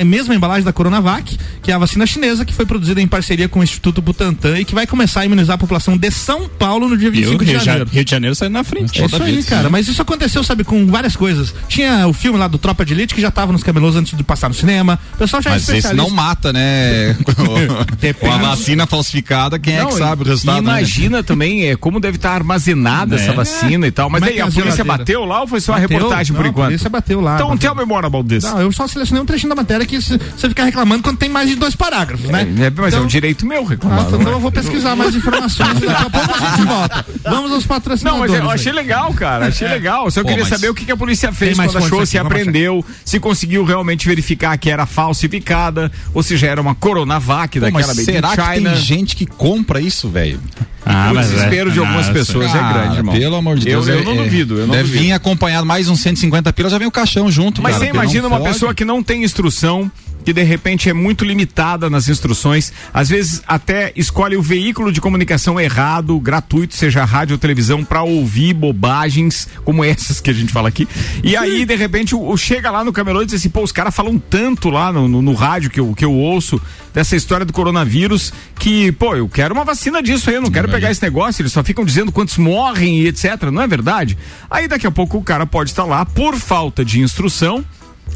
a 0.02 0.06
mesma 0.06 0.36
embalagem 0.36 0.64
da 0.64 0.74
Coronavac, 0.74 1.38
que 1.62 1.72
é 1.72 1.74
a 1.74 1.78
vacina 1.78 2.06
chinesa, 2.06 2.46
que 2.46 2.54
foi 2.54 2.66
produzida 2.66 3.02
em 3.02 3.08
parceria 3.08 3.48
com 3.48 3.60
o 3.60 3.64
Instituto 3.64 4.02
Butantan 4.02 4.60
e 4.60 4.66
que 4.66 4.76
vai 4.76 4.86
começar 4.86 5.22
a 5.22 5.26
imunizar 5.26 5.56
a 5.56 5.58
população 5.58 5.98
de 5.98 6.12
São 6.12 6.48
Paulo 6.50 6.88
no 6.90 6.98
dia 6.98 7.10
Viu? 7.12 7.22
25 7.22 7.46
de 7.46 7.52
Rio, 7.52 7.60
de 7.60 7.66
janeiro. 7.66 7.90
Rio 7.92 8.06
de 8.06 8.12
Janeiro 8.12 8.36
sai 8.36 8.50
na 8.50 8.64
frente. 8.64 9.02
É 9.02 9.06
isso 9.06 9.22
aí, 9.24 9.44
cara. 9.44 9.70
Mas 9.70 9.88
isso 9.88 10.02
aconteceu, 10.02 10.43
sabe, 10.44 10.64
com 10.64 10.86
várias 10.88 11.16
coisas. 11.16 11.54
Tinha 11.68 12.08
o 12.08 12.14
filme 12.14 12.38
lá 12.38 12.48
do 12.48 12.58
Tropa 12.58 12.86
de 12.86 12.94
Elite 12.94 13.14
que 13.16 13.22
já 13.22 13.32
tava 13.32 13.52
nos 13.52 13.64
camelôs 13.64 13.96
antes 13.96 14.16
de 14.18 14.24
passar 14.24 14.48
no 14.50 14.54
cinema. 14.56 15.00
O 15.16 15.18
pessoal 15.18 15.42
já 15.42 15.52
é 15.52 15.54
Mas 15.54 15.64
esse 15.64 15.72
especialista. 15.78 16.04
não 16.10 16.16
mata, 16.16 16.52
né? 16.54 17.16
Com 18.20 18.32
a 18.32 18.38
vacina 18.38 18.86
falsificada, 18.86 19.58
quem 19.60 19.76
é 19.76 19.82
Não, 19.82 19.88
que 19.90 19.96
sabe 19.98 20.24
o 20.24 20.26
resultado? 20.26 20.62
né? 20.64 20.72
Imagina 20.80 21.24
também 21.24 21.68
é, 21.70 21.76
como 21.76 22.00
deve 22.00 22.18
estar 22.18 22.32
armazenada 22.34 23.16
essa 23.16 23.34
vacina 23.34 23.88
e 23.88 23.92
tal. 23.92 24.10
Mas 24.10 24.22
é 24.24 24.26
aí 24.28 24.34
que 24.34 24.40
é 24.40 24.44
a 24.44 24.46
a 24.46 24.52
polícia 24.52 24.72
geladeira? 24.84 24.98
bateu 24.98 25.26
lá 25.26 25.42
ou 25.42 25.48
foi 25.48 25.62
só 25.62 25.74
a 25.74 25.80
Bateu? 25.80 25.98
reportagem 25.98 26.36
por 26.36 26.44
Não, 26.44 26.50
enquanto? 26.50 26.66
A 26.66 26.68
polícia 26.70 26.90
bateu. 26.90 27.22
lá. 27.22 27.36
Então, 27.36 27.50
bateu. 27.50 27.74
tell 27.74 27.76
me 27.76 27.86
more 27.86 28.06
about 28.06 28.28
this. 28.28 28.44
Não, 28.44 28.62
eu 28.62 28.72
só 28.72 28.88
selecionei 28.88 29.22
um 29.22 29.26
trechinho 29.26 29.50
da 29.50 29.56
matéria 29.56 29.86
que 29.86 30.00
você 30.00 30.18
ficar 30.50 30.66
reclamando 30.66 31.04
quando 31.04 31.18
tem 31.18 31.30
mais 31.30 31.50
de 31.50 31.56
dois 31.56 31.76
parágrafos, 31.76 32.30
né? 32.30 32.42
É, 32.42 32.70
mas 32.70 32.86
é 32.86 32.88
Então- 32.90 33.04
um 33.04 33.08
direito 33.08 33.46
meu 33.46 33.64
Ah, 33.66 33.70
reclamar. 33.70 34.06
então 34.08 34.20
não 34.20 34.32
é? 34.32 34.34
eu 34.36 34.40
vou 34.40 34.52
pesquisar 34.52 34.96
mais 34.96 35.16
informações 35.16 35.78
e 35.78 35.86
daqui 35.86 36.04
a 36.06 36.10
pouco 36.10 36.32
a 36.34 36.50
gente 36.56 36.66
volta. 36.68 37.06
Vamos 37.24 37.52
aos 37.52 37.64
Não, 37.64 37.68
patrocinadores. 37.70 38.32
mas 38.32 38.40
eu 38.44 38.50
aí. 38.50 38.56
achei 38.56 38.72
legal, 38.72 39.14
cara. 39.14 39.48
Achei 39.48 39.68
legal. 39.68 40.10
Só 40.12 40.22
Pô, 40.22 40.28
queria 40.36 40.46
saber 40.50 40.70
o 40.70 40.74
que 40.74 40.86
que 40.86 40.92
a 40.92 40.98
polícia 40.98 41.32
fez 41.32 41.58
quando 41.58 41.78
achou, 41.78 42.06
se 42.06 42.18
aprendeu, 42.18 42.84
se 43.06 43.20
conseguiu 43.20 43.64
realmente 43.64 44.08
verificar 44.08 44.58
que 44.58 44.70
era 44.70 44.86
falsificada 44.86 45.92
ou 46.14 46.22
se 46.24 46.36
já 46.38 46.48
era 46.48 46.62
uma 46.62 46.76
Coronavac 46.76 47.60
Pô, 47.60 47.66
daquela 47.66 47.94
in 47.94 48.06
será 48.06 48.30
que 48.36 48.56
China. 48.56 48.72
tem 48.72 48.82
gente 48.82 49.16
que 49.16 49.26
compra 49.26 49.80
isso, 49.82 50.10
velho? 50.10 50.40
Ah, 50.86 51.10
o 51.12 51.16
mas 51.16 51.28
é- 51.28 51.34
desespero 51.36 51.72
de 51.72 51.80
algumas 51.80 52.08
Nossa. 52.08 52.14
pessoas 52.14 52.50
é 52.54 52.58
Cara, 52.60 52.80
grande, 52.80 52.98
irmão. 52.98 53.16
Pelo 53.16 53.36
amor 53.38 53.58
de 53.58 53.70
Eu- 53.70 53.82
Deus. 53.82 53.88
eu 53.88 54.00
é- 54.02 54.04
não 54.04 54.12
é- 54.22 54.24
duvido, 54.26 54.56
eu 54.60 54.68
não 54.68 54.74
Deve 54.76 54.84
duvido. 54.90 55.04
vir 55.06 55.12
acompanhado 55.14 55.66
mais 55.66 55.88
uns 55.88 56.02
150 56.02 56.52
pila, 56.52 56.70
já 56.70 56.78
vem 56.78 56.88
o 56.88 56.92
caixão 56.92 57.32
junto. 57.32 57.62
Mas 57.62 57.74
cara, 57.76 57.86
você 57.86 57.92
imagina 57.92 58.28
uma 58.28 58.38
pode. 58.40 58.52
pessoa 58.54 58.74
que 58.74 58.84
não 58.84 59.02
tem 59.02 59.24
instrução, 59.24 59.90
que 60.24 60.34
de 60.34 60.44
repente 60.44 60.90
é 60.90 60.94
muito 60.94 61.26
limitada 61.26 61.90
nas 61.90 62.08
instruções, 62.08 62.72
às 62.94 63.10
vezes 63.10 63.42
até 63.48 63.92
escolhe 63.96 64.36
o 64.36 64.42
veículo 64.42 64.92
de 64.92 65.02
comunicação 65.02 65.60
errado, 65.60 66.20
gratuito, 66.20 66.76
seja 66.76 67.04
rádio 67.04 67.34
ou 67.34 67.38
televisão, 67.38 67.84
para 67.84 68.04
ouvir 68.04 68.54
bobagens 68.54 69.48
como 69.64 69.84
essas 69.84 70.20
que 70.20 70.30
a 70.30 70.34
gente 70.34 70.52
fala 70.52 70.70
aqui. 70.70 70.88
E 71.24 71.36
aí, 71.36 71.66
de 71.66 71.76
repente, 71.76 72.16
o, 72.16 72.30
o 72.30 72.38
chega 72.38 72.72
lá 72.72 72.84
no 72.84 72.94
camelô 72.94 73.22
e 73.22 73.26
diz 73.26 73.36
assim: 73.36 73.50
pô, 73.50 73.62
os 73.62 73.72
caras 73.72 73.96
falam 73.96 74.18
tanto 74.18 74.70
lá 74.70 74.92
no, 74.92 75.08
no, 75.08 75.22
no 75.22 75.34
rádio 75.34 75.70
que 75.70 75.80
eu, 75.80 75.94
que 75.94 76.06
eu 76.06 76.14
ouço 76.14 76.62
dessa 76.94 77.16
história 77.16 77.46
do 77.46 77.52
coronavírus 77.52 78.32
que, 78.60 78.92
pô, 78.94 79.16
eu 79.16 79.28
quero 79.28 79.54
uma 79.54 79.64
vacina 79.64 80.02
disso 80.02 80.30
aí, 80.30 80.36
eu 80.36 80.42
não 80.42 80.52
quero 80.52 80.70
pegar 80.70 80.92
esse 80.92 81.02
negócio, 81.02 81.42
eles 81.42 81.52
só 81.52 81.64
ficam 81.64 81.84
dizendo 81.84 82.12
quantos 82.12 82.38
morrem 82.38 83.00
e 83.00 83.08
etc. 83.08 83.44
Não 83.52 83.62
é 83.62 83.68
verdade? 83.68 84.18
Aí 84.50 84.68
daqui 84.68 84.88
a 84.88 84.92
pouco 84.92 85.18
o 85.18 85.24
cara 85.24 85.46
pode 85.46 85.72
estar 85.72 85.86
lá 85.86 86.06
por 86.06 86.36
falta 86.36 86.86
de 86.86 87.02
instrução. 87.02 87.66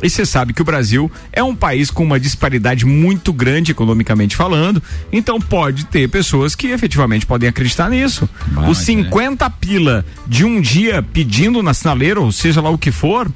E 0.01 0.09
você 0.09 0.25
sabe 0.25 0.53
que 0.53 0.61
o 0.61 0.65
Brasil 0.65 1.11
é 1.31 1.43
um 1.43 1.55
país 1.55 1.89
com 1.89 2.03
uma 2.03 2.19
disparidade 2.19 2.85
muito 2.85 3.33
grande 3.33 3.71
economicamente 3.71 4.35
falando, 4.35 4.81
então 5.11 5.39
pode 5.39 5.85
ter 5.85 6.07
pessoas 6.09 6.55
que 6.55 6.67
efetivamente 6.67 7.25
podem 7.25 7.49
acreditar 7.49 7.89
nisso. 7.89 8.29
Bah, 8.47 8.69
Os 8.69 8.77
mas 8.77 8.81
é. 8.81 8.85
50 8.85 9.49
pila 9.51 10.05
de 10.27 10.45
um 10.45 10.61
dia 10.61 11.01
pedindo 11.01 11.63
na 11.63 11.73
sinaleira, 11.73 12.21
ou 12.21 12.31
seja 12.31 12.61
lá 12.61 12.69
o 12.69 12.77
que 12.77 12.91
for, 12.91 13.29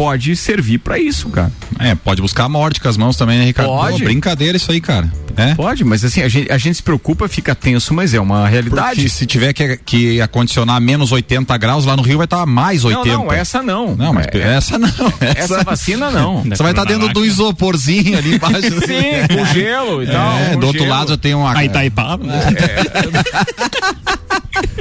pode 0.00 0.34
servir 0.34 0.78
pra 0.78 0.98
isso, 0.98 1.28
cara. 1.28 1.52
É, 1.78 1.94
pode 1.94 2.22
buscar 2.22 2.44
a 2.44 2.48
morte 2.48 2.80
com 2.80 2.88
as 2.88 2.96
mãos 2.96 3.16
também, 3.18 3.38
né, 3.38 3.44
Ricardo? 3.44 3.68
Pode. 3.68 3.98
Pô, 3.98 4.04
brincadeira 4.04 4.56
isso 4.56 4.72
aí, 4.72 4.80
cara. 4.80 5.12
É? 5.36 5.54
Pode, 5.54 5.84
mas 5.84 6.02
assim, 6.02 6.22
a 6.22 6.28
gente, 6.28 6.50
a 6.50 6.56
gente 6.56 6.76
se 6.76 6.82
preocupa, 6.82 7.28
fica 7.28 7.54
tenso, 7.54 7.92
mas 7.92 8.14
é 8.14 8.20
uma 8.20 8.48
realidade. 8.48 8.96
Porque 8.96 9.08
se 9.10 9.26
tiver 9.26 9.52
que, 9.52 9.76
que 9.76 10.18
acondicionar 10.20 10.80
menos 10.80 11.12
80 11.12 11.54
graus, 11.58 11.84
lá 11.84 11.96
no 11.96 12.02
Rio 12.02 12.16
vai 12.16 12.24
estar 12.24 12.46
mais 12.46 12.82
80. 12.82 13.06
não, 13.14 13.24
não, 13.26 13.32
essa 13.32 13.62
não. 13.62 13.94
Não, 13.94 14.14
mas 14.14 14.26
É, 14.32 14.54
essa 14.56 14.78
não. 14.78 14.88
essa 15.20 15.62
vacina 15.64 16.10
não. 16.10 16.44
Você 16.48 16.62
vai 16.62 16.72
estar 16.72 16.84
dentro 16.84 17.08
do 17.12 17.22
isoporzinho 17.24 18.16
ali 18.16 18.36
embaixo. 18.36 18.60
Sim, 18.86 19.26
com 19.36 19.44
gelo 19.52 20.02
e 20.02 20.06
tal. 20.06 20.38
É, 20.38 20.56
do 20.56 20.66
outro 20.66 20.82
gelo. 20.82 20.90
lado 20.94 21.16
tem 21.18 21.34
uma. 21.34 21.54
A 21.56 21.62
Itaipava. 21.62 22.24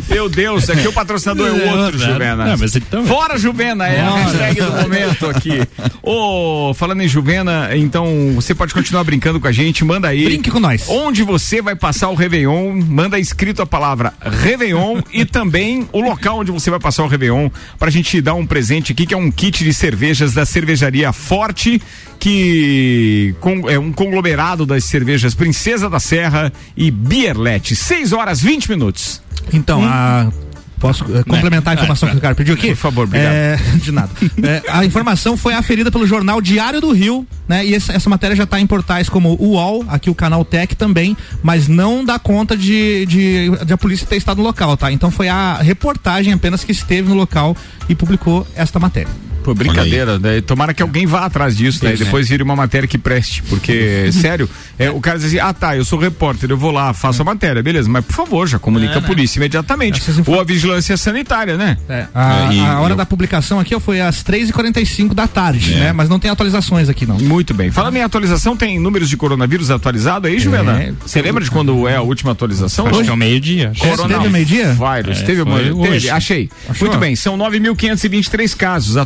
Meu 0.10 0.28
Deus, 0.28 0.68
aqui 0.70 0.88
o 0.88 0.92
patrocinador 0.94 1.48
é 1.48 1.52
o 1.52 1.78
outro, 1.78 2.02
É, 2.02 2.06
Juvena. 2.06 2.46
não, 2.46 2.58
mas 2.58 2.76
então- 2.76 3.06
Fora 3.06 3.38
Juvena, 3.38 3.88
é 3.88 4.02
a 4.02 4.16
hashtag 4.16 4.60
do 4.62 4.72
momento 4.72 5.09
aqui. 5.30 5.62
Ô, 6.02 6.74
falando 6.74 7.02
em 7.02 7.08
Juvena, 7.08 7.70
então 7.76 8.06
você 8.36 8.54
pode 8.56 8.74
continuar 8.74 9.04
brincando 9.04 9.40
com 9.40 9.48
a 9.48 9.52
gente, 9.52 9.84
manda 9.84 10.08
aí. 10.08 10.26
Brinque 10.26 10.52
com 10.52 10.60
nós. 10.60 10.86
Onde 10.88 11.24
você 11.24 11.62
vai 11.62 11.76
passar 11.76 12.10
o 12.10 12.16
Réveillon, 12.16 12.74
manda 12.88 13.20
escrito 13.20 13.62
a 13.62 13.66
palavra 13.66 14.14
Réveillon 14.22 15.02
e 15.14 15.26
também 15.26 15.88
o 15.92 16.02
local 16.02 16.40
onde 16.40 16.52
você 16.52 16.70
vai 16.70 16.80
passar 16.80 17.04
o 17.04 17.08
Réveillon 17.08 17.50
pra 17.78 17.90
gente 17.90 18.22
dar 18.22 18.34
um 18.36 18.46
presente 18.46 18.92
aqui, 18.92 19.06
que 19.06 19.14
é 19.14 19.18
um 19.18 19.32
kit 19.32 19.64
de 19.64 19.74
cervejas 19.74 20.34
da 20.34 20.46
cervejaria 20.46 21.12
Forte, 21.14 21.82
que 22.20 23.34
com- 23.40 23.70
é 23.70 23.80
um 23.80 23.92
conglomerado 23.92 24.66
das 24.66 24.84
cervejas 24.84 25.34
Princesa 25.34 25.90
da 25.90 26.00
Serra 26.00 26.52
e 26.76 26.92
Bierlet. 26.92 27.76
6 27.76 28.14
horas 28.14 28.42
20 28.42 28.70
minutos. 28.70 29.22
Então, 29.54 29.82
a. 29.84 30.30
Posso 30.80 31.04
eh, 31.16 31.24
complementar 31.24 31.74
a 31.74 31.76
informação 31.76 32.10
que 32.10 32.18
o 32.18 32.22
cara 32.22 32.34
pediu 32.34 32.54
aqui? 32.54 32.70
Por 32.70 32.78
favor, 32.78 33.04
obrigado. 33.04 33.34
É, 33.34 33.58
de 33.76 33.92
nada. 33.92 34.10
É, 34.42 34.64
a 34.70 34.86
informação 34.86 35.36
foi 35.36 35.54
aferida 35.54 35.92
pelo 35.92 36.08
jornal 36.08 36.42
Diário 36.42 36.80
do 36.80 36.92
Rio, 36.92 37.28
né? 37.48 37.66
E 37.66 37.76
essa, 37.76 37.92
essa 37.94 38.10
matéria 38.10 38.36
já 38.36 38.44
está 38.44 38.60
em 38.60 38.66
portais 38.66 39.10
como 39.10 39.36
o 39.40 39.50
UOL, 39.50 39.86
aqui 39.90 40.10
o 40.10 40.16
canal 40.16 40.46
Tech 40.46 40.76
também, 40.76 41.16
mas 41.44 41.68
não 41.68 42.06
dá 42.06 42.18
conta 42.18 42.56
de, 42.56 43.06
de, 43.06 43.66
de 43.66 43.74
a 43.74 43.78
polícia 43.78 44.08
ter 44.08 44.16
estado 44.16 44.38
no 44.38 44.44
local, 44.44 44.78
tá? 44.78 44.92
Então 44.92 45.12
foi 45.12 45.28
a 45.28 45.58
reportagem 45.58 46.34
apenas 46.34 46.64
que 46.64 46.72
esteve 46.72 47.10
no 47.10 47.16
local 47.16 47.56
e 47.90 47.96
publicou 47.96 48.48
esta 48.56 48.80
matéria. 48.80 49.29
Pô, 49.54 49.64
brincadeira, 49.64 50.18
né? 50.20 50.42
Tomara 50.42 50.74
que 50.74 50.82
alguém 50.82 51.06
vá 51.06 51.26
atrás 51.26 51.56
disso, 51.56 51.84
né? 51.84 51.92
E 51.94 51.98
depois 52.06 52.28
vire 52.30 52.44
uma 52.44 52.56
matéria 52.56 52.88
que 52.88 52.98
preste, 52.98 53.42
porque, 53.44 54.10
sério, 54.14 54.50
é, 54.78 54.90
o 54.90 55.00
cara 55.00 55.18
diz 55.18 55.28
assim, 55.28 55.40
ah 55.40 55.54
tá, 55.54 55.76
eu 55.76 55.84
sou 55.86 56.00
repórter, 56.00 56.50
eu 56.50 56.58
vou 56.58 56.72
lá, 56.72 56.94
faço 56.94 57.22
a 57.22 57.26
matéria, 57.26 57.62
beleza, 57.64 57.90
mas 57.90 58.04
por 58.06 58.14
favor, 58.14 58.48
já 58.48 58.60
comunica 58.60 59.00
a 59.00 59.02
polícia 59.02 59.40
imediatamente. 59.40 60.02
Ou 60.26 60.40
a 60.40 60.44
vigilância 60.44 60.96
sanitária, 60.98 61.58
né? 61.58 61.78
A, 62.14 62.52
É, 62.52 62.54
e- 62.54 62.60
a 62.60 62.80
hora 62.80 62.94
eu- 62.94 62.98
da 62.98 63.06
publicação 63.06 63.60
aqui 63.60 63.74
ó, 63.76 63.80
foi 63.80 64.02
às 64.02 64.24
3h45 64.24 65.14
da 65.14 65.28
tarde, 65.28 65.76
né? 65.76 65.92
Mas 65.94 66.10
não 66.10 66.20
tem 66.20 66.30
atualizações 66.32 66.90
aqui, 66.90 67.06
não. 67.06 67.18
Muito 67.20 67.54
bem. 67.54 67.72
Falando 67.72 67.96
em 67.98 68.02
atualização, 68.04 68.56
tem 68.58 68.80
números 68.80 69.10
de 69.10 69.18
coronavírus 69.18 69.70
atualizado 69.72 70.28
aí, 70.28 70.40
Juvena? 70.40 70.82
É. 70.82 70.94
Você 71.06 71.22
lembra 71.22 71.44
de 71.44 71.52
quando 71.52 71.88
é 71.88 71.96
a 71.96 72.02
última 72.02 72.32
atualização? 72.32 72.88
Acho 72.88 73.04
que 73.04 73.10
é 73.10 73.14
o 73.14 73.18
meio-dia. 73.18 73.72
Corona- 73.80 74.18
teve 74.18 74.30
meio-dia? 74.30 74.78
Vírus. 75.04 75.20
É, 75.22 75.24
teve, 75.24 75.42
uma, 75.42 75.58
teve 75.58 75.72
hoje. 75.74 76.10
Achei. 76.10 76.50
Achou? 76.68 76.88
Muito 76.88 77.00
bem, 77.00 77.16
são 77.16 77.38
9.523 77.38 78.54
casos, 78.56 78.98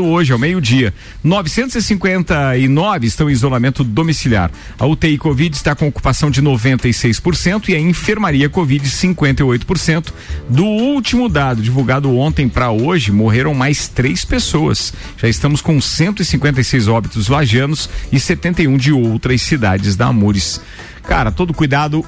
hoje, 0.00 0.32
ao 0.32 0.38
meio-dia. 0.38 0.94
959 1.22 3.06
estão 3.06 3.28
em 3.28 3.32
isolamento 3.32 3.82
domiciliar. 3.82 4.50
A 4.78 4.86
UTI 4.86 5.18
Covid 5.18 5.54
está 5.54 5.74
com 5.74 5.88
ocupação 5.88 6.30
de 6.30 6.40
96% 6.40 7.68
e 7.68 7.74
a 7.74 7.80
enfermaria 7.80 8.48
Covid 8.48 8.88
58%. 8.88 10.12
Do 10.48 10.64
último 10.64 11.28
dado 11.28 11.62
divulgado 11.62 12.16
ontem 12.16 12.48
para 12.48 12.70
hoje, 12.70 13.10
morreram 13.10 13.54
mais 13.54 13.88
três 13.88 14.24
pessoas. 14.24 14.92
Já 15.18 15.28
estamos 15.28 15.60
com 15.60 15.80
156 15.80 16.88
óbitos 16.88 17.28
lagianos 17.28 17.90
e 18.10 18.20
71 18.20 18.76
de 18.76 18.92
outras 18.92 19.42
cidades 19.42 19.96
da 19.96 20.06
Amores. 20.06 20.60
Cara, 21.02 21.32
todo 21.32 21.52
cuidado 21.52 22.04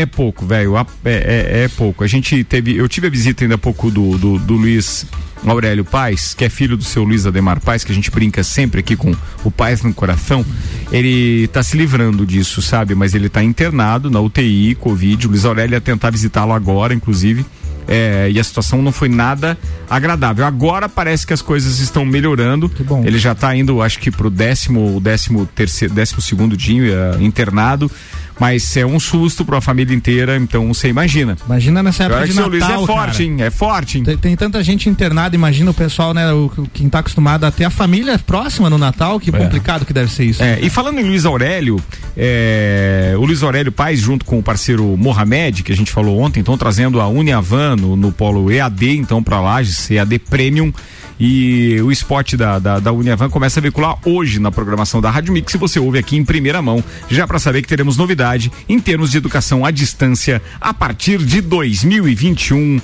é 0.00 0.06
pouco, 0.06 0.44
velho. 0.46 0.76
É, 0.76 0.84
é- 1.04 1.64
é 1.64 1.68
pouco. 1.68 2.04
A 2.04 2.06
gente 2.06 2.42
teve. 2.44 2.76
Eu 2.76 2.88
tive 2.88 3.06
a 3.06 3.10
visita 3.10 3.44
ainda 3.44 3.54
há 3.54 3.58
pouco 3.58 3.90
do, 3.90 4.16
do, 4.18 4.38
do 4.38 4.54
Luiz 4.54 5.06
Aurélio 5.46 5.84
Paz, 5.84 6.34
que 6.34 6.44
é 6.44 6.48
filho 6.48 6.76
do 6.76 6.84
seu 6.84 7.04
Luiz 7.04 7.26
Ademar 7.26 7.60
Paz, 7.60 7.84
que 7.84 7.92
a 7.92 7.94
gente 7.94 8.10
brinca 8.10 8.42
sempre 8.42 8.80
aqui 8.80 8.96
com 8.96 9.14
o 9.44 9.50
Paz 9.50 9.82
no 9.82 9.92
coração. 9.94 10.44
Ele 10.92 11.48
tá 11.48 11.62
se 11.62 11.76
livrando 11.76 12.24
disso, 12.26 12.60
sabe? 12.62 12.94
Mas 12.94 13.14
ele 13.14 13.28
tá 13.28 13.42
internado 13.42 14.10
na 14.10 14.20
UTI, 14.20 14.74
Covid. 14.76 15.26
O 15.26 15.30
Luiz 15.30 15.44
Aurélio 15.44 15.74
ia 15.74 15.80
tentar 15.80 16.10
visitá-lo 16.10 16.52
agora, 16.52 16.94
inclusive. 16.94 17.44
É, 17.88 18.28
e 18.32 18.40
a 18.40 18.42
situação 18.42 18.82
não 18.82 18.90
foi 18.90 19.08
nada 19.08 19.56
agradável. 19.88 20.44
Agora 20.44 20.88
parece 20.88 21.24
que 21.24 21.32
as 21.32 21.40
coisas 21.40 21.78
estão 21.78 22.04
melhorando. 22.04 22.68
Que 22.68 22.82
bom. 22.82 23.04
Ele 23.04 23.16
já 23.18 23.30
está 23.30 23.54
indo, 23.54 23.80
acho 23.80 24.00
que 24.00 24.10
pro 24.10 24.28
décimo, 24.28 25.00
décimo 25.00 25.46
terceiro, 25.46 25.94
décimo 25.94 26.20
segundo 26.20 26.56
dia 26.56 27.12
eh, 27.14 27.22
internado. 27.22 27.88
Mas 28.38 28.76
é 28.76 28.84
um 28.84 29.00
susto 29.00 29.44
para 29.44 29.58
a 29.58 29.60
família 29.60 29.94
inteira, 29.94 30.36
então 30.36 30.72
você 30.72 30.88
imagina. 30.88 31.36
Imagina 31.46 31.82
nessa 31.82 32.04
época 32.04 32.16
Agora 32.16 32.28
de 32.28 32.34
que 32.34 32.38
seu 32.38 32.48
Luiz 32.48 32.60
Natal, 32.60 32.82
é 32.82 32.86
forte, 32.86 33.12
cara. 33.12 33.24
hein? 33.24 33.36
É 33.42 33.50
forte, 33.50 33.98
hein? 33.98 34.04
Tem, 34.04 34.16
tem 34.16 34.36
tanta 34.36 34.62
gente 34.62 34.88
internada, 34.88 35.34
imagina 35.34 35.70
o 35.70 35.74
pessoal, 35.74 36.12
né? 36.12 36.30
O, 36.32 36.50
quem 36.72 36.88
tá 36.88 36.98
acostumado 36.98 37.44
a 37.44 37.50
ter 37.50 37.64
a 37.64 37.70
família 37.70 38.18
próxima 38.18 38.68
no 38.68 38.76
Natal, 38.76 39.18
que 39.18 39.32
complicado 39.32 39.86
que 39.86 39.92
deve 39.92 40.12
ser 40.12 40.24
isso. 40.24 40.42
É, 40.42 40.58
e 40.60 40.68
falando 40.68 40.98
em 40.98 41.04
Luiz 41.04 41.24
Aurélio, 41.24 41.80
é, 42.16 43.14
o 43.16 43.24
Luiz 43.24 43.42
Aurélio 43.42 43.72
Paz, 43.72 44.00
junto 44.00 44.24
com 44.24 44.38
o 44.38 44.42
parceiro 44.42 44.84
Mohamed, 44.96 45.62
que 45.62 45.72
a 45.72 45.76
gente 45.76 45.90
falou 45.90 46.20
ontem, 46.20 46.40
estão 46.40 46.58
trazendo 46.58 47.00
a 47.00 47.08
Uniavan 47.08 47.76
no, 47.76 47.96
no 47.96 48.12
polo 48.12 48.50
EAD, 48.50 48.96
então, 48.96 49.22
para 49.22 49.40
Lages, 49.40 49.90
EAD 49.90 50.18
Premium. 50.18 50.72
E 51.18 51.80
o 51.80 51.90
spot 51.92 52.34
da, 52.34 52.58
da, 52.58 52.78
da 52.78 52.92
Uniavan 52.92 53.30
começa 53.30 53.58
a 53.58 53.62
veicular 53.62 53.96
hoje 54.04 54.38
na 54.38 54.52
programação 54.52 55.00
da 55.00 55.10
Rádio 55.10 55.32
Mix 55.32 55.54
e 55.54 55.58
você 55.58 55.80
ouve 55.80 55.98
aqui 55.98 56.16
em 56.16 56.24
primeira 56.24 56.60
mão, 56.60 56.84
já 57.10 57.26
para 57.26 57.38
saber 57.38 57.62
que 57.62 57.68
teremos 57.68 57.96
novidade 58.26 58.50
em 58.68 58.80
termos 58.80 59.10
de 59.10 59.18
educação 59.18 59.64
à 59.64 59.70
distância 59.70 60.42
a 60.60 60.74
partir 60.74 61.18
de 61.18 61.40
2021. 61.40 62.80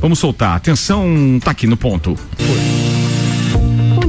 Vamos 0.00 0.18
soltar. 0.18 0.56
Atenção, 0.56 1.38
tá 1.42 1.52
aqui 1.52 1.66
no 1.66 1.76
ponto. 1.76 2.16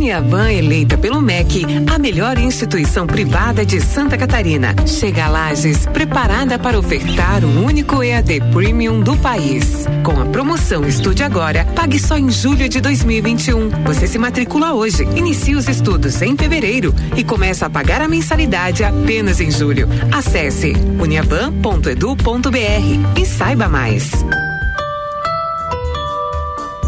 Uniavan 0.02 0.52
eleita 0.52 0.98
pelo 0.98 1.22
MEC 1.22 1.64
a 1.94 2.00
melhor 2.00 2.40
instituição 2.40 3.06
privada 3.06 3.64
de 3.64 3.80
Santa 3.80 4.18
Catarina. 4.18 4.74
Chega 4.88 5.26
a 5.26 5.30
Lages 5.30 5.86
preparada 5.86 6.58
para 6.58 6.80
ofertar 6.80 7.46
o 7.46 7.64
único 7.64 8.02
EAD 8.02 8.42
Premium 8.52 9.02
do 9.02 9.16
país. 9.18 9.86
Com 10.04 10.20
a 10.20 10.26
promoção 10.26 10.88
Estude 10.88 11.22
Agora, 11.22 11.66
pague 11.76 12.00
só 12.00 12.18
em 12.18 12.32
julho 12.32 12.68
de 12.68 12.82
2021. 12.82 13.70
Você 13.86 14.08
se 14.08 14.18
matricula 14.18 14.74
hoje, 14.74 15.04
inicia 15.16 15.56
os 15.56 15.68
estudos 15.68 16.20
em 16.24 16.36
fevereiro 16.36 16.96
e 17.16 17.24
começa 17.24 17.68
a 17.68 17.70
pagar 17.70 18.02
a 18.02 18.08
mensalidade 18.08 18.84
apenas 18.84 19.40
em 19.40 19.52
julho. 19.52 19.88
Acesse 20.12 20.74
uniavan.edu.br 21.00 23.22
e 23.22 23.26
saiba 23.28 23.70
mais. 23.70 24.12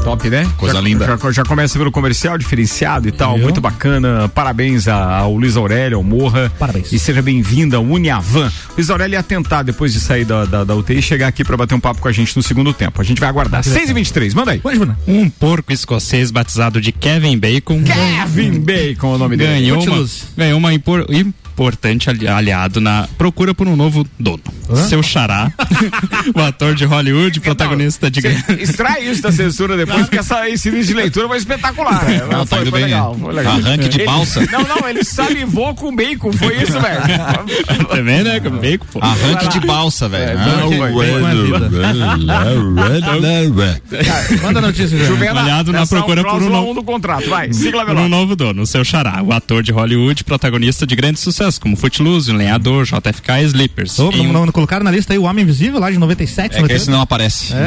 Top, 0.03 0.29
né? 0.29 0.45
Coisa 0.57 0.75
já, 0.75 0.81
linda. 0.81 1.05
Já, 1.05 1.31
já 1.31 1.43
começa 1.45 1.77
pelo 1.79 1.89
comercial 1.91 2.37
diferenciado 2.37 3.07
e 3.07 3.11
tal, 3.11 3.35
Viu? 3.35 3.43
muito 3.43 3.61
bacana. 3.61 4.27
Parabéns 4.27 4.87
a- 4.87 5.17
ao 5.19 5.33
Luiz 5.35 5.55
Aurélio, 5.55 5.97
ao 5.97 6.03
Morra. 6.03 6.51
Parabéns. 6.59 6.91
E 6.91 6.99
seja 6.99 7.21
bem-vinda 7.21 7.77
ao 7.77 7.83
Uniavan. 7.83 8.51
Luiz 8.75 8.89
Aurélio 8.89 9.15
ia 9.15 9.23
tentar, 9.23 9.63
depois 9.63 9.93
de 9.93 10.01
sair 10.01 10.25
da, 10.25 10.43
da, 10.45 10.63
da 10.65 10.75
UTI, 10.75 11.01
chegar 11.01 11.27
aqui 11.27 11.43
pra 11.43 11.55
bater 11.55 11.73
um 11.73 11.79
papo 11.79 12.01
com 12.01 12.07
a 12.09 12.11
gente 12.11 12.35
no 12.35 12.43
segundo 12.43 12.73
tempo. 12.73 12.99
A 12.99 13.03
gente 13.03 13.19
vai 13.19 13.29
aguardar. 13.29 13.63
6 13.63 13.89
e 13.89 13.93
23 13.93 14.33
manda 14.33 14.51
aí. 14.51 14.61
Um 15.07 15.29
porco 15.29 15.71
escocês 15.71 16.31
batizado 16.31 16.81
de 16.81 16.91
Kevin 16.91 17.37
Bacon 17.37 17.81
Kevin 17.83 18.59
Bacon 18.59 19.13
é 19.13 19.15
o 19.15 19.17
nome 19.17 19.37
dele. 19.37 19.53
ganhou 19.53 19.81
uma, 19.83 20.05
ganhou 20.35 20.59
uma 20.59 20.73
impor- 20.73 21.05
importante 21.53 22.09
ali- 22.09 22.27
aliado 22.27 22.81
na 22.81 23.07
procura 23.17 23.53
por 23.53 23.67
um 23.67 23.75
novo 23.75 24.05
dono. 24.19 24.41
Seu 24.89 25.03
xará, 25.03 25.51
o 26.33 26.39
ator 26.41 26.73
de 26.73 26.83
Hollywood, 26.85 27.39
protagonista 27.41 28.09
de 28.09 28.21
Extrai 28.59 29.03
isso 29.07 29.21
da 29.21 29.31
censura 29.31 29.77
depois, 29.77 30.01
porque 30.01 30.17
essa, 30.17 30.49
esse 30.49 30.69
início 30.69 30.87
de 30.87 30.93
leitura 30.95 31.27
foi 31.27 31.37
espetacular. 31.37 32.03
né? 32.05 32.21
Não, 32.31 32.45
tá 32.45 32.55
foi, 32.55 32.61
indo 32.61 32.69
foi 32.71 32.79
bem. 32.79 32.89
legal, 32.89 33.15
foi 33.19 33.33
legal. 33.33 33.53
Arranque 33.57 33.89
de 33.89 33.97
Ele- 33.97 34.05
balsa. 34.05 34.41
Não, 34.53 34.61
não, 34.63 34.87
ele 34.89 35.03
salivou 35.03 35.73
com 35.75 35.95
bacon, 35.95 36.31
foi 36.33 36.55
isso, 36.61 36.73
velho. 36.79 37.87
Também, 37.89 38.23
né? 38.23 38.39
Com 38.39 38.51
bacon, 38.51 38.85
pô. 38.91 38.99
Arranque 39.01 39.47
de 39.47 39.59
balsa, 39.65 40.07
velho. 40.09 40.39
É, 40.39 40.45
ué. 43.49 43.81
Manda 44.41 44.61
notícia. 44.61 44.97
Juvena, 45.05 45.41
Aliado 45.41 45.71
na 45.71 45.81
é 45.81 45.85
procura 45.85 46.23
por 46.23 46.41
um 46.41 46.49
novo- 46.49 46.71
um 46.71 46.73
do 46.73 46.83
contrato, 46.83 47.29
vai, 47.29 47.51
sigla 47.53 47.85
Por 47.85 47.95
um 47.95 48.07
novo 48.07 48.35
dono, 48.35 48.61
o 48.61 48.65
seu 48.67 48.83
xará, 48.83 49.21
o 49.23 49.31
ator 49.33 49.61
de 49.63 49.71
Hollywood, 49.71 50.23
protagonista 50.23 50.85
de 50.87 50.95
grandes 50.95 51.21
sucessos 51.43 51.59
como 51.59 51.75
Footloose, 51.75 52.31
O 52.31 52.33
Lenhador, 52.35 52.85
JFK 52.85 53.41
e 53.41 53.43
Sleepers. 53.45 53.99
Ô, 53.99 54.09
Em 54.11 54.27
não, 54.31 54.41
um- 54.41 54.45
não 54.45 54.51
colocaram 54.53 54.83
na 54.83 54.91
lista 54.91 55.13
aí 55.13 55.19
o 55.19 55.23
Homem 55.23 55.43
Invisível 55.43 55.79
lá 55.79 55.91
de 55.91 55.97
97, 55.97 56.45
É 56.45 56.49
que 56.49 56.55
98? 56.61 56.81
esse 56.81 56.89
não 56.91 57.01
aparece. 57.01 57.53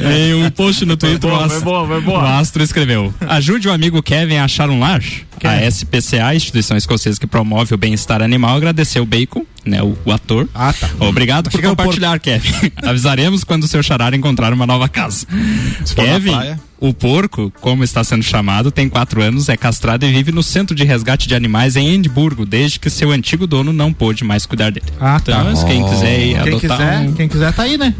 Em 0.00 0.34
um 0.34 0.50
post 0.50 0.84
no 0.84 0.96
Twitter, 0.96 1.30
boa, 1.30 1.34
o, 1.34 1.38
vai 1.38 1.56
Ast- 1.56 1.64
boa, 1.64 1.86
vai 1.86 2.00
boa. 2.00 2.22
o 2.22 2.26
Astro 2.26 2.62
escreveu: 2.62 3.12
Ajude 3.28 3.68
o 3.68 3.72
amigo 3.72 4.02
Kevin 4.02 4.36
a 4.36 4.44
achar 4.44 4.68
um 4.70 4.80
lar. 4.80 5.02
A 5.48 5.66
SPCA, 5.70 6.26
a 6.26 6.34
instituição 6.34 6.76
escocesa 6.76 7.18
que 7.18 7.26
promove 7.26 7.74
o 7.74 7.78
bem-estar 7.78 8.22
animal, 8.22 8.56
agradeceu 8.56 9.02
o 9.02 9.06
Bacon, 9.06 9.44
né, 9.64 9.82
o, 9.82 9.96
o 10.04 10.12
ator. 10.12 10.48
Ah, 10.54 10.72
tá. 10.72 10.88
Obrigado 11.00 11.48
Achei 11.48 11.60
por 11.60 11.70
que 11.70 11.76
compartilhar, 11.76 12.18
Kevin. 12.18 12.52
Avisaremos 12.82 13.44
quando 13.44 13.64
o 13.64 13.68
seu 13.68 13.82
xará 13.82 14.14
encontrar 14.14 14.52
uma 14.52 14.66
nova 14.66 14.88
casa. 14.88 15.26
na 15.30 15.94
Kevin, 15.94 16.32
o 16.80 16.92
porco, 16.92 17.52
como 17.60 17.84
está 17.84 18.02
sendo 18.02 18.24
chamado, 18.24 18.70
tem 18.70 18.88
quatro 18.88 19.22
anos, 19.22 19.48
é 19.48 19.56
castrado 19.56 20.04
e 20.04 20.12
vive 20.12 20.32
no 20.32 20.42
centro 20.42 20.74
de 20.74 20.84
resgate 20.84 21.28
de 21.28 21.34
animais 21.34 21.76
em 21.76 21.94
Edimburgo, 21.94 22.44
desde 22.44 22.80
que 22.80 22.90
seu 22.90 23.12
antigo 23.12 23.46
dono 23.46 23.72
não 23.72 23.92
pôde 23.92 24.24
mais 24.24 24.44
cuidar 24.46 24.72
dele. 24.72 24.86
Ah, 25.00 25.20
tá. 25.20 25.40
Então, 25.40 25.56
se 25.56 25.64
quem 25.64 25.84
quiser 25.88 26.20
ir 26.20 26.42
Quem 26.42 26.54
adotar 26.54 26.58
quiser, 26.58 26.98
um... 27.00 27.12
quem 27.12 27.28
quiser 27.28 27.52
tá 27.52 27.62
aí, 27.62 27.78
né? 27.78 27.94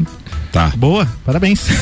Tá. 0.53 0.71
Boa, 0.77 1.09
parabéns. 1.25 1.67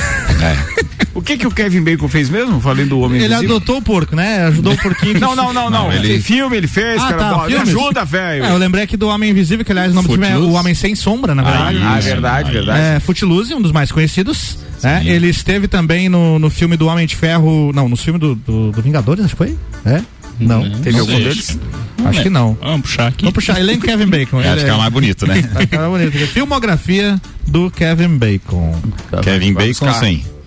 O 1.12 1.20
que 1.20 1.36
que 1.36 1.46
o 1.46 1.50
Kevin 1.50 1.82
Bacon 1.82 2.08
fez 2.08 2.30
mesmo? 2.30 2.60
Falando 2.60 2.88
do 2.90 3.00
Homem 3.00 3.16
Ele 3.20 3.26
Invisível? 3.34 3.56
adotou 3.56 3.78
o 3.78 3.82
porco, 3.82 4.14
né? 4.14 4.44
Ajudou 4.46 4.72
o 4.74 4.76
porquinho. 4.78 5.18
Não, 5.18 5.34
não, 5.34 5.52
não, 5.52 5.68
não. 5.68 5.88
Não, 5.88 5.92
ele-. 5.92 6.20
Filme 6.20 6.56
ele 6.56 6.68
fez, 6.68 7.02
Ah, 7.02 7.08
cara. 7.08 7.18
tá, 7.34 7.46
me 7.48 7.56
ajuda, 7.56 8.04
velho. 8.04 8.44
É, 8.44 8.50
eu 8.52 8.56
lembrei 8.56 8.84
aqui 8.84 8.96
do 8.96 9.08
Homem 9.08 9.30
Invisível, 9.30 9.64
que 9.64 9.72
aliás 9.72 9.90
o 9.90 9.94
nome 9.96 10.06
do 10.06 10.12
filme 10.14 10.28
é. 10.28 10.36
O 10.38 10.52
Homem 10.52 10.72
Sem 10.72 10.94
Sombra, 10.94 11.34
na 11.34 11.42
verdade. 11.42 11.78
Ah, 11.82 11.98
é 11.98 12.00
verdade, 12.00 12.52
verdade. 12.52 12.80
É, 12.96 13.00
Footloose, 13.00 13.52
um 13.52 13.60
dos 13.60 13.72
mais 13.72 13.90
conhecidos. 13.90 14.56
né? 14.84 15.02
Ele 15.04 15.28
esteve 15.28 15.66
também 15.66 16.08
no, 16.08 16.38
no 16.38 16.48
filme 16.48 16.76
do 16.76 16.86
Homem 16.86 17.06
de 17.06 17.16
Ferro. 17.16 17.72
Não, 17.74 17.88
no 17.88 17.96
filme 17.96 18.18
do, 18.18 18.36
do, 18.36 18.70
do 18.70 18.80
Vingadores, 18.80 19.24
acho 19.24 19.34
que 19.34 19.38
foi? 19.38 19.58
É? 19.84 20.00
Não. 20.40 20.68
Teve 20.80 20.92
Não 20.92 21.00
algum 21.00 21.12
sei. 21.14 21.24
deles? 21.24 21.58
Acho 22.04 22.22
que 22.22 22.30
não. 22.30 22.56
Vamos 22.60 22.80
puxar 22.82 23.08
aqui. 23.08 23.22
Vamos 23.22 23.34
puxar. 23.34 23.60
Elenco 23.60 23.84
Kevin 23.86 24.06
Bacon. 24.06 24.38
Vai 24.38 24.48
Ele 24.52 24.60
ficar 24.60 24.74
é- 24.74 24.78
mais 24.78 24.92
bonito, 24.92 25.26
né? 25.26 25.42
Vai 25.52 25.62
ficar 25.66 25.88
bonito. 25.88 26.12
Filmografia 26.28 27.20
do 27.46 27.70
Kevin 27.70 28.16
Bacon. 28.16 28.74
Kevin 29.22 29.52
Bacon 29.52 29.86
cá. 29.86 30.00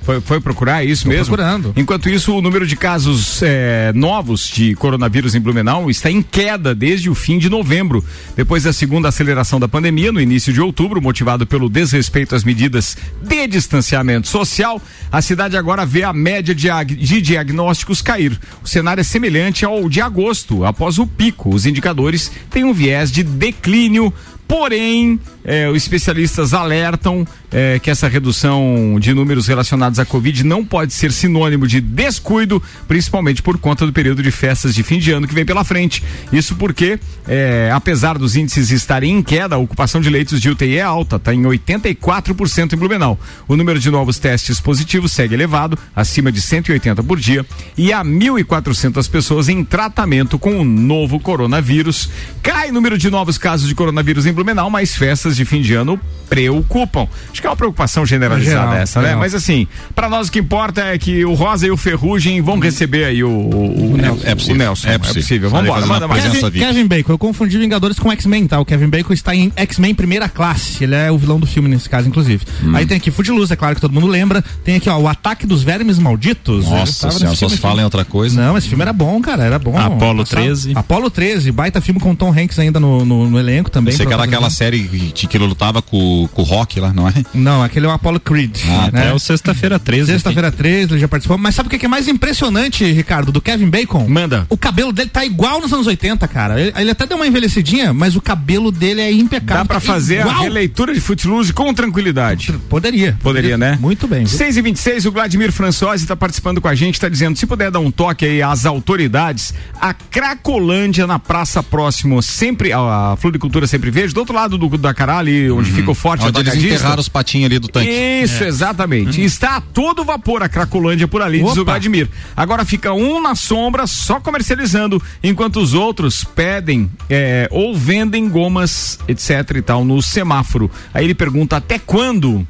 Foi, 0.03 0.19
foi 0.19 0.39
procurar 0.41 0.83
isso 0.83 1.03
Tô 1.03 1.09
mesmo? 1.09 1.35
procurando. 1.35 1.73
Enquanto 1.75 2.09
isso, 2.09 2.35
o 2.35 2.41
número 2.41 2.67
de 2.67 2.75
casos 2.75 3.41
eh, 3.41 3.91
novos 3.95 4.47
de 4.47 4.75
coronavírus 4.75 5.33
em 5.33 5.39
Blumenau 5.39 5.89
está 5.89 6.11
em 6.11 6.21
queda 6.21 6.75
desde 6.75 7.09
o 7.09 7.15
fim 7.15 7.37
de 7.37 7.49
novembro. 7.49 8.03
Depois 8.35 8.63
da 8.63 8.73
segunda 8.73 9.07
aceleração 9.07 9.59
da 9.59 9.67
pandemia, 9.67 10.11
no 10.11 10.19
início 10.19 10.51
de 10.51 10.59
outubro, 10.59 11.01
motivado 11.01 11.47
pelo 11.47 11.69
desrespeito 11.69 12.35
às 12.35 12.43
medidas 12.43 12.97
de 13.21 13.47
distanciamento 13.47 14.27
social, 14.27 14.81
a 15.11 15.21
cidade 15.21 15.55
agora 15.55 15.85
vê 15.85 16.03
a 16.03 16.11
média 16.11 16.53
de, 16.53 16.67
de 16.95 17.21
diagnósticos 17.21 18.01
cair. 18.01 18.37
O 18.61 18.67
cenário 18.67 19.01
é 19.01 19.03
semelhante 19.03 19.63
ao 19.63 19.87
de 19.87 20.01
agosto, 20.01 20.65
após 20.65 20.99
o 20.99 21.07
pico. 21.07 21.53
Os 21.53 21.65
indicadores 21.65 22.31
têm 22.49 22.63
um 22.65 22.73
viés 22.73 23.11
de 23.11 23.23
declínio. 23.23 24.13
Porém, 24.53 25.19
eh, 25.43 25.67
os 25.67 25.77
especialistas 25.77 26.53
alertam 26.53 27.25
eh, 27.51 27.79
que 27.79 27.89
essa 27.89 28.07
redução 28.07 28.97
de 28.99 29.13
números 29.13 29.47
relacionados 29.47 29.97
à 29.97 30.05
Covid 30.05 30.43
não 30.43 30.63
pode 30.63 30.93
ser 30.93 31.11
sinônimo 31.11 31.67
de 31.67 31.81
descuido, 31.81 32.61
principalmente 32.87 33.41
por 33.41 33.57
conta 33.57 33.83
do 33.83 33.91
período 33.91 34.21
de 34.21 34.29
festas 34.29 34.75
de 34.75 34.83
fim 34.83 34.99
de 34.99 35.11
ano 35.11 35.27
que 35.27 35.33
vem 35.33 35.43
pela 35.43 35.63
frente. 35.63 36.03
Isso 36.31 36.55
porque, 36.55 36.99
eh, 37.27 37.71
apesar 37.73 38.19
dos 38.19 38.35
índices 38.35 38.69
estarem 38.69 39.17
em 39.17 39.23
queda, 39.23 39.55
a 39.55 39.57
ocupação 39.57 39.99
de 39.99 40.09
leitos 40.09 40.39
de 40.39 40.49
UTI 40.49 40.77
é 40.77 40.81
alta, 40.81 41.15
está 41.15 41.33
em 41.33 41.41
84% 41.41 42.73
em 42.73 42.77
Blumenau. 42.77 43.19
O 43.47 43.55
número 43.55 43.79
de 43.79 43.89
novos 43.89 44.19
testes 44.19 44.59
positivos 44.59 45.11
segue 45.11 45.33
elevado, 45.33 45.77
acima 45.95 46.31
de 46.31 46.39
180 46.39 47.01
por 47.03 47.19
dia, 47.19 47.43
e 47.75 47.91
há 47.91 48.03
1.400 48.03 49.09
pessoas 49.09 49.49
em 49.49 49.63
tratamento 49.63 50.37
com 50.37 50.59
o 50.59 50.63
novo 50.63 51.19
coronavírus. 51.19 52.07
Cai 52.41 52.69
o 52.69 52.73
número 52.73 52.99
de 52.99 53.09
novos 53.09 53.37
casos 53.37 53.67
de 53.67 53.75
coronavírus 53.75 54.25
em 54.25 54.31
Blumenau, 54.31 54.42
mas 54.69 54.95
festas 54.95 55.35
de 55.35 55.45
fim 55.45 55.61
de 55.61 55.73
ano 55.73 55.99
preocupam. 56.29 57.07
Acho 57.31 57.39
que 57.41 57.45
é 57.45 57.49
uma 57.49 57.55
preocupação 57.55 58.05
generalizada 58.05 58.59
Geral, 58.61 58.73
essa, 58.73 58.99
né? 59.01 59.07
geral. 59.09 59.19
Mas 59.21 59.35
assim, 59.35 59.67
para 59.93 60.09
nós 60.09 60.27
o 60.29 60.31
que 60.31 60.39
importa 60.39 60.81
é 60.81 60.97
que 60.97 61.23
o 61.23 61.33
Rosa 61.35 61.67
e 61.67 61.71
o 61.71 61.77
Ferrugem 61.77 62.41
vão 62.41 62.57
receber 62.57 63.05
aí 63.05 63.23
o, 63.23 63.29
o, 63.29 63.91
o, 63.93 63.97
Nelson. 63.97 64.23
É 64.27 64.33
possível. 64.33 64.55
o 64.55 64.57
Nelson. 64.57 64.87
É 64.87 64.93
É 64.93 64.97
possível. 64.97 65.21
possível. 65.21 65.49
Vai 65.51 65.61
Vamos 65.63 65.75
embora, 65.85 65.93
manda 65.93 66.07
mais. 66.07 66.23
Kevin. 66.23 66.59
Kevin 66.59 66.87
Bacon, 66.87 67.11
eu 67.13 67.17
confundi 67.19 67.57
Vingadores 67.59 67.99
com 67.99 68.11
X-Men, 68.11 68.47
tá? 68.47 68.59
O 68.59 68.65
Kevin 68.65 68.87
Bacon 68.87 69.13
está 69.13 69.35
em 69.35 69.51
X-Men 69.55 69.93
primeira 69.93 70.27
classe. 70.27 70.83
Ele 70.83 70.95
é 70.95 71.11
o 71.11 71.17
vilão 71.17 71.39
do 71.39 71.45
filme 71.45 71.69
nesse 71.69 71.87
caso, 71.87 72.07
inclusive. 72.07 72.43
Hum. 72.63 72.75
Aí 72.75 72.85
tem 72.85 72.97
aqui 72.97 73.11
Footloose, 73.11 73.53
é 73.53 73.55
claro 73.55 73.75
que 73.75 73.81
todo 73.81 73.93
mundo 73.93 74.07
lembra. 74.07 74.43
Tem 74.63 74.77
aqui, 74.77 74.89
ó, 74.89 74.97
o 74.97 75.07
Ataque 75.07 75.45
dos 75.45 75.61
Vermes 75.61 75.99
Malditos. 75.99 76.65
Nossa 76.67 77.11
senhora, 77.11 77.35
só 77.35 77.47
se 77.47 77.57
fala 77.57 77.81
em 77.81 77.83
outra 77.83 78.03
coisa. 78.03 78.41
Não, 78.41 78.57
esse 78.57 78.67
filme 78.67 78.81
era 78.81 78.93
bom, 78.93 79.21
cara, 79.21 79.43
era 79.43 79.59
bom. 79.59 79.77
Apollo 79.77 80.23
Passava- 80.23 80.41
13. 80.41 80.71
Apollo 80.75 81.11
13, 81.11 81.51
baita 81.51 81.79
filme 81.79 81.99
com 81.99 82.15
Tom 82.15 82.31
Hanks 82.31 82.57
ainda 82.57 82.79
no, 82.79 83.05
no, 83.05 83.29
no 83.29 83.39
elenco 83.39 83.69
também. 83.69 83.91
Pensei 83.93 84.05
que 84.07 84.13
era 84.13 84.25
aquela 84.33 84.49
protagonizando. 84.49 84.89
série 84.99 85.11
que, 85.13 85.27
que 85.27 85.37
ele 85.37 85.45
lutava 85.45 85.81
com, 85.81 86.27
com 86.33 86.41
o 86.41 86.45
Rock 86.45 86.79
lá, 86.79 86.93
não 86.93 87.07
é? 87.07 87.13
Não, 87.33 87.63
aquele 87.63 87.85
é 87.85 87.89
o 87.89 87.91
Apollo 87.91 88.19
Creed. 88.19 88.57
Ah, 88.67 88.89
né? 88.91 89.09
É 89.09 89.13
o 89.13 89.19
sexta-feira 89.19 89.79
13. 89.79 90.11
Sexta-feira 90.11 90.51
13, 90.51 90.93
ele 90.93 90.99
já 90.99 91.07
participou. 91.07 91.37
Mas 91.37 91.55
sabe 91.55 91.67
o 91.67 91.69
que 91.69 91.85
é 91.85 91.89
mais 91.89 92.07
impressionante, 92.07 92.83
Ricardo, 92.91 93.31
do 93.31 93.41
Kevin 93.41 93.69
Bacon? 93.69 94.07
Manda. 94.07 94.45
O 94.49 94.57
cabelo 94.57 94.91
dele 94.91 95.09
tá 95.09 95.25
igual 95.25 95.61
nos 95.61 95.71
anos 95.73 95.87
80, 95.87 96.27
cara. 96.27 96.59
Ele, 96.59 96.73
ele 96.77 96.91
até 96.91 97.05
deu 97.05 97.17
uma 97.17 97.27
envelhecidinha, 97.27 97.93
mas 97.93 98.15
o 98.15 98.21
cabelo 98.21 98.71
dele 98.71 99.01
é 99.01 99.11
impecável. 99.11 99.63
Dá 99.63 99.65
pra 99.65 99.73
Tá 99.75 99.81
fazer 99.81 100.19
a 100.19 100.27
igual. 100.27 100.43
releitura 100.43 100.93
de 100.93 100.99
Footloose 101.01 101.51
com 101.53 101.73
tranquilidade. 101.73 102.53
Poderia. 102.69 103.17
Poderia, 103.21 103.57
né? 103.57 103.77
Muito 103.81 104.07
bem. 104.07 104.25
viu? 104.25 104.37
6 104.37 104.57
e 104.57 104.61
26 104.61 105.05
o 105.05 105.11
Vladimir 105.11 105.51
Françosi 105.51 106.03
está 106.03 106.15
participando 106.15 106.61
com 106.61 106.67
a 106.67 106.75
gente, 106.75 106.95
está 106.95 107.09
dizendo, 107.09 107.37
se 107.37 107.45
puder 107.45 107.69
dar 107.71 107.79
um 107.79 107.91
toque 107.91 108.25
aí 108.25 108.41
às 108.41 108.65
autoridades, 108.65 109.53
a 109.79 109.93
Cracolândia 109.93 111.05
na 111.07 111.19
praça 111.19 111.61
próximo, 111.61 112.21
sempre, 112.21 112.71
a, 112.71 113.11
a 113.13 113.15
Floricultura 113.17 113.67
sempre 113.67 113.91
vejo, 113.91 114.12
do 114.13 114.19
outro 114.19 114.35
lado 114.35 114.57
do, 114.57 114.77
da 114.77 114.93
ali 115.17 115.49
onde 115.51 115.71
fica 115.71 115.91
o 115.91 115.95
forte 115.95 116.25
Onde 116.25 116.39
eles 116.39 116.55
enterraram 116.55 116.99
os 116.99 117.09
patinhos 117.09 117.45
ali 117.45 117.59
do 117.59 117.67
tanque. 117.67 117.89
Isso, 117.89 118.43
exatamente. 118.43 119.21
Está 119.21 119.57
a 119.57 119.61
todo 119.61 120.03
vapor 120.03 120.43
a 120.43 120.49
Cracolândia 120.49 121.07
por 121.07 121.21
ali, 121.21 121.41
diz 121.41 121.57
o 121.57 121.61
Opa. 121.61 121.71
Vladimir. 121.71 122.09
Agora 122.35 122.63
fica 122.65 122.93
um 122.93 123.21
na 123.21 123.35
sombra, 123.35 123.87
só 123.87 124.19
comercializando, 124.19 125.01
enquanto 125.23 125.57
os 125.57 125.73
outros 125.73 126.23
pedem 126.23 126.89
é, 127.09 127.47
ou 127.51 127.75
vendem 127.75 128.29
gomas, 128.29 128.99
etc 129.07 129.57
e 129.57 129.61
tal, 129.61 129.83
no 129.83 130.01
semáforo. 130.01 130.69
Aí 130.93 131.05
ele 131.05 131.15
pergunta 131.15 131.57
até 131.57 131.79
quando? 131.79 132.47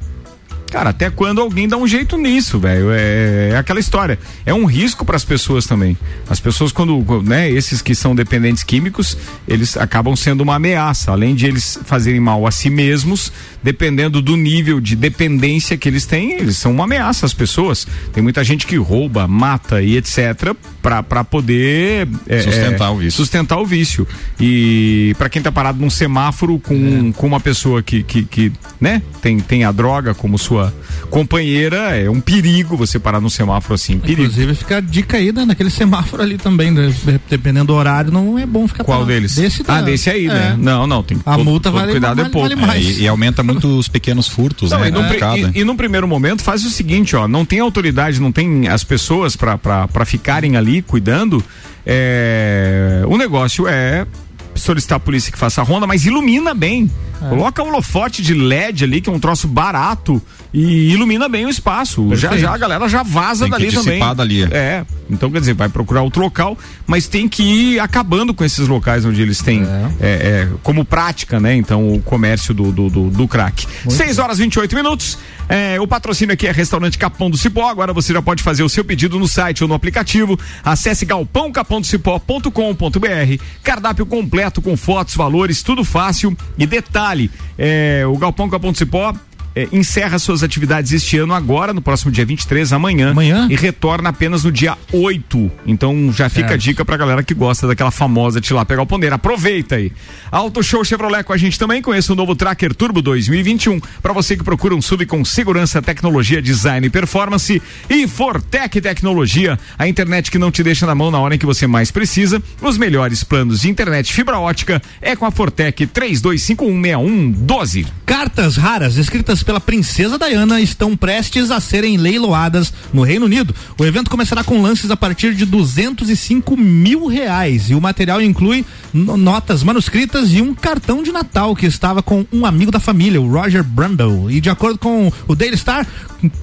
Cara, 0.74 0.90
até 0.90 1.08
quando 1.08 1.40
alguém 1.40 1.68
dá 1.68 1.76
um 1.76 1.86
jeito 1.86 2.16
nisso, 2.18 2.58
velho? 2.58 2.90
É, 2.90 3.50
é 3.50 3.56
aquela 3.56 3.78
história. 3.78 4.18
É 4.44 4.52
um 4.52 4.64
risco 4.64 5.04
para 5.04 5.14
as 5.14 5.24
pessoas 5.24 5.66
também. 5.66 5.96
As 6.28 6.40
pessoas, 6.40 6.72
quando, 6.72 7.22
né, 7.22 7.48
esses 7.48 7.80
que 7.80 7.94
são 7.94 8.12
dependentes 8.12 8.64
químicos, 8.64 9.16
eles 9.46 9.76
acabam 9.76 10.16
sendo 10.16 10.40
uma 10.40 10.56
ameaça. 10.56 11.12
Além 11.12 11.36
de 11.36 11.46
eles 11.46 11.78
fazerem 11.84 12.18
mal 12.18 12.44
a 12.44 12.50
si 12.50 12.70
mesmos, 12.70 13.32
dependendo 13.64 14.20
do 14.20 14.36
nível 14.36 14.78
de 14.78 14.94
dependência 14.94 15.76
que 15.78 15.88
eles 15.88 16.04
têm, 16.04 16.32
eles 16.32 16.58
são 16.58 16.70
uma 16.70 16.84
ameaça 16.84 17.24
às 17.24 17.32
pessoas. 17.32 17.86
Tem 18.12 18.22
muita 18.22 18.44
gente 18.44 18.66
que 18.66 18.76
rouba, 18.76 19.26
mata 19.26 19.80
e 19.82 19.96
etc. 19.96 20.54
para 20.82 21.24
poder 21.24 22.06
é, 22.28 22.42
Sustentar 22.42 22.88
é, 22.88 22.90
o 22.90 22.96
vício. 22.96 23.12
Sustentar 23.12 23.58
o 23.58 23.64
vício. 23.64 24.06
E 24.38 25.14
para 25.16 25.30
quem 25.30 25.40
tá 25.40 25.50
parado 25.50 25.80
num 25.80 25.88
semáforo 25.88 26.58
com, 26.58 27.10
com 27.12 27.26
uma 27.26 27.40
pessoa 27.40 27.82
que, 27.82 28.02
que, 28.02 28.24
que 28.24 28.52
né, 28.78 29.00
tem, 29.22 29.40
tem 29.40 29.64
a 29.64 29.72
droga 29.72 30.12
como 30.14 30.36
sua 30.36 30.72
companheira, 31.08 31.96
é 31.96 32.10
um 32.10 32.20
perigo 32.20 32.76
você 32.76 32.98
parar 32.98 33.20
no 33.20 33.30
semáforo 33.30 33.74
assim, 33.74 33.98
perigo. 33.98 34.22
Inclusive 34.22 34.54
fica 34.54 34.76
a 34.76 34.80
dica 34.80 35.16
aí 35.16 35.32
né, 35.32 35.46
naquele 35.46 35.70
semáforo 35.70 36.22
ali 36.22 36.36
também, 36.36 36.70
né, 36.70 36.92
dependendo 37.30 37.68
do 37.68 37.74
horário, 37.74 38.12
não 38.12 38.38
é 38.38 38.44
bom 38.44 38.68
ficar 38.68 38.84
Qual 38.84 38.98
parado. 38.98 39.12
deles? 39.12 39.36
Desse 39.36 39.62
ah, 39.66 39.80
desse 39.80 40.10
aí, 40.10 40.26
né? 40.26 40.34
é. 40.34 40.38
né? 40.50 40.56
Não, 40.58 40.86
não, 40.86 41.02
tem 41.02 41.18
A 41.24 41.36
todo, 41.36 41.44
multa 41.44 41.70
todo 41.70 41.80
vale, 41.80 41.92
cuidado 41.92 42.16
vale, 42.16 42.28
é 42.28 42.30
pouco. 42.30 42.48
Vale 42.48 42.60
mais. 42.60 42.84
É, 42.84 42.90
e, 42.90 43.02
e, 43.02 43.08
aumenta 43.08 43.42
muito 43.42 43.53
os 43.62 43.88
pequenos 43.88 44.28
furtos, 44.28 44.70
não, 44.70 44.80
né? 44.80 44.88
E, 44.88 44.90
no, 44.90 45.00
e, 45.00 45.60
e 45.60 45.64
no 45.64 45.76
primeiro 45.76 46.06
momento 46.08 46.42
faz 46.42 46.64
o 46.64 46.70
seguinte, 46.70 47.14
ó, 47.14 47.28
não 47.28 47.44
tem 47.44 47.60
autoridade, 47.60 48.20
não 48.20 48.32
tem 48.32 48.68
as 48.68 48.84
pessoas 48.84 49.36
para 49.36 50.04
ficarem 50.04 50.56
ali 50.56 50.82
cuidando, 50.82 51.42
é, 51.86 53.02
o 53.06 53.16
negócio 53.16 53.66
é 53.68 54.06
solicitar 54.54 54.96
a 54.96 55.00
polícia 55.00 55.32
que 55.32 55.38
faça 55.38 55.60
a 55.60 55.64
ronda, 55.64 55.86
mas 55.86 56.06
ilumina 56.06 56.54
bem. 56.54 56.90
É. 57.20 57.28
Coloca 57.28 57.62
um 57.62 57.68
holofote 57.68 58.22
de 58.22 58.34
LED 58.34 58.84
ali, 58.84 59.00
que 59.00 59.10
é 59.10 59.12
um 59.12 59.18
troço 59.18 59.48
barato, 59.48 60.22
e 60.54 60.92
ilumina 60.92 61.28
bem 61.28 61.44
o 61.46 61.48
espaço. 61.48 62.14
Já 62.14 62.36
já 62.36 62.54
a 62.54 62.58
galera 62.58 62.88
já 62.88 63.02
vaza 63.02 63.46
tem 63.46 63.50
dali 63.50 63.72
também. 63.72 63.98
Dali. 64.14 64.44
É. 64.44 64.86
Então, 65.10 65.28
quer 65.28 65.40
dizer, 65.40 65.54
vai 65.54 65.68
procurar 65.68 66.02
outro 66.02 66.22
local, 66.22 66.56
mas 66.86 67.08
tem 67.08 67.28
que 67.28 67.42
ir 67.42 67.80
acabando 67.80 68.32
com 68.32 68.44
esses 68.44 68.68
locais 68.68 69.04
onde 69.04 69.20
eles 69.20 69.42
têm 69.42 69.64
é. 69.64 69.90
É, 70.00 70.08
é, 70.08 70.48
como 70.62 70.84
prática, 70.84 71.40
né? 71.40 71.56
Então, 71.56 71.92
o 71.92 72.00
comércio 72.00 72.54
do, 72.54 72.70
do, 72.70 72.88
do, 72.88 73.10
do 73.10 73.26
crack. 73.26 73.66
6 73.88 74.20
horas 74.20 74.38
28 74.38 74.76
minutos. 74.76 75.18
É, 75.48 75.80
o 75.80 75.88
patrocínio 75.88 76.32
aqui 76.32 76.46
é 76.46 76.52
Restaurante 76.52 76.98
Capão 76.98 77.28
do 77.28 77.36
Cipó. 77.36 77.68
Agora 77.68 77.92
você 77.92 78.12
já 78.12 78.22
pode 78.22 78.40
fazer 78.40 78.62
o 78.62 78.68
seu 78.68 78.84
pedido 78.84 79.18
no 79.18 79.26
site 79.26 79.64
ou 79.64 79.68
no 79.68 79.74
aplicativo. 79.74 80.38
Acesse 80.62 81.04
galpãocapondocipó.com.br. 81.04 83.42
Cardápio 83.60 84.06
completo 84.06 84.62
com 84.62 84.76
fotos, 84.76 85.16
valores, 85.16 85.64
tudo 85.64 85.82
fácil. 85.82 86.36
E 86.56 86.64
detalhe, 86.64 87.28
é, 87.58 88.04
o 88.06 88.16
Galpão 88.16 88.48
Capão 88.48 88.70
do 88.70 88.78
Cipó 88.78 89.12
é, 89.54 89.68
encerra 89.72 90.18
suas 90.18 90.42
atividades 90.42 90.92
este 90.92 91.18
ano 91.18 91.32
agora, 91.32 91.72
no 91.72 91.80
próximo 91.80 92.10
dia 92.10 92.24
23, 92.24 92.72
amanhã. 92.72 93.12
Amanhã? 93.12 93.46
E 93.50 93.54
retorna 93.54 94.08
apenas 94.08 94.44
no 94.44 94.50
dia 94.50 94.76
8. 94.92 95.50
Então 95.66 96.12
já 96.12 96.28
fica 96.28 96.48
certo. 96.48 96.54
a 96.54 96.56
dica 96.56 96.84
pra 96.84 96.96
galera 96.96 97.22
que 97.22 97.34
gosta 97.34 97.66
daquela 97.66 97.90
famosa 97.90 98.40
de 98.40 98.52
lá 98.52 98.64
pegar 98.64 98.82
o 98.82 98.86
pondeiro. 98.86 99.14
Aproveita 99.14 99.76
aí. 99.76 99.92
Auto 100.30 100.62
Show 100.62 100.84
Chevrolet 100.84 101.22
com 101.22 101.32
a 101.32 101.36
gente 101.36 101.58
também. 101.58 101.80
Conheça 101.80 102.12
o 102.12 102.16
novo 102.16 102.34
Tracker 102.34 102.74
Turbo 102.74 103.00
2021. 103.00 103.80
Para 104.02 104.12
você 104.12 104.36
que 104.36 104.42
procura 104.42 104.74
um 104.74 104.82
sub 104.82 105.04
com 105.06 105.24
segurança, 105.24 105.80
tecnologia, 105.80 106.42
design 106.42 106.86
e 106.86 106.90
performance. 106.90 107.62
E 107.88 108.08
Fortec 108.08 108.80
Tecnologia, 108.80 109.58
a 109.78 109.86
internet 109.86 110.30
que 110.30 110.38
não 110.38 110.50
te 110.50 110.62
deixa 110.62 110.86
na 110.86 110.94
mão 110.94 111.10
na 111.10 111.20
hora 111.20 111.36
em 111.36 111.38
que 111.38 111.46
você 111.46 111.66
mais 111.66 111.90
precisa. 111.90 112.42
Os 112.60 112.76
melhores 112.76 113.22
planos 113.22 113.60
de 113.60 113.70
internet 113.70 114.12
fibra 114.12 114.38
ótica 114.38 114.82
é 115.00 115.14
com 115.14 115.24
a 115.24 115.30
Fortec 115.30 115.86
32516112. 115.86 117.86
Cartas 118.04 118.56
raras 118.56 118.96
escritas 118.96 119.43
pela 119.44 119.60
princesa 119.60 120.18
Diana 120.18 120.60
estão 120.60 120.96
prestes 120.96 121.50
a 121.50 121.60
serem 121.60 121.96
leiloadas 121.96 122.72
no 122.92 123.02
Reino 123.02 123.26
Unido. 123.26 123.54
O 123.78 123.84
evento 123.84 124.10
começará 124.10 124.42
com 124.42 124.60
lances 124.60 124.90
a 124.90 124.96
partir 124.96 125.34
de 125.34 125.44
205 125.44 126.56
mil 126.56 127.06
reais 127.06 127.70
e 127.70 127.74
o 127.74 127.80
material 127.80 128.20
inclui 128.20 128.64
notas 128.92 129.62
manuscritas 129.62 130.32
e 130.32 130.40
um 130.40 130.54
cartão 130.54 131.02
de 131.02 131.12
Natal 131.12 131.54
que 131.54 131.66
estava 131.66 132.02
com 132.02 132.26
um 132.32 132.44
amigo 132.46 132.70
da 132.70 132.80
família, 132.80 133.20
o 133.20 133.30
Roger 133.30 133.62
Brundle. 133.62 134.30
E 134.30 134.40
de 134.40 134.50
acordo 134.50 134.78
com 134.78 135.12
o 135.28 135.34
Daily 135.34 135.56
Star, 135.56 135.86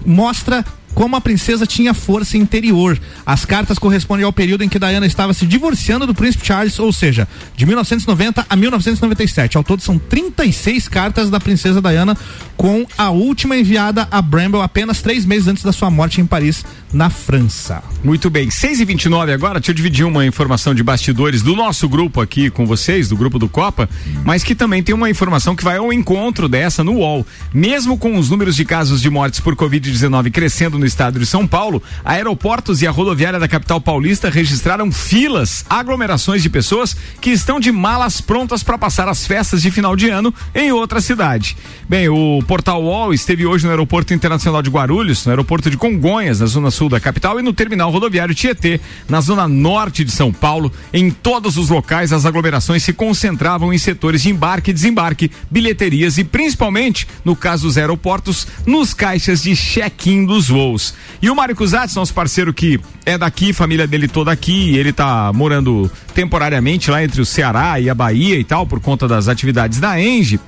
mostra 0.05 0.63
como 0.93 1.15
a 1.15 1.21
princesa 1.21 1.65
tinha 1.65 1.93
força 1.93 2.37
interior. 2.37 2.99
As 3.25 3.45
cartas 3.45 3.79
correspondem 3.79 4.25
ao 4.25 4.33
período 4.33 4.63
em 4.63 4.69
que 4.69 4.79
Diana 4.79 5.05
estava 5.05 5.33
se 5.33 5.45
divorciando 5.45 6.05
do 6.05 6.13
príncipe 6.13 6.45
Charles, 6.45 6.79
ou 6.79 6.91
seja, 6.91 7.27
de 7.55 7.65
1990 7.65 8.45
a 8.49 8.55
1997. 8.55 9.57
Ao 9.57 9.63
todo 9.63 9.81
são 9.81 9.97
36 9.97 10.87
cartas 10.87 11.29
da 11.29 11.39
princesa 11.39 11.81
Diana, 11.81 12.17
com 12.61 12.85
a 12.95 13.09
última 13.09 13.57
enviada 13.57 14.07
a 14.11 14.21
Bramble 14.21 14.61
apenas 14.61 15.01
três 15.01 15.25
meses 15.25 15.47
antes 15.47 15.63
da 15.63 15.71
sua 15.71 15.89
morte 15.89 16.21
em 16.21 16.27
Paris, 16.27 16.63
na 16.93 17.09
França. 17.09 17.81
Muito 18.03 18.29
bem, 18.29 18.51
6 18.51 18.81
e 18.81 18.85
29 18.85 19.33
agora. 19.33 19.59
Deixa 19.59 19.71
eu 19.71 19.75
dividir 19.75 20.05
uma 20.05 20.23
informação 20.27 20.75
de 20.75 20.83
bastidores 20.83 21.41
do 21.41 21.55
nosso 21.55 21.89
grupo 21.89 22.21
aqui 22.21 22.51
com 22.51 22.67
vocês, 22.67 23.09
do 23.09 23.17
grupo 23.17 23.39
do 23.39 23.49
Copa, 23.49 23.89
mas 24.23 24.43
que 24.43 24.53
também 24.53 24.83
tem 24.83 24.93
uma 24.93 25.09
informação 25.09 25.55
que 25.55 25.63
vai 25.63 25.77
ao 25.77 25.91
encontro 25.91 26.47
dessa 26.47 26.83
no 26.83 26.97
UOL. 26.97 27.25
Mesmo 27.51 27.97
com 27.97 28.15
os 28.15 28.29
números 28.29 28.55
de 28.55 28.63
casos 28.63 29.01
de 29.01 29.09
mortes 29.09 29.39
por 29.39 29.55
Covid-19 29.55 30.29
crescendo 30.29 30.77
no 30.77 30.85
estado 30.85 31.19
de 31.19 31.25
São 31.25 31.47
Paulo, 31.47 31.81
aeroportos 32.05 32.83
e 32.83 32.85
a 32.85 32.91
rodoviária 32.91 33.39
da 33.39 33.47
capital 33.47 33.81
paulista 33.81 34.29
registraram 34.29 34.91
filas, 34.91 35.65
aglomerações 35.67 36.43
de 36.43 36.49
pessoas 36.49 36.95
que 37.19 37.31
estão 37.31 37.59
de 37.59 37.71
malas 37.71 38.21
prontas 38.21 38.61
para 38.61 38.77
passar 38.77 39.07
as 39.07 39.25
festas 39.25 39.63
de 39.63 39.71
final 39.71 39.95
de 39.95 40.09
ano 40.09 40.31
em 40.53 40.71
outra 40.71 41.01
cidade. 41.01 41.57
Bem, 41.89 42.07
o 42.07 42.43
portal 42.51 42.83
UOL 42.83 43.13
esteve 43.13 43.45
hoje 43.45 43.63
no 43.63 43.69
Aeroporto 43.69 44.13
Internacional 44.13 44.61
de 44.61 44.69
Guarulhos, 44.69 45.25
no 45.25 45.29
aeroporto 45.29 45.69
de 45.69 45.77
Congonhas, 45.77 46.41
na 46.41 46.47
zona 46.47 46.69
sul 46.69 46.89
da 46.89 46.99
capital, 46.99 47.39
e 47.39 47.41
no 47.41 47.53
terminal 47.53 47.89
rodoviário 47.89 48.35
Tietê, 48.35 48.77
na 49.07 49.21
zona 49.21 49.47
norte 49.47 50.03
de 50.03 50.11
São 50.11 50.33
Paulo. 50.33 50.69
Em 50.91 51.09
todos 51.11 51.55
os 51.55 51.69
locais, 51.69 52.11
as 52.11 52.25
aglomerações 52.25 52.83
se 52.83 52.91
concentravam 52.91 53.73
em 53.73 53.77
setores 53.77 54.23
de 54.23 54.31
embarque 54.31 54.71
e 54.71 54.73
desembarque, 54.73 55.31
bilheterias 55.49 56.17
e 56.17 56.25
principalmente, 56.25 57.07
no 57.23 57.37
caso 57.37 57.67
dos 57.67 57.77
aeroportos, 57.77 58.45
nos 58.65 58.93
caixas 58.93 59.41
de 59.41 59.55
check-in 59.55 60.25
dos 60.25 60.49
voos. 60.49 60.93
E 61.21 61.29
o 61.29 61.35
Mário 61.37 61.55
Cusatz, 61.55 61.95
nosso 61.95 62.13
parceiro 62.13 62.53
que 62.53 62.77
é 63.05 63.17
daqui, 63.17 63.53
família 63.53 63.87
dele 63.87 64.09
toda 64.09 64.29
aqui, 64.29 64.75
ele 64.75 64.91
tá 64.91 65.31
morando 65.33 65.89
temporariamente 66.13 66.91
lá 66.91 67.01
entre 67.01 67.21
o 67.21 67.25
Ceará 67.25 67.79
e 67.79 67.89
a 67.89 67.95
Bahia 67.95 68.37
e 68.37 68.43
tal, 68.43 68.67
por 68.67 68.81
conta 68.81 69.07
das 69.07 69.27
atividades 69.27 69.79
da 69.79 69.99
Enge, 69.99 70.39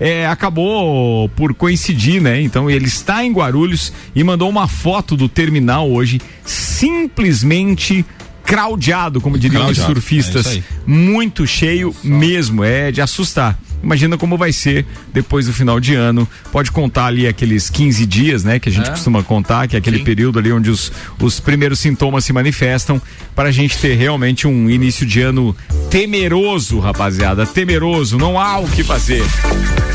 é, 0.00 0.26
acabou 0.26 1.28
por 1.30 1.41
coincidir, 1.54 2.20
né? 2.20 2.40
Então 2.40 2.70
ele 2.70 2.86
está 2.86 3.24
em 3.24 3.32
Guarulhos 3.32 3.92
e 4.14 4.22
mandou 4.22 4.48
uma 4.48 4.68
foto 4.68 5.16
do 5.16 5.28
terminal 5.28 5.90
hoje, 5.90 6.20
simplesmente 6.44 8.04
craudiado, 8.44 9.20
como 9.20 9.38
diriam 9.38 9.68
os 9.68 9.78
surfistas. 9.78 10.58
É 10.58 10.62
muito 10.86 11.46
cheio 11.46 11.94
mesmo, 12.02 12.62
é 12.62 12.92
de 12.92 13.00
assustar. 13.00 13.58
Imagina 13.82 14.16
como 14.16 14.36
vai 14.36 14.52
ser 14.52 14.86
depois 15.12 15.46
do 15.46 15.52
final 15.52 15.80
de 15.80 15.94
ano. 15.94 16.28
Pode 16.50 16.70
contar 16.70 17.06
ali 17.06 17.26
aqueles 17.26 17.68
15 17.68 18.06
dias, 18.06 18.44
né? 18.44 18.58
Que 18.58 18.68
a 18.68 18.72
gente 18.72 18.88
é. 18.88 18.90
costuma 18.90 19.22
contar, 19.22 19.66
que 19.66 19.76
é 19.76 19.78
aquele 19.78 19.98
Sim. 19.98 20.04
período 20.04 20.38
ali 20.38 20.52
onde 20.52 20.70
os, 20.70 20.92
os 21.20 21.40
primeiros 21.40 21.78
sintomas 21.78 22.24
se 22.24 22.32
manifestam, 22.32 23.00
para 23.34 23.48
a 23.48 23.52
gente 23.52 23.78
ter 23.78 23.94
realmente 23.94 24.46
um 24.46 24.70
início 24.70 25.04
de 25.06 25.20
ano 25.20 25.56
temeroso, 25.90 26.78
rapaziada. 26.78 27.46
Temeroso, 27.46 28.18
não 28.18 28.38
há 28.38 28.58
o 28.58 28.68
que 28.68 28.84
fazer. 28.84 29.22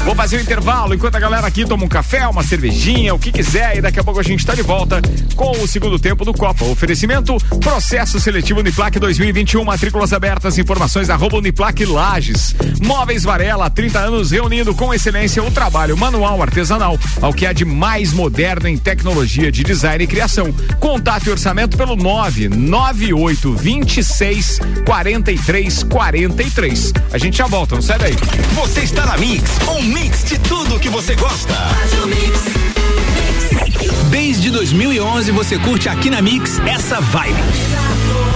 Vou 0.05 0.15
fazer 0.15 0.37
o 0.37 0.39
um 0.39 0.41
intervalo 0.41 0.93
enquanto 0.93 1.15
a 1.15 1.19
galera 1.19 1.45
aqui 1.45 1.65
toma 1.65 1.83
um 1.83 1.87
café, 1.87 2.25
uma 2.27 2.41
cervejinha, 2.41 3.13
o 3.13 3.19
que 3.19 3.31
quiser, 3.31 3.77
e 3.77 3.81
daqui 3.81 3.99
a 3.99 4.03
pouco 4.03 4.19
a 4.19 4.23
gente 4.23 4.39
está 4.39 4.55
de 4.55 4.61
volta 4.61 5.01
com 5.35 5.51
o 5.51 5.67
segundo 5.67 5.99
tempo 5.99 6.23
do 6.23 6.33
Copa. 6.33 6.63
Oferecimento 6.63 7.35
Processo 7.59 8.19
Seletivo 8.19 8.61
Uniplac 8.61 8.97
2021, 8.97 9.63
matrículas 9.65 10.13
abertas, 10.13 10.57
informações 10.57 11.09
arroba 11.09 11.37
Uniplac 11.37 11.85
Lages. 11.85 12.55
Móveis 12.81 13.23
Varela, 13.23 13.69
30 13.77 13.99
anos 13.99 14.31
reunindo 14.31 14.73
com 14.73 14.91
excelência 14.91 15.43
o 15.43 15.51
trabalho 15.51 15.95
manual 15.95 16.41
artesanal 16.41 16.97
ao 17.21 17.31
que 17.31 17.45
há 17.45 17.53
de 17.53 17.63
mais 17.63 18.11
moderno 18.11 18.67
em 18.67 18.75
tecnologia 18.75 19.51
de 19.51 19.63
design 19.63 20.03
e 20.03 20.07
criação. 20.07 20.51
Contato 20.79 21.27
e 21.27 21.29
orçamento 21.29 21.77
pelo 21.77 21.95
998 21.95 23.53
26 23.53 24.59
43 24.83 25.83
43. 25.83 26.93
A 27.13 27.19
gente 27.19 27.37
já 27.37 27.45
volta, 27.45 27.75
não 27.75 27.81
sai 27.83 27.99
daí. 27.99 28.15
Você 28.55 28.79
está 28.79 29.05
na 29.05 29.15
Mix, 29.15 29.43
um 29.69 29.83
mix 29.83 30.23
de 30.23 30.39
tudo 30.39 30.79
que 30.79 30.89
você 30.89 31.13
gosta. 31.13 31.53
Desde 34.09 34.49
2011 34.49 35.31
você 35.31 35.59
curte 35.59 35.87
aqui 35.87 36.09
na 36.09 36.19
Mix 36.19 36.59
essa 36.65 36.99
vibe. 36.99 38.26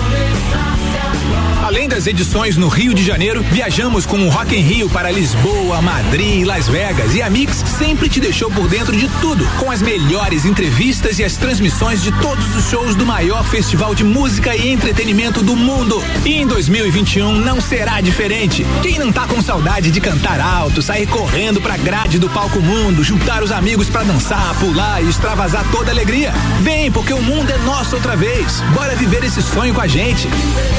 Além 1.71 1.88
das 1.88 2.05
edições 2.05 2.57
no 2.57 2.67
Rio 2.67 2.93
de 2.93 3.01
Janeiro, 3.01 3.41
viajamos 3.43 4.05
com 4.05 4.19
o 4.27 4.29
Rock 4.29 4.53
in 4.53 4.60
Rio 4.60 4.89
para 4.89 5.10
Lisboa, 5.10 5.81
Madrid 5.81 6.45
Las 6.45 6.67
Vegas. 6.67 7.15
E 7.15 7.21
a 7.21 7.29
Mix 7.29 7.63
sempre 7.65 8.10
te 8.10 8.19
deixou 8.19 8.51
por 8.51 8.67
dentro 8.67 8.93
de 8.93 9.07
tudo, 9.21 9.47
com 9.57 9.71
as 9.71 9.81
melhores 9.81 10.43
entrevistas 10.43 11.17
e 11.17 11.23
as 11.23 11.38
transmissões 11.38 12.03
de 12.03 12.12
todos 12.19 12.57
os 12.57 12.69
shows 12.69 12.93
do 12.93 13.05
maior 13.05 13.45
festival 13.45 13.95
de 13.95 14.03
música 14.03 14.53
e 14.53 14.67
entretenimento 14.67 15.41
do 15.41 15.55
mundo. 15.55 16.03
E 16.25 16.34
em 16.34 16.45
2021 16.45 17.39
não 17.39 17.62
será 17.62 18.01
diferente. 18.01 18.67
Quem 18.84 18.99
não 18.99 19.10
tá 19.10 19.25
com 19.25 19.41
saudade 19.41 19.91
de 19.91 20.01
cantar 20.01 20.41
alto, 20.41 20.81
sair 20.81 21.07
correndo 21.07 21.62
pra 21.62 21.77
grade 21.77 22.19
do 22.19 22.29
palco 22.29 22.60
mundo, 22.60 23.01
juntar 23.01 23.43
os 23.43 23.51
amigos 23.51 23.89
para 23.89 24.03
dançar, 24.03 24.53
pular 24.60 25.01
e 25.01 25.07
extravasar 25.07 25.63
toda 25.71 25.89
alegria? 25.89 26.34
Vem, 26.60 26.91
porque 26.91 27.13
o 27.13 27.21
mundo 27.21 27.49
é 27.49 27.57
nosso 27.60 27.95
outra 27.95 28.17
vez. 28.17 28.60
Bora 28.73 28.93
viver 28.93 29.23
esse 29.23 29.41
sonho 29.41 29.73
com 29.73 29.79
a 29.79 29.88
gente. 29.88 30.27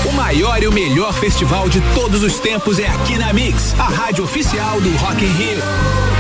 O 0.05 0.13
maior 0.13 0.63
e 0.63 0.67
o 0.67 0.73
melhor 0.73 0.82
festival 1.13 1.69
de 1.69 1.81
todos 1.95 2.25
os 2.25 2.41
tempos 2.41 2.81
é 2.81 2.89
aqui 2.89 3.17
na 3.17 3.33
Mix, 3.33 3.73
a 3.79 3.85
rádio 3.85 4.25
oficial 4.25 4.81
do 4.81 4.91
Rock 4.97 5.25
in 5.25 5.29
Rio. 5.29 6.12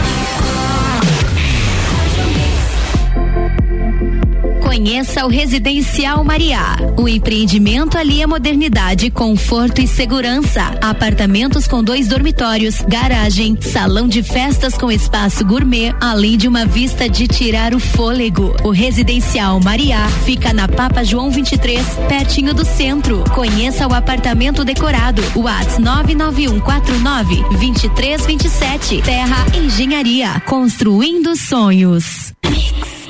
Conheça 4.72 5.26
o 5.26 5.28
Residencial 5.28 6.24
Mariá. 6.24 6.78
O 6.96 7.06
empreendimento 7.06 7.98
ali 7.98 8.22
é 8.22 8.26
modernidade, 8.26 9.10
conforto 9.10 9.82
e 9.82 9.86
segurança. 9.86 10.62
Apartamentos 10.80 11.68
com 11.68 11.84
dois 11.84 12.08
dormitórios, 12.08 12.80
garagem, 12.88 13.54
salão 13.60 14.08
de 14.08 14.22
festas 14.22 14.72
com 14.72 14.90
espaço 14.90 15.44
gourmet, 15.44 15.94
além 16.00 16.38
de 16.38 16.48
uma 16.48 16.64
vista 16.64 17.06
de 17.06 17.28
tirar 17.28 17.74
o 17.74 17.78
fôlego. 17.78 18.56
O 18.64 18.70
Residencial 18.70 19.60
Mariá 19.60 20.08
fica 20.24 20.54
na 20.54 20.66
Papa 20.66 21.04
João 21.04 21.30
23, 21.30 21.78
pertinho 22.08 22.54
do 22.54 22.64
centro. 22.64 23.22
Conheça 23.34 23.86
o 23.86 23.92
apartamento 23.92 24.64
decorado. 24.64 25.22
Whats 25.36 25.76
99149 25.76 27.42
2327. 27.58 29.02
Terra 29.02 29.44
Engenharia, 29.54 30.40
construindo 30.46 31.36
sonhos. 31.36 32.32
Os 32.42 33.01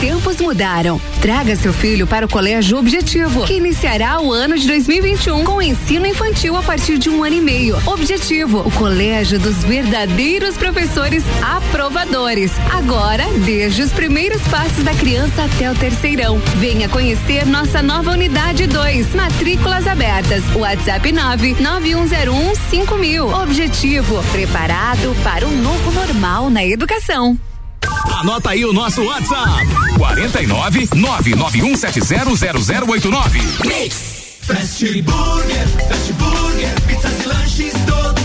tempos 0.00 0.40
mudaram. 0.40 1.00
Traga 1.20 1.54
seu 1.54 1.72
filho 1.72 2.06
para 2.06 2.24
o 2.24 2.28
Colégio 2.28 2.78
Objetivo, 2.78 3.44
que 3.44 3.54
iniciará 3.54 4.18
o 4.20 4.32
ano 4.32 4.58
de 4.58 4.66
2021 4.66 5.44
com 5.44 5.60
ensino 5.60 6.06
infantil 6.06 6.56
a 6.56 6.62
partir 6.62 6.96
de 6.96 7.10
um 7.10 7.22
ano 7.22 7.36
e 7.36 7.40
meio. 7.40 7.76
Objetivo, 7.86 8.60
o 8.60 8.70
colégio 8.70 9.38
dos 9.38 9.62
verdadeiros 9.62 10.56
professores 10.56 11.22
aprovadores. 11.42 12.50
Agora, 12.72 13.24
desde 13.44 13.82
os 13.82 13.92
primeiros 13.92 14.40
passos 14.48 14.82
da 14.82 14.94
criança 14.94 15.44
até 15.44 15.70
o 15.70 15.74
terceirão. 15.74 16.38
Venha 16.56 16.88
conhecer 16.88 17.44
nossa 17.46 17.82
nova 17.82 18.12
unidade 18.12 18.66
2. 18.66 19.14
Matrículas 19.14 19.86
abertas. 19.86 20.42
WhatsApp 20.54 21.12
99101 21.12 22.54
5000. 22.70 23.28
Objetivo, 23.28 24.22
preparado 24.32 25.14
para 25.22 25.46
um 25.46 25.56
novo 25.60 25.90
normal 25.92 26.48
na 26.48 26.64
educação. 26.64 27.38
Anota 28.18 28.50
aí 28.50 28.64
o 28.64 28.72
nosso 28.72 29.02
WhatsApp: 29.02 29.66
49 29.98 30.86
991700089. 30.88 33.40
Fast 34.42 35.02
Burger, 35.02 35.68
Fast 35.88 36.12
Burger, 36.14 36.80
pizzas 36.86 37.24
e 37.24 37.28
lanches 37.28 37.72
todo 37.86 38.20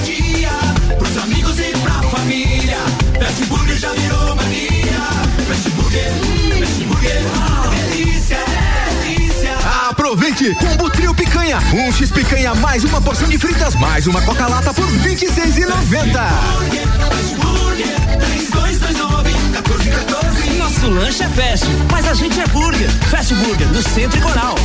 Combo 10.35 10.89
Trio 10.89 11.15
Picanha. 11.15 11.59
Um 11.73 11.89
X 11.93 12.11
Picanha 12.11 12.53
mais 12.55 12.83
uma 12.83 12.99
porção 12.99 13.25
de 13.29 13.37
fritas 13.37 13.73
mais 13.75 14.05
uma 14.05 14.21
Coca-Lata 14.21 14.73
por 14.73 14.85
R$ 14.85 15.15
26,90. 15.15 15.31
Fast 15.31 17.35
Burger, 17.35 18.17
3229 18.19 19.31
1414. 19.31 20.49
Nosso 20.57 20.89
lanche 20.89 21.23
é 21.23 21.29
fast, 21.29 21.65
mas 21.89 22.05
a 22.05 22.13
gente 22.13 22.37
é 22.37 22.45
burger. 22.47 22.89
Fast 23.09 23.33
Burger, 23.33 23.67
no 23.69 23.81
Centro 23.81 24.19
e 24.19 24.21
Coral. 24.21 24.55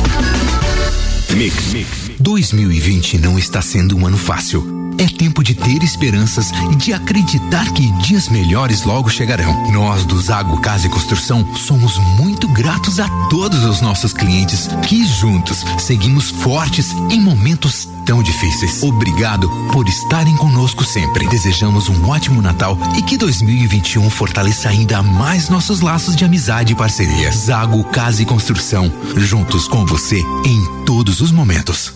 Mix. 1.35 1.73
2020 2.19 3.17
não 3.19 3.39
está 3.39 3.61
sendo 3.61 3.97
um 3.97 4.05
ano 4.05 4.17
fácil. 4.17 4.80
É 5.01 5.07
tempo 5.07 5.43
de 5.43 5.55
ter 5.55 5.81
esperanças 5.81 6.51
e 6.71 6.75
de 6.75 6.93
acreditar 6.93 7.73
que 7.73 7.89
dias 8.03 8.29
melhores 8.29 8.83
logo 8.83 9.09
chegarão. 9.09 9.71
Nós 9.71 10.05
do 10.05 10.21
Zago 10.21 10.61
Casa 10.61 10.85
e 10.85 10.91
Construção 10.91 11.43
somos 11.55 11.97
muito 12.19 12.47
gratos 12.47 12.99
a 12.99 13.09
todos 13.27 13.63
os 13.63 13.81
nossos 13.81 14.13
clientes 14.13 14.69
que 14.87 15.03
juntos 15.03 15.65
seguimos 15.79 16.29
fortes 16.29 16.91
em 17.09 17.19
momentos 17.19 17.89
tão 18.05 18.21
difíceis. 18.21 18.83
Obrigado 18.83 19.49
por 19.73 19.87
estarem 19.87 20.37
conosco 20.37 20.83
sempre. 20.83 21.27
Desejamos 21.29 21.89
um 21.89 22.07
ótimo 22.07 22.39
Natal 22.39 22.77
e 22.95 23.01
que 23.01 23.17
2021 23.17 24.07
fortaleça 24.07 24.69
ainda 24.69 25.01
mais 25.01 25.49
nossos 25.49 25.81
laços 25.81 26.15
de 26.15 26.25
amizade 26.25 26.73
e 26.73 26.75
parceria. 26.75 27.31
Zago 27.31 27.83
Casa 27.85 28.21
e 28.21 28.25
Construção, 28.25 28.93
juntos 29.17 29.67
com 29.67 29.83
você 29.83 30.19
em 30.45 30.85
todos 30.85 31.21
os 31.21 31.31
momentos. 31.31 31.91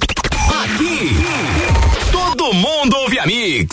Aqui, 0.64 1.16
mundo 2.56 2.96
ouve 2.96 3.20
a 3.20 3.26
Mix. 3.26 3.68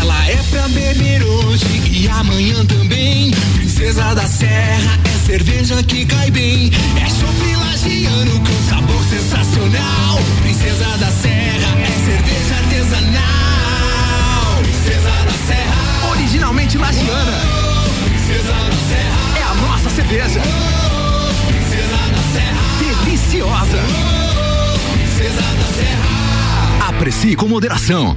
Ela 0.00 0.28
é 0.28 0.36
pra 0.50 0.68
beber 0.68 1.22
hoje 1.22 1.64
e 1.90 2.08
amanhã 2.08 2.64
também. 2.66 3.30
Princesa 3.54 4.14
da 4.14 4.26
Serra 4.26 4.98
é 5.04 5.26
cerveja 5.26 5.82
que 5.84 6.04
cai 6.04 6.30
bem. 6.30 6.72
É 7.00 7.08
chopp 7.08 7.56
lagiano 7.56 8.40
com 8.40 8.68
sabor 8.68 9.02
sensacional. 9.04 10.18
Princesa 10.42 10.84
da 10.98 11.10
Serra 11.10 11.78
é 11.80 11.92
cerveja 12.04 12.54
artesanal. 12.64 13.22
Princesa 14.62 15.10
da 15.10 15.46
Serra, 15.46 16.10
originalmente 16.10 16.78
lagiana. 16.78 17.40
Princesa 18.08 18.52
da 18.52 18.76
Serra 18.88 19.38
é 19.38 19.42
a 19.42 19.54
nossa 19.54 19.90
cerveja. 19.90 20.40
Princesa 21.46 21.98
da 22.10 22.22
Serra, 22.32 22.62
deliciosa. 23.04 23.78
Princesa 24.92 25.42
da 25.42 25.66
Serra. 25.76 26.25
Aprecie 26.86 27.34
com 27.34 27.48
moderação. 27.48 28.16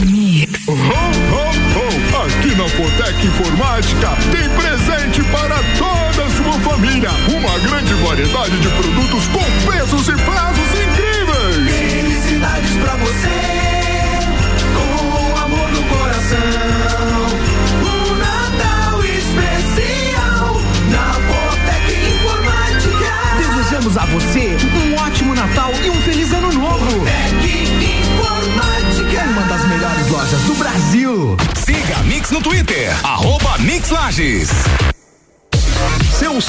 Mix. 0.00 0.66
Ho, 0.66 0.72
ho, 0.72 0.74
ho. 0.74 2.26
Aqui 2.26 2.52
na 2.56 2.68
Fortec 2.68 3.24
Informática 3.24 4.08
tem 4.32 4.48
presente 4.56 5.22
para 5.30 5.54
toda 5.78 6.24
a 6.26 6.30
sua 6.30 6.58
família. 6.68 7.10
Uma 7.28 7.58
grande 7.60 7.94
variedade 7.94 8.58
de 8.58 8.68
produtos 8.70 9.28
com 9.28 9.70
preços 9.70 10.08
e 10.08 10.16
prazos 10.24 10.68
incríveis. 10.72 11.07
Mix 34.18 34.48
Lages. 34.48 34.50
Seu 34.50 34.67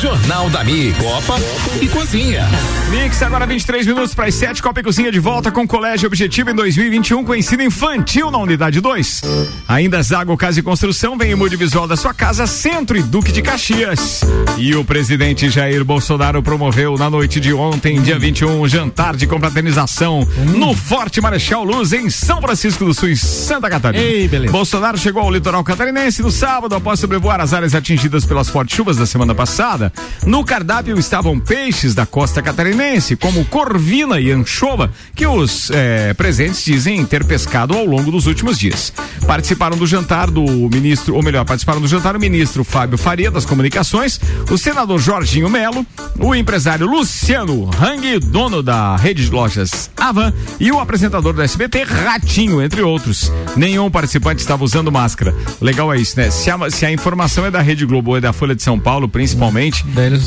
Jornal 0.00 0.48
da 0.48 0.64
Mi, 0.64 0.94
Copa 0.94 1.38
e 1.78 1.86
Cozinha. 1.86 2.48
Mix, 2.88 3.20
agora 3.22 3.46
23 3.46 3.86
minutos 3.86 4.14
para 4.14 4.28
as 4.28 4.34
7, 4.34 4.62
Copa 4.62 4.80
e 4.80 4.82
Cozinha 4.82 5.12
de 5.12 5.20
volta 5.20 5.52
com 5.52 5.68
Colégio 5.68 6.06
Objetivo 6.06 6.48
em 6.48 6.54
2021 6.54 7.22
com 7.22 7.34
ensino 7.34 7.62
infantil 7.62 8.30
na 8.30 8.38
unidade 8.38 8.80
2. 8.80 9.20
Ainda 9.68 10.02
Zago 10.02 10.34
Casa 10.38 10.58
e 10.58 10.62
Construção 10.62 11.18
vem 11.18 11.32
em 11.32 11.34
mude 11.34 11.54
visual 11.54 11.86
da 11.86 11.98
sua 11.98 12.14
casa, 12.14 12.46
Centro 12.46 12.96
e 12.96 13.02
Duque 13.02 13.30
de 13.30 13.42
Caxias. 13.42 14.22
E 14.56 14.74
o 14.74 14.82
presidente 14.82 15.50
Jair 15.50 15.84
Bolsonaro 15.84 16.42
promoveu 16.42 16.96
na 16.96 17.10
noite 17.10 17.38
de 17.38 17.52
ontem, 17.52 18.00
dia 18.00 18.18
21, 18.18 18.62
um 18.62 18.66
jantar 18.66 19.14
de 19.16 19.26
confraternização 19.26 20.26
no 20.56 20.74
Forte 20.74 21.20
Marechal 21.20 21.62
Luz 21.62 21.92
em 21.92 22.08
São 22.08 22.40
Francisco 22.40 22.86
do 22.86 22.94
Sul, 22.94 23.10
em 23.10 23.16
Santa 23.16 23.68
Catarina. 23.68 24.02
Ei, 24.02 24.26
beleza. 24.26 24.50
Bolsonaro 24.50 24.96
chegou 24.96 25.22
ao 25.22 25.30
litoral 25.30 25.62
catarinense 25.62 26.22
no 26.22 26.30
sábado 26.30 26.74
após 26.74 26.98
sobrevoar 26.98 27.38
as 27.38 27.52
áreas 27.52 27.74
atingidas 27.74 28.24
pelas 28.24 28.48
fortes 28.48 28.74
chuvas 28.74 28.96
da 28.96 29.04
semana 29.04 29.34
passada. 29.34 29.89
No 30.26 30.44
cardápio 30.44 30.98
estavam 30.98 31.38
peixes 31.38 31.94
da 31.94 32.04
costa 32.04 32.42
catarinense, 32.42 33.16
como 33.16 33.44
corvina 33.46 34.20
e 34.20 34.30
anchova, 34.30 34.92
que 35.14 35.26
os 35.26 35.70
eh, 35.70 36.14
presentes 36.14 36.64
dizem 36.64 37.04
ter 37.04 37.24
pescado 37.24 37.74
ao 37.74 37.84
longo 37.84 38.10
dos 38.10 38.26
últimos 38.26 38.58
dias. 38.58 38.92
Participaram 39.26 39.76
do 39.76 39.86
jantar 39.86 40.30
do 40.30 40.44
ministro, 40.44 41.14
ou 41.14 41.22
melhor, 41.22 41.44
participaram 41.44 41.80
do 41.80 41.88
jantar 41.88 42.16
o 42.16 42.20
ministro 42.20 42.64
Fábio 42.64 42.98
Faria 42.98 43.30
das 43.30 43.44
Comunicações, 43.44 44.20
o 44.50 44.58
senador 44.58 44.98
Jorginho 44.98 45.48
Melo, 45.48 45.86
o 46.18 46.34
empresário 46.34 46.86
Luciano 46.86 47.70
Hang, 47.80 48.18
dono 48.20 48.62
da 48.62 48.96
rede 48.96 49.24
de 49.24 49.30
lojas 49.30 49.90
Avan, 49.96 50.32
e 50.58 50.70
o 50.70 50.78
apresentador 50.78 51.32
do 51.32 51.42
SBT 51.42 51.84
Ratinho, 51.84 52.62
entre 52.62 52.82
outros. 52.82 53.32
Nenhum 53.56 53.90
participante 53.90 54.40
estava 54.40 54.64
usando 54.64 54.92
máscara. 54.92 55.34
Legal 55.60 55.92
é 55.92 55.98
isso, 55.98 56.18
né? 56.18 56.30
Se 56.30 56.50
a, 56.50 56.70
se 56.70 56.84
a 56.84 56.92
informação 56.92 57.46
é 57.46 57.50
da 57.50 57.60
Rede 57.60 57.86
Globo 57.86 58.10
ou 58.10 58.16
é 58.16 58.20
da 58.20 58.32
Folha 58.32 58.54
de 58.54 58.62
São 58.62 58.78
Paulo, 58.78 59.08
principalmente, 59.08 59.79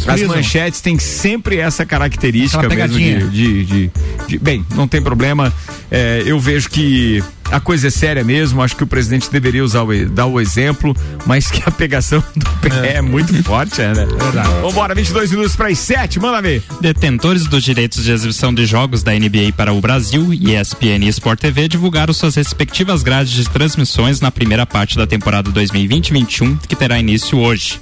as 0.08 0.22
manchetes 0.24 0.82
têm 0.82 0.98
sempre 1.00 1.58
essa 1.58 1.86
característica 1.86 2.68
mesmo 2.68 2.88
de, 2.98 3.00
pegadinha. 3.00 3.28
de, 3.28 3.66
de- 3.66 3.92
de- 4.28 4.38
Bem, 4.40 4.66
não 4.76 4.88
tem 4.88 5.02
problema. 5.02 5.54
É, 5.92 6.24
eu 6.26 6.40
vejo 6.40 6.70
que 6.70 7.24
a 7.52 7.60
coisa 7.60 7.88
é 7.88 7.90
séria 7.92 8.24
mesmo. 8.24 8.62
Acho 8.62 8.76
que 8.76 8.84
o 8.84 8.88
presidente 8.88 9.30
deveria 9.30 9.64
usar 9.64 9.84
o, 9.84 10.10
dar 10.10 10.26
o 10.26 10.40
exemplo, 10.42 10.96
mas 11.26 11.52
que 11.52 11.62
a 11.66 11.72
pegação 11.72 12.24
do 12.36 12.50
pé 12.62 12.96
é, 12.96 13.02
muito 13.02 13.32
forte, 13.44 13.82
é, 13.82 13.94
né? 13.94 14.06
Verdade. 14.06 14.50
Vambora, 14.62 14.96
22 14.96 15.32
minutos 15.32 15.56
para 15.56 15.68
as 15.70 15.78
7, 15.80 16.20
manda 16.20 16.42
ver. 16.42 16.64
Detentores 16.82 17.46
dos 17.46 17.64
direitos 17.64 18.04
de 18.04 18.12
exibição 18.12 18.54
de 18.54 18.66
jogos 18.66 19.04
da 19.04 19.12
NBA 19.14 19.54
para 19.56 19.72
o 19.74 19.80
Brasil, 19.80 20.34
ESPN 20.34 21.06
e 21.06 21.10
Sport 21.10 21.40
TV, 21.40 21.68
divulgaram 21.68 22.14
suas 22.14 22.36
respectivas 22.36 23.04
grades 23.04 23.32
de 23.34 23.48
transmissões 23.50 24.20
na 24.20 24.32
primeira 24.32 24.66
parte 24.66 24.98
da 24.98 25.06
temporada 25.06 25.52
2020-21, 25.52 26.58
que 26.68 26.76
terá 26.76 26.98
início 27.00 27.38
hoje. 27.38 27.80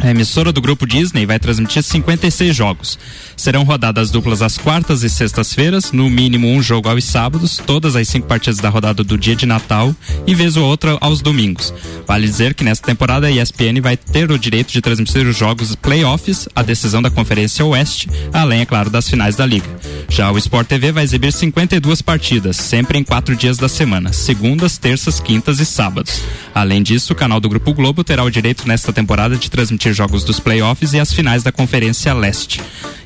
A 0.00 0.10
emissora 0.10 0.52
do 0.52 0.60
grupo 0.60 0.86
Disney 0.86 1.26
vai 1.26 1.38
transmitir 1.40 1.82
56 1.82 2.54
jogos. 2.54 2.98
Serão 3.38 3.62
rodadas 3.62 4.10
duplas 4.10 4.42
às 4.42 4.58
quartas 4.58 5.04
e 5.04 5.08
sextas-feiras, 5.08 5.92
no 5.92 6.10
mínimo 6.10 6.48
um 6.48 6.60
jogo 6.60 6.88
aos 6.88 7.04
sábados, 7.04 7.56
todas 7.56 7.94
as 7.94 8.08
cinco 8.08 8.26
partidas 8.26 8.58
da 8.58 8.68
rodada 8.68 9.04
do 9.04 9.16
dia 9.16 9.36
de 9.36 9.46
Natal 9.46 9.94
e 10.26 10.34
vez 10.34 10.56
ou 10.56 10.66
outra 10.66 10.98
aos 11.00 11.22
domingos. 11.22 11.72
Vale 12.04 12.26
dizer 12.26 12.52
que 12.52 12.64
nesta 12.64 12.84
temporada 12.84 13.28
a 13.28 13.30
ESPN 13.30 13.80
vai 13.80 13.96
ter 13.96 14.28
o 14.32 14.38
direito 14.38 14.72
de 14.72 14.80
transmitir 14.80 15.24
os 15.24 15.36
jogos 15.36 15.76
playoffs, 15.76 16.48
a 16.52 16.62
decisão 16.62 17.00
da 17.00 17.10
Conferência 17.10 17.64
Oeste, 17.64 18.10
além, 18.32 18.62
é 18.62 18.66
claro, 18.66 18.90
das 18.90 19.08
finais 19.08 19.36
da 19.36 19.46
Liga. 19.46 19.68
Já 20.08 20.32
o 20.32 20.38
Sport 20.38 20.66
TV 20.66 20.90
vai 20.90 21.04
exibir 21.04 21.32
52 21.32 22.02
partidas, 22.02 22.56
sempre 22.56 22.98
em 22.98 23.04
quatro 23.04 23.36
dias 23.36 23.56
da 23.56 23.68
semana, 23.68 24.12
segundas, 24.12 24.78
terças, 24.78 25.20
quintas 25.20 25.60
e 25.60 25.64
sábados. 25.64 26.22
Além 26.52 26.82
disso, 26.82 27.12
o 27.12 27.16
canal 27.16 27.38
do 27.38 27.48
Grupo 27.48 27.72
Globo 27.72 28.02
terá 28.02 28.24
o 28.24 28.30
direito 28.30 28.66
nesta 28.66 28.92
temporada 28.92 29.36
de 29.36 29.48
transmitir 29.48 29.92
jogos 29.92 30.24
dos 30.24 30.40
playoffs 30.40 30.92
e 30.92 30.98
as 30.98 31.12
finais 31.12 31.44
da 31.44 31.52
Conferência 31.52 32.12
Leste. 32.12 32.60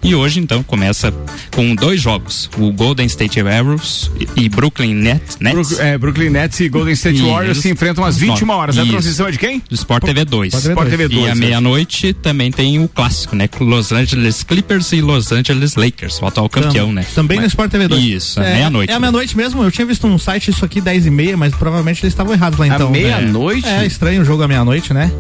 E 0.05 0.16
hoje, 0.16 0.22
então, 0.37 0.62
começa 0.62 1.12
com 1.55 1.75
dois 1.75 2.01
jogos: 2.01 2.51
o 2.59 2.73
Golden 2.73 3.07
State 3.07 3.41
Warriors 3.43 4.11
e 4.18 4.43
e 4.45 4.49
Brooklyn 4.49 4.95
Nets. 4.95 5.39
Nets. 5.41 5.55
Brook- 5.68 5.81
é, 5.81 5.99
Brooklyn 5.99 6.31
Nets 6.31 6.59
e 6.61 6.68
Golden 6.68 6.95
State 6.95 7.18
E 7.18 7.23
Warriors 7.23 7.45
eles- 7.57 7.59
se 7.59 7.70
enfrentam 7.70 8.05
às 8.05 8.14
os 8.14 8.20
21 8.20 8.47
nove. 8.47 8.61
horas. 8.61 8.79
A 8.79 8.83
Isso. 8.83 8.91
transmissão 8.91 9.27
é 9.29 9.31
de 9.31 9.39
quem? 9.39 9.62
Do 9.68 9.75
Sport 9.75 10.05
TV 10.05 10.25
2. 10.25 10.55
Sport 10.55 10.89
TV 10.89 11.09
2, 11.09 11.25
E 11.27 11.29
à 11.29 11.33
é. 11.33 11.35
meia-noite 11.35 12.12
também 12.12 12.51
tem 12.51 12.79
o 12.83 12.89
clássico, 12.89 13.37
né? 13.37 13.49
Los 13.61 13.93
Angeles 13.93 14.43
Clippers 14.43 14.93
e 14.93 15.01
Los 15.01 15.31
Angeles 15.33 15.77
Lakers, 15.77 16.20
o 16.20 16.27
atual 16.27 16.49
campeão, 16.49 16.87
Tam- 16.87 16.93
né? 16.95 17.07
Também 17.14 17.37
no 17.39 17.43
Mas- 17.43 17.53
Sport 17.53 17.70
TV 17.70 17.89
2. 17.89 18.03
Isso, 18.05 18.41
à 18.41 18.43
meia-noite. 18.45 18.91
É 18.91 18.95
à 18.95 18.97
né? 18.97 19.01
meia-noite 19.01 19.37
mesmo. 19.37 19.62
Eu 19.62 19.70
tinha 19.70 19.87
visto 19.87 20.07
um 20.07 20.18
site 20.18 20.51
isso 20.51 20.64
aqui 20.64 20.81
10 20.81 21.07
e 21.07 21.11
meia, 21.11 21.37
mas 21.37 21.55
provavelmente 21.55 22.03
eles 22.03 22.12
estavam 22.12 22.33
errados 22.33 22.59
lá 22.59 22.66
então. 22.66 22.91
né? 22.91 22.99
meia-noite? 23.01 23.66
É, 23.68 23.87
estranho 23.87 24.23
o 24.23 24.25
jogo 24.25 24.43
à 24.43 24.49
meia-noite, 24.49 24.93
né? 24.93 25.11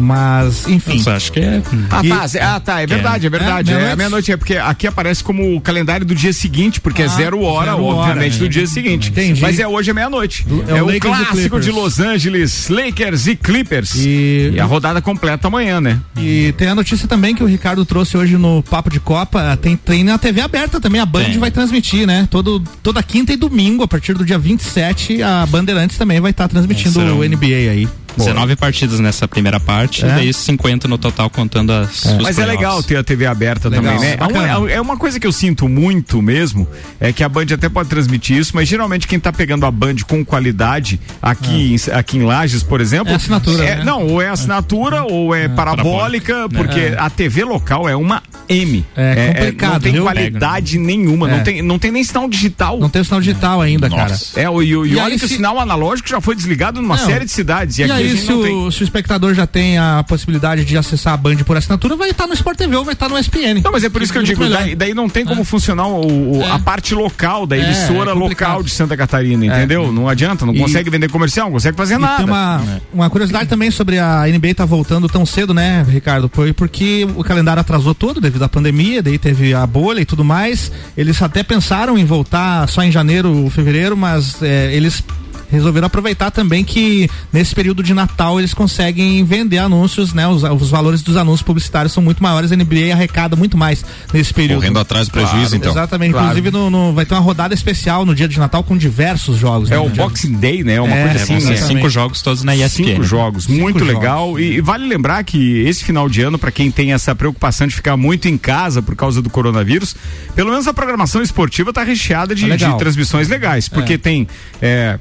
Mas, 0.00 0.66
enfim. 0.66 0.96
Nossa, 0.96 1.14
acho 1.14 1.30
que 1.32 1.40
é. 1.40 1.62
Ah, 1.90 2.00
E- 2.04 2.08
tá, 2.08 2.28
cê- 2.28 2.38
ah, 2.40 2.58
tá, 2.58 2.80
é 2.80 2.86
verdade, 2.86 3.26
é 3.26 3.30
verdade. 3.30 3.70
É, 3.70 3.74
É, 3.74 3.76
meia-noite. 3.76 3.98
meia-noite 3.98 4.32
é 4.32 4.36
porque 4.36 4.56
aqui 4.56 4.86
aparece 4.86 5.22
como 5.22 5.54
o 5.56 5.60
calendário 5.60 6.04
do 6.06 6.14
dia 6.14 6.32
seguinte, 6.32 6.80
porque 6.80 7.02
é 7.02 7.04
Ah, 7.04 7.08
zero 7.08 7.40
hora, 7.42 7.72
zero 7.72 7.84
obviamente, 7.84 8.30
hora, 8.32 8.38
do 8.40 8.46
é. 8.46 8.48
dia 8.48 8.66
seguinte. 8.66 9.10
Entendi. 9.10 9.40
Mas 9.42 9.58
é 9.60 9.68
hoje 9.68 9.90
é 9.90 9.92
meia-noite. 9.94 10.44
É 10.68 10.72
o 10.74 10.76
É, 10.78 10.82
o 10.82 10.90
e 10.90 10.98
clássico 11.00 11.60
de 11.60 11.70
Los 11.70 12.00
Angeles, 12.00 12.68
Lakers 12.68 13.26
e 13.26 13.36
Clippers. 13.36 13.92
E- 13.96 14.56
a 14.60 14.64
rodada 14.64 15.00
completa 15.02 15.48
amanhã, 15.48 15.80
né? 15.80 15.98
E 16.16 16.52
tem 16.56 16.68
a 16.68 16.74
notícia 16.74 17.06
também 17.06 17.34
que 17.34 17.42
o 17.42 17.46
Ricardo 17.46 17.84
trouxe 17.84 18.16
hoje 18.16 18.36
no 18.36 18.62
Papo 18.62 18.90
de 18.90 18.98
Copa. 19.00 19.56
Tem, 19.60 19.76
tem 19.76 20.02
na 20.04 20.16
TV 20.18 20.40
aberta 20.40 20.80
também. 20.80 21.00
A 21.00 21.06
Band 21.06 21.24
Tem. 21.24 21.38
vai 21.38 21.50
transmitir, 21.50 22.06
né? 22.06 22.26
Todo, 22.30 22.60
toda 22.82 23.02
quinta 23.02 23.32
e 23.32 23.36
domingo, 23.36 23.82
a 23.82 23.88
partir 23.88 24.14
do 24.14 24.24
dia 24.24 24.38
27, 24.38 25.22
a 25.22 25.44
Bandeirantes 25.46 25.96
também 25.98 26.20
vai 26.20 26.30
estar 26.30 26.48
transmitindo 26.48 27.00
É, 27.00 27.02
serão- 27.04 27.18
o 27.18 27.24
NBA 27.24 27.70
aí. 27.70 27.88
19 28.24 28.56
partidas 28.56 29.00
nessa 29.00 29.26
primeira 29.26 29.58
parte, 29.60 30.04
É. 30.04 30.08
e 30.08 30.10
daí 30.12 30.32
50 30.32 30.86
no 30.88 30.98
total, 30.98 31.28
contando 31.30 31.72
as. 31.72 32.04
os 32.04 32.22
Mas 32.22 32.38
é 32.38 32.44
legal 32.46 32.82
ter 32.82 32.96
a 32.96 33.02
TV 33.04 33.26
aberta 33.26 33.68
Legal, 33.68 33.94
também, 33.94 34.10
né? 34.10 34.16
bacana. 34.16 34.58
Uma- 34.58 34.70
É 34.70 34.80
uma 34.80 34.96
coisa 34.96 35.18
que 35.18 35.26
eu 35.26 35.32
sinto 35.32 35.68
muito 35.68 36.20
mesmo, 36.22 36.66
é 37.00 37.12
que 37.12 37.22
a 37.24 37.28
Band 37.28 37.46
até 37.54 37.68
pode 37.68 37.88
transmitir 37.88 38.36
isso, 38.36 38.52
mas 38.54 38.68
geralmente 38.68 39.06
quem 39.06 39.18
tá 39.18 39.32
pegando 39.32 39.66
a 39.66 39.70
Band 39.70 39.96
com 40.06 40.24
qualidade 40.24 41.00
aqui, 41.20 41.74
em, 41.74 41.92
aqui 41.92 42.18
em 42.18 42.22
Lages, 42.22 42.62
por 42.62 42.80
exemplo. 42.80 43.12
É 43.12 43.16
assinatura, 43.16 43.64
é- 43.64 43.76
né? 43.76 43.84
Não, 43.84 44.06
ou 44.06 44.22
é 44.22 44.28
assinatura 44.28 45.02
ou 45.04 45.34
é 45.34 45.48
parabólica, 45.48 46.48
porque 46.48 46.94
a 46.98 47.08
TV 47.10 47.44
local 47.44 47.88
é 47.88 47.96
uma 47.96 48.22
M. 48.48 48.84
É 48.96 49.28
complicado, 49.32 49.72
Não 49.74 49.80
tem 49.80 49.92
viu? 49.92 50.02
qualidade 50.02 50.78
nenhuma, 50.78 51.28
É. 51.30 51.36
não, 51.36 51.42
tem, 51.44 51.62
não 51.62 51.78
tem 51.78 51.90
nem 51.92 52.02
sinal 52.04 52.28
digital. 52.28 52.78
Não 52.78 52.88
tem 52.88 53.02
sinal 53.04 53.20
digital 53.20 53.60
ainda, 53.60 53.88
cara. 53.88 54.18
É, 54.36 54.48
o- 54.50 54.62
e, 54.62 54.66
e 54.70 54.70
E 54.92 54.96
olha 54.96 55.14
que 55.14 55.20
se- 55.20 55.34
o 55.34 55.36
sinal 55.36 55.58
analógico 55.60 56.08
já 56.08 56.20
foi 56.20 56.34
desligado 56.34 56.80
numa 56.82 56.96
Não. 56.96 57.06
série 57.06 57.24
de 57.24 57.30
cidades. 57.32 57.78
E, 57.78 57.82
E, 57.82 57.84
aqui 57.84 57.92
a 57.92 57.96
aí, 57.96 58.09
se 58.16 58.32
o, 58.32 58.70
se 58.70 58.82
o 58.82 58.84
espectador 58.84 59.34
já 59.34 59.46
tem 59.46 59.78
a 59.78 60.04
possibilidade 60.06 60.64
de 60.64 60.76
acessar 60.76 61.14
a 61.14 61.16
Band 61.16 61.36
por 61.38 61.56
assinatura, 61.56 61.96
vai 61.96 62.10
estar 62.10 62.26
no 62.26 62.34
Sport 62.34 62.56
TV 62.58 62.76
ou 62.76 62.84
vai 62.84 62.94
estar 62.94 63.08
no 63.08 63.18
SPN. 63.18 63.60
Não, 63.62 63.72
mas 63.72 63.84
é 63.84 63.88
por 63.88 64.02
isso 64.02 64.12
que 64.12 64.18
eu 64.18 64.22
digo, 64.22 64.48
daí, 64.48 64.74
daí 64.74 64.94
não 64.94 65.08
tem 65.08 65.24
como 65.24 65.44
funcionar 65.44 65.86
o- 65.86 66.38
o- 66.38 66.42
É. 66.42 66.50
a 66.50 66.58
parte 66.58 66.94
local 66.94 67.46
da 67.46 67.56
É, 67.56 67.60
emissora 67.60 68.10
é 68.10 68.14
local 68.14 68.62
de 68.62 68.70
Santa 68.70 68.96
Catarina, 68.96 69.46
entendeu? 69.46 69.92
Não 69.92 70.08
adianta, 70.08 70.44
não 70.46 70.54
E- 70.54 70.58
consegue 70.58 70.90
vender 70.90 71.08
comercial, 71.10 71.46
não 71.46 71.52
consegue 71.54 71.76
fazer 71.76 71.94
E 71.94 71.98
nada. 71.98 72.16
tem 72.18 72.26
uma, 72.26 72.62
uma 72.92 73.10
curiosidade 73.10 73.48
também 73.48 73.70
sobre 73.70 73.98
a 73.98 74.26
NBA 74.28 74.54
tá 74.54 74.64
voltando 74.64 75.08
tão 75.08 75.24
cedo, 75.26 75.52
né, 75.54 75.84
Ricardo? 75.88 76.30
Foi 76.32 76.52
porque 76.52 77.06
o 77.16 77.22
calendário 77.24 77.60
atrasou 77.60 77.94
todo 77.94 78.20
devido 78.20 78.42
à 78.44 78.48
pandemia, 78.48 79.02
daí 79.02 79.18
teve 79.18 79.54
a 79.54 79.66
bolha 79.66 80.00
e 80.00 80.04
tudo 80.04 80.24
mais. 80.24 80.70
Eles 80.96 81.20
até 81.22 81.42
pensaram 81.42 81.96
em 81.98 82.04
voltar 82.04 82.68
só 82.68 82.82
em 82.82 82.90
janeiro 82.90 83.32
ou 83.44 83.50
fevereiro, 83.50 83.96
mas 83.96 84.42
é, 84.42 84.70
eles 84.74 85.02
resolveram 85.50 85.86
aproveitar 85.86 86.30
também 86.30 86.62
que 86.64 87.08
nesse 87.32 87.54
período 87.54 87.82
de 87.82 87.92
Natal 87.92 88.38
eles 88.38 88.54
conseguem 88.54 89.24
vender 89.24 89.58
anúncios, 89.58 90.12
né? 90.14 90.26
Os, 90.28 90.42
os 90.42 90.70
valores 90.70 91.02
dos 91.02 91.16
anúncios 91.16 91.42
publicitários 91.42 91.92
são 91.92 92.02
muito 92.02 92.22
maiores, 92.22 92.52
a 92.52 92.56
NBA 92.56 92.92
arrecada 92.92 93.34
muito 93.36 93.56
mais 93.56 93.84
nesse 94.12 94.32
período. 94.32 94.60
Correndo 94.60 94.78
atrás 94.78 95.08
do 95.08 95.12
prejuízo, 95.12 95.56
então. 95.56 95.72
Exatamente. 95.72 96.12
Claro. 96.12 96.26
Inclusive 96.28 96.50
no, 96.50 96.70
no- 96.70 96.92
vai 96.94 97.04
ter 97.04 97.14
uma 97.14 97.20
rodada 97.20 97.52
especial 97.54 98.04
no 98.06 98.14
dia 98.14 98.28
de 98.28 98.38
Natal 98.38 98.62
com 98.62 98.76
diversos 98.76 99.36
jogos. 99.38 99.70
É 99.70 99.74
né, 99.74 99.80
o 99.80 99.88
Boxing 99.88 100.34
Day, 100.34 100.62
né? 100.64 100.80
Uma 100.80 100.94
É, 100.94 101.02
coisa 101.04 101.18
É, 101.18 101.22
assim, 101.36 101.46
né? 101.48 101.56
cinco 101.56 101.88
jogos 101.88 102.22
todos 102.22 102.42
na 102.44 102.54
ESPN. 102.56 102.84
Cinco 102.86 103.02
jogos, 103.04 103.44
Cinco 103.44 103.60
muito 103.60 103.78
jogos. 103.80 103.94
legal. 103.94 104.38
E, 104.40 104.56
e 104.56 104.60
vale 104.60 104.86
lembrar 104.86 105.22
que 105.24 105.60
esse 105.66 105.84
final 105.84 106.08
de 106.08 106.22
ano, 106.22 106.38
para 106.38 106.50
quem 106.50 106.70
tem 106.70 106.92
essa 106.92 107.14
preocupação 107.14 107.66
de 107.66 107.74
ficar 107.74 107.96
muito 107.96 108.28
em 108.28 108.38
casa 108.38 108.80
por 108.82 108.94
causa 108.94 109.20
do 109.20 109.28
coronavírus, 109.30 109.94
pelo 110.34 110.50
menos 110.50 110.66
a 110.68 110.72
programação 110.74 111.22
esportiva 111.22 111.72
tá 111.72 111.82
recheada 111.82 112.34
de, 112.34 112.46
Tá 112.48 112.56
de 112.56 112.78
transmissões 112.78 113.28
legais. 113.28 113.68
Porque 113.68 113.96
tem. 113.98 114.26
é, 114.60 114.98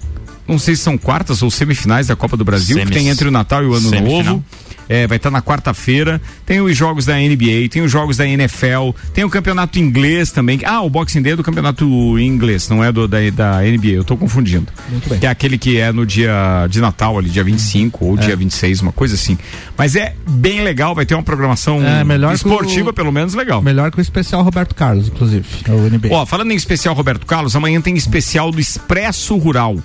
não 0.50 0.60
sei 0.60 0.76
se 0.76 0.82
são 0.82 0.98
quartas 0.98 1.42
ou 1.42 1.50
semifinais 1.52 2.08
da 2.08 2.16
Copa 2.16 2.36
do 2.36 2.44
Brasil, 2.44 2.76
que 2.78 2.82
Semis. 2.84 2.98
tem 2.98 3.08
entre 3.10 3.28
o 3.28 3.32
Natal 3.32 3.64
e 3.64 3.68
o 3.68 3.74
Ano 3.74 3.90
Semifinal. 3.90 4.24
Novo. 4.36 4.46
É, 4.92 5.06
vai 5.06 5.18
estar 5.18 5.30
na 5.30 5.40
quarta-feira. 5.40 6.20
Tem 6.48 6.60
os 6.62 6.76
jogos 6.76 7.06
da 7.06 7.14
NBA, 7.16 7.70
tem 7.70 7.84
os 7.84 7.92
jogos 7.92 8.18
da 8.18 8.28
NFL, 8.28 8.90
tem 9.14 9.24
o 9.24 9.30
campeonato 9.30 9.78
inglês 9.78 10.32
também. 10.32 10.62
Ah, 10.66 10.82
o 10.82 10.90
Boxing 10.90 11.22
Day 11.22 11.34
é 11.34 11.36
do 11.36 11.44
campeonato 11.44 11.86
inglês, 12.18 12.68
não 12.70 12.84
é 12.84 12.92
do 12.92 13.08
da, 13.08 13.18
da 13.30 13.62
NBA, 13.62 13.90
eu 13.90 14.04
tô 14.04 14.18
confundindo. 14.18 14.66
Muito 14.90 15.08
bem. 15.08 15.20
Que 15.20 15.28
é 15.28 15.30
aquele 15.30 15.60
que 15.60 15.78
é 15.78 15.92
no 15.92 16.08
dia 16.08 16.66
de 16.72 16.82
Natal, 16.82 17.20
ali, 17.20 17.30
dia 17.30 17.44
25 17.44 18.04
ou 18.04 18.18
dia 18.18 18.36
26, 18.36 18.82
uma 18.82 18.92
coisa 18.92 19.14
assim. 19.14 19.38
Mas 19.78 19.96
é 19.96 20.16
bem 20.28 20.62
legal, 20.64 20.96
vai 20.96 21.06
ter 21.06 21.14
uma 21.14 21.22
programação 21.22 21.80
É, 21.86 22.04
melhor 22.04 22.30
que 22.30 22.38
esportiva, 22.38 22.90
o- 22.90 22.94
pelo 22.94 23.12
menos 23.12 23.36
legal. 23.36 23.62
Melhor 23.62 23.92
que 23.92 24.00
o 24.00 24.02
especial 24.02 24.42
Roberto 24.42 24.74
Carlos, 24.74 25.08
inclusive. 25.08 25.46
É 25.68 25.72
o 25.72 25.88
NBA. 25.88 26.10
Ó, 26.12 26.26
falando 26.26 26.52
em 26.52 26.56
especial 26.56 26.96
Roberto 26.96 27.28
Carlos, 27.28 27.56
amanhã 27.56 27.80
tem 27.80 27.96
especial 27.96 28.52
do 28.52 28.60
Expresso 28.60 29.38
Rural. 29.38 29.78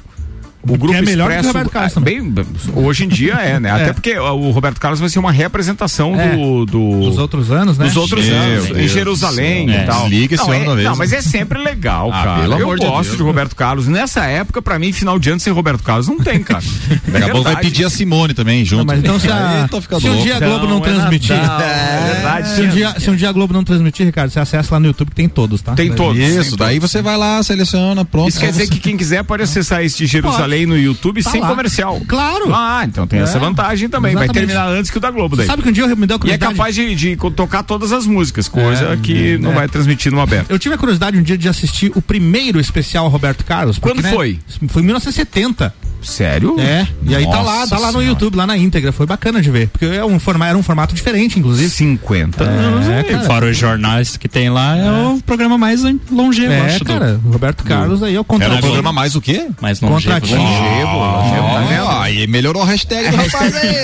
O 0.67 0.79
grupo 0.79 0.95
é 0.95 1.03
melhor 1.03 1.29
que 1.31 1.37
o 1.37 1.37
Expresso, 1.37 1.49
Roberto 1.49 1.71
Carlos 1.73 1.93
é, 1.93 1.95
também. 1.95 2.31
bem, 2.31 2.45
hoje 2.75 3.05
em 3.05 3.09
dia 3.09 3.35
é, 3.35 3.61
né? 3.61 3.71
Até 3.73 3.93
porque 3.93 4.19
o 4.19 4.51
Roberto 4.51 4.81
Carlos 4.81 4.99
vai 5.01 5.09
ser 5.09 5.19
uma 5.19 5.33
representação 5.33 6.19
É. 6.19 6.37
do, 6.37 6.65
do 6.67 7.01
Dos 7.01 7.19
outros 7.19 7.51
anos, 7.51 7.77
né? 7.79 7.85
dos 7.87 7.97
outros 7.97 8.25
Meu 8.27 8.37
anos, 8.37 8.67
Deus 8.67 8.79
em 8.79 8.89
Jerusalém 8.89 9.69
céu. 9.69 9.83
e 9.83 9.87
tal. 9.87 10.09
Desliga 10.09 10.35
esse 10.35 10.45
não, 10.45 10.53
ano 10.53 10.73
é, 10.73 10.75
vez, 10.77 10.89
não, 10.89 10.97
mas 10.97 11.11
né? 11.11 11.19
é 11.19 11.23
sempre 11.23 11.59
legal, 11.63 12.11
Ah, 12.15 12.25
cara. 12.25 12.41
pelo 12.43 12.55
Eu 12.55 12.63
amor 12.65 12.79
de 12.79 12.87
gosto 12.87 13.05
Deus, 13.05 13.17
de 13.19 13.23
Roberto 13.23 13.57
Carlos. 13.57 13.87
Nessa 13.89 14.25
época, 14.25 14.63
pra 14.63 14.79
mim, 14.79 14.93
final 14.93 15.19
de 15.19 15.31
ano 15.31 15.41
sem 15.41 15.53
Roberto 15.53 15.83
Carlos 15.83 16.09
não 16.09 16.19
tem, 16.19 16.43
cara. 16.43 16.63
Daqui 17.09 17.25
a 17.31 17.33
pouco 17.33 17.45
vai 17.45 17.57
pedir 17.63 17.85
a 17.85 17.91
Simone 17.91 18.33
também 18.35 18.65
junto. 18.65 18.79
Não, 18.81 18.85
mas 18.87 18.99
então 19.01 19.19
se, 19.21 19.29
a, 19.31 19.69
se 20.01 20.09
um 20.09 20.23
dia 20.23 20.37
a 20.37 20.41
Globo 20.41 20.67
não 20.67 20.79
é 20.79 20.81
transmitir. 20.81 21.37
É 21.37 22.13
verdade. 22.15 22.49
Se 22.55 22.61
um, 22.63 22.69
dia, 22.69 22.95
se 22.99 23.11
um 23.11 23.17
dia 23.17 23.29
a 23.29 23.33
Globo 23.33 23.53
não 23.53 23.65
transmitir, 23.65 24.07
Ricardo, 24.07 24.31
você 24.31 24.41
acessa 24.41 24.75
lá 24.75 24.81
no 24.81 24.87
YouTube 24.87 25.11
que 25.11 25.17
tem 25.17 25.29
todos, 25.29 25.61
tá? 25.61 25.75
Tem 25.75 25.93
todos. 25.93 26.19
Isso, 26.19 26.57
daí 26.57 26.79
você 26.79 27.03
vai 27.03 27.17
lá, 27.17 27.43
seleciona, 27.43 28.05
pronto. 28.05 28.29
Isso 28.31 28.41
quer 28.41 28.51
dizer 28.51 28.69
que 28.69 28.79
quem 28.79 28.97
quiser 28.97 29.23
pode 29.25 29.43
acessar 29.43 29.85
esse 29.85 29.99
de 29.99 30.07
Jerusalém 30.55 30.67
no 30.67 30.79
YouTube 30.79 31.23
Tá 31.23 31.31
sem 31.31 31.41
lá. 31.41 31.49
comercial. 31.49 32.01
Claro. 32.07 32.55
Ah, 32.55 32.85
então 32.87 33.07
tem 33.07 33.21
É. 33.21 33.23
essa 33.23 33.39
vantagem 33.39 33.89
também. 33.89 34.15
Vai 34.15 34.25
Exatamente. 34.25 34.47
terminar 34.53 34.69
antes 34.71 34.91
que 34.91 34.99
o 34.99 35.01
da 35.01 35.11
Globo 35.11 35.37
daí. 35.37 35.47
Sabe 35.47 35.63
que 35.63 35.69
um 35.69 35.73
dia 35.73 35.85
eu 35.85 35.97
me 35.97 36.07
deu 36.07 36.15
E 36.15 36.17
é 36.17 36.19
curiosidade? 36.21 36.55
capaz 36.55 36.75
de, 36.75 36.95
de 36.95 37.17
tocar 37.35 37.63
todas 37.63 37.93
as 37.93 38.07
músicas, 38.07 38.49
coisa 38.49 38.93
É, 38.93 38.97
que 38.97 39.37
não 39.39 39.53
é. 39.53 39.55
vai 39.55 39.69
transmitir 39.69 40.13
no 40.13 40.21
aberto. 40.21 40.51
Eu 40.51 40.59
tive 40.59 40.75
a 40.75 40.79
curiosidade 40.79 41.19
um 41.19 41.23
dia 41.23 41.37
de 41.37 41.49
assistir 41.49 41.91
o 41.95 42.03
primeiro 42.03 42.61
especial 42.61 43.09
Roberto 43.09 43.45
Carlos. 43.45 43.79
porque, 43.79 43.95
Quando 43.97 44.05
né, 44.05 44.13
foi? 44.13 44.39
Foi 44.69 44.83
em 44.83 44.87
1970. 44.87 45.75
Sério? 46.05 46.57
É, 46.59 46.87
e 47.07 47.15
aí 47.15 47.25
tá 47.25 47.41
lá, 47.41 47.61
Nossa 47.61 47.75
tá 47.75 47.79
lá 47.81 47.87
no 47.89 47.93
Senhora. 47.95 48.07
YouTube, 48.09 48.37
lá 48.37 48.47
na 48.47 48.57
íntegra. 48.57 48.93
Foi 48.93 49.07
bacana 49.07 49.41
de 49.43 49.51
ver. 49.51 49.69
Porque 49.69 49.87
é 49.87 50.05
um 50.05 50.19
forma, 50.19 50.47
era 50.47 50.57
um 50.57 50.63
formato 50.63 50.95
diferente, 50.95 51.39
inclusive. 51.39 51.71
50 51.71 52.45
anos. 52.45 52.89
É, 52.89 53.01
E 53.01 53.05
cara. 53.05 53.25
Fora 53.25 53.47
os 53.47 53.57
jornais 53.57 54.17
que 54.17 54.29
tem 54.29 54.51
lá, 54.51 54.77
é, 54.77 54.91
o 54.91 55.21
programa 55.25 55.57
mais 55.59 55.83
longevo, 56.11 56.53
É, 56.53 56.61
acho. 56.67 56.81
do- 56.81 56.85
cara, 56.85 57.21
o 57.25 57.31
Roberto 57.31 57.65
Carlos 57.65 58.03
aí 58.03 58.15
é 58.15 58.19
o 58.19 58.21
Era 58.21 58.25
contrato. 58.25 58.55
um 58.55 58.61
programa 58.61 58.93
mais 58.93 59.15
o 59.17 59.21
quê? 59.21 59.49
mais 59.61 59.81
longevo. 59.81 60.15
Contratinho. 60.15 60.39
Longevo, 60.39 60.97
longevo, 60.99 61.49
tá? 61.49 61.65
Ah, 61.95 62.03
aí 62.05 62.27
melhorou 62.27 62.63
a 62.63 62.67
hashtag 62.67 63.11
do 63.11 63.17
rapaz 63.17 63.55
aí. 63.57 63.75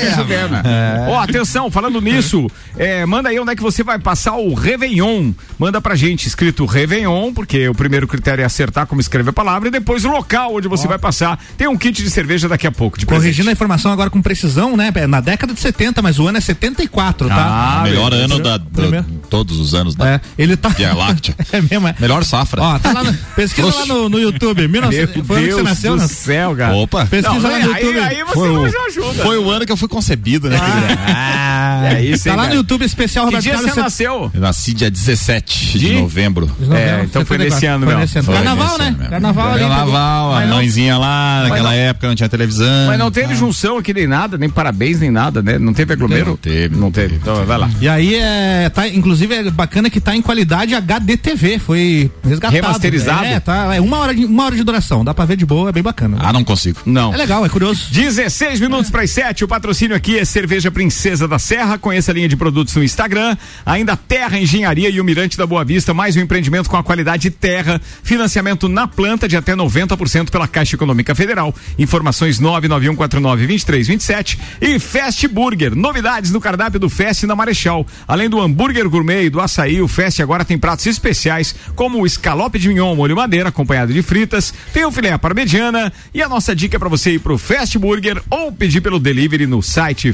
Ó, 1.09 1.19
atenção, 1.19 1.71
falando 1.71 2.01
nisso, 2.01 2.47
é, 2.77 3.05
manda 3.07 3.29
aí 3.29 3.39
onde 3.39 3.53
é 3.53 3.57
que 3.57 3.63
você 3.63 3.83
vai 3.83 3.99
passar 3.99 4.35
o 4.37 4.55
Réveillon. 4.55 5.33
Manda 5.59 5.81
pra 5.81 5.95
gente 5.95 6.27
escrito 6.27 6.65
Réveillon, 6.67 7.33
porque 7.33 7.69
o 7.69 7.75
primeiro 7.75 8.07
critério 8.09 8.43
é 8.43 8.45
acertar 8.45 8.87
como 8.87 9.01
escreve 9.01 9.31
a 9.31 9.33
palavra, 9.33 9.69
e 9.69 9.71
depois 9.71 10.05
o 10.05 10.09
local 10.11 10.55
onde 10.57 10.69
você 10.69 10.87
vai 10.89 10.99
passar. 10.99 11.39
Tem 11.57 11.69
um 11.69 11.77
kit 11.77 12.03
de 12.03 12.10
cerveja 12.11 12.49
daqui 12.49 12.67
a 12.67 12.73
pouco. 12.73 12.99
De 12.99 13.07
Corrigindo 13.07 13.31
a 13.31 13.35
presente. 13.45 13.53
informação 13.53 13.91
agora 13.93 14.11
com 14.11 14.21
precisão, 14.21 14.77
né? 14.77 14.91
É 14.95 15.07
Na 15.07 15.21
década 15.21 15.55
de 15.55 15.61
70, 15.61 16.03
mas 16.03 16.19
o 16.19 16.27
ano 16.27 16.39
é 16.39 16.41
74, 16.41 17.29
tá? 17.29 17.35
Ah, 17.81 17.83
Melhor 17.83 18.11
beleza. 18.11 18.35
ano 18.35 18.43
da, 18.43 18.57
da- 18.59 18.65
Primeiro. 18.65 19.07
Todos 19.31 19.59
os 19.59 19.75
anos 19.75 19.95
da 19.95 20.07
É, 20.15 20.21
ele 20.37 20.57
tá. 20.57 20.69
Via 20.71 20.93
Láctea. 20.93 21.35
é 21.53 21.61
mesmo, 21.63 21.87
é. 21.89 21.95
Melhor 21.99 22.25
safra. 22.25 22.61
Ó, 22.63 22.79
tá 22.79 22.93
lá 22.93 23.05
no, 23.05 23.15
pesquisa 23.37 23.69
lá 23.73 23.87
no, 23.87 24.09
no 24.09 24.19
YouTube. 24.19 24.67
19... 24.67 24.69
Meu 24.71 25.25
Foi 25.25 25.37
o 25.37 25.39
ano 25.39 25.47
que 25.47 25.53
você 25.53 25.57
Deus 25.57 25.63
nasceu, 25.63 25.97
do 25.97 26.03
né? 26.03 26.09
céu, 26.09 26.57
cara. 26.57 26.75
Opa. 26.75 27.07
Pesquisa 27.07 27.41
Não, 27.41 27.43
lá 27.43 27.59
no 27.59 27.73
aí, 27.75 27.85
YouTube. 27.85 28.01
aí 28.01 28.25
você 28.25 28.33
Foi 28.35 28.51
o, 28.51 28.65
ajuda. 28.87 29.23
foi 29.23 29.39
o 29.39 29.51
ano 29.51 29.65
que 29.67 29.73
eu 29.73 29.77
fui 29.77 29.89
concebido, 29.89 30.49
né? 30.51 30.59
Ah, 30.61 31.81
é 31.95 32.03
isso, 32.05 32.25
Tá 32.25 32.31
lá 32.31 32.37
no 32.43 32.49
cara? 32.49 32.55
YouTube 32.57 32.85
especial 32.85 33.25
Que 33.27 33.35
Roberto 33.37 33.43
dia 33.43 33.53
Carlos. 33.55 33.73
você 33.73 33.81
nasceu? 33.81 34.31
Eu 34.35 34.41
nasci 34.41 34.73
dia 34.75 34.91
17 34.91 35.79
de, 35.79 35.89
De? 35.89 35.93
novembro. 35.95 36.51
É, 36.73 37.05
então 37.05 37.25
foi 37.25 37.39
nesse 37.39 37.67
ano 37.67 37.87
mesmo. 37.87 38.01
nesse 38.01 38.19
ano. 38.19 38.27
Foi 38.27 38.35
Carnaval, 38.35 38.79
né? 38.79 38.95
mesmo. 38.97 39.11
Carnaval 39.11 39.51
ali. 39.53 39.61
Carnaval, 39.61 40.35
a 40.35 40.47
mãezinha 40.47 40.99
lá, 40.99 41.45
naquela 41.49 41.75
época 41.75 42.09
não 42.09 42.15
tinha 42.15 42.29
televisão. 42.29 42.87
Mas 42.87 42.99
não 42.99 43.11
teve 43.11 43.35
junção 43.35 43.79
aqui 43.79 43.93
nem 43.95 44.07
nada, 44.07 44.37
nem 44.39 44.49
parabéns, 44.49 45.01
nem 45.01 45.11
nada, 45.11 45.43
né? 45.43 45.59
Não 45.59 45.73
teve 45.73 45.93
aglomero? 45.93 46.31
Não 46.31 46.37
teve, 46.37 46.77
Não 46.77 46.91
teve. 46.91 47.17
Então 47.17 47.45
vai 47.45 47.59
lá. 47.59 47.71
E 47.81 47.89
aí 47.89 48.15
é, 48.15 48.69
tá, 48.69 48.89
inclusive 48.89 49.20
é 49.25 49.51
bacana 49.51 49.91
que 49.91 50.01
tá 50.01 50.15
em 50.15 50.23
qualidade 50.23 50.75
HDTV, 50.75 51.59
foi 51.59 52.11
resgatado. 52.23 52.55
Remasterizado? 52.55 53.25
É, 53.25 53.41
tá, 53.41 53.75
é 53.75 53.81
uma 53.81 53.99
hora 53.99 54.15
de, 54.15 54.25
uma 54.25 54.45
hora 54.45 54.57
de 54.57 54.63
duração, 54.63 55.05
dá 55.05 55.13
pra 55.13 55.25
ver 55.25 55.37
de 55.37 55.45
boa, 55.47 55.71
é 55.71 55.73
bem 55.73 55.83
bacana. 55.83 56.19
Ah, 56.21 56.33
não 56.33 56.45
consigo. 56.45 56.81
Não. 56.87 57.13
É 57.13 57.17
legal, 57.17 57.45
é 57.45 57.49
curioso. 57.49 57.89
16 57.91 58.61
minutos 58.61 58.91
para 58.91 59.03
as 59.03 59.11
7. 59.11 59.45
O 59.45 59.49
patrocínio 59.49 59.97
aqui 59.97 60.19
é 60.19 60.25
Cerveja 60.25 60.71
Princesa 60.71 61.27
da 61.27 61.39
Serra. 61.39 61.77
Conheça 61.79 62.13
a 62.13 62.15
linha 62.15 62.29
de 62.29 62.37
produtos 62.37 62.75
no 62.75 62.83
Instagram. 62.83 63.37
Ainda 63.67 63.97
Terra 63.97 64.39
Engenharia 64.39 64.89
e 64.89 65.01
o 65.01 65.05
Mirante 65.05 65.37
da 65.37 65.47
Boa 65.47 65.65
Vista. 65.65 65.93
Mais 65.93 66.17
um 66.17 66.21
empreendimento 66.21 66.71
com 66.71 66.77
a 66.77 66.83
qualidade 66.83 67.31
Terra. 67.31 67.81
Financiamento 68.03 68.69
na 68.69 68.87
planta 68.87 69.29
de 69.29 69.37
até 69.37 69.55
90% 69.55 70.31
pela 70.31 70.47
Caixa 70.47 70.77
Econômica 70.77 71.15
Federal. 71.15 71.55
Informações 71.79 72.41
991492327. 72.41 74.39
E 74.61 74.79
Fast 74.79 75.27
Burger. 75.29 75.75
Novidades 75.75 76.31
no 76.31 76.41
cardápio 76.41 76.79
do 76.79 76.89
Fest 76.89 77.25
na 77.25 77.35
Marechal. 77.35 77.87
Além 78.07 78.31
do 78.31 78.41
hambúrguer 78.41 78.89
gourmet 78.89 79.10
e 79.11 79.31
do 79.31 79.41
açaí, 79.41 79.81
o 79.81 79.89
Fest 79.89 80.21
agora 80.21 80.45
tem 80.45 80.59
pratos 80.59 80.87
especiais 80.87 81.55
como 81.75 82.01
o 82.01 82.07
escalope 82.07 82.59
de 82.59 82.69
mignon 82.69 82.95
molho 82.95 83.17
madeira 83.17 83.49
acompanhado 83.49 83.93
de 83.93 84.03
fritas. 84.03 84.53
Tem 84.73 84.85
o 84.85 84.93
filé 84.93 85.17
parmegiana. 85.19 85.93
E 86.15 86.23
a 86.23 86.29
nossa 86.29 86.55
dica 86.55 86.77
é 86.77 86.79
para 86.79 86.89
você 86.89 87.13
ir 87.13 87.19
pro 87.19 87.39
Fast 87.39 87.79
Burger 87.79 88.23
ou 88.31 88.53
pedir 88.53 88.81
pelo 88.81 89.01
delivery 89.01 89.47
no 89.47 89.63
site 89.63 90.13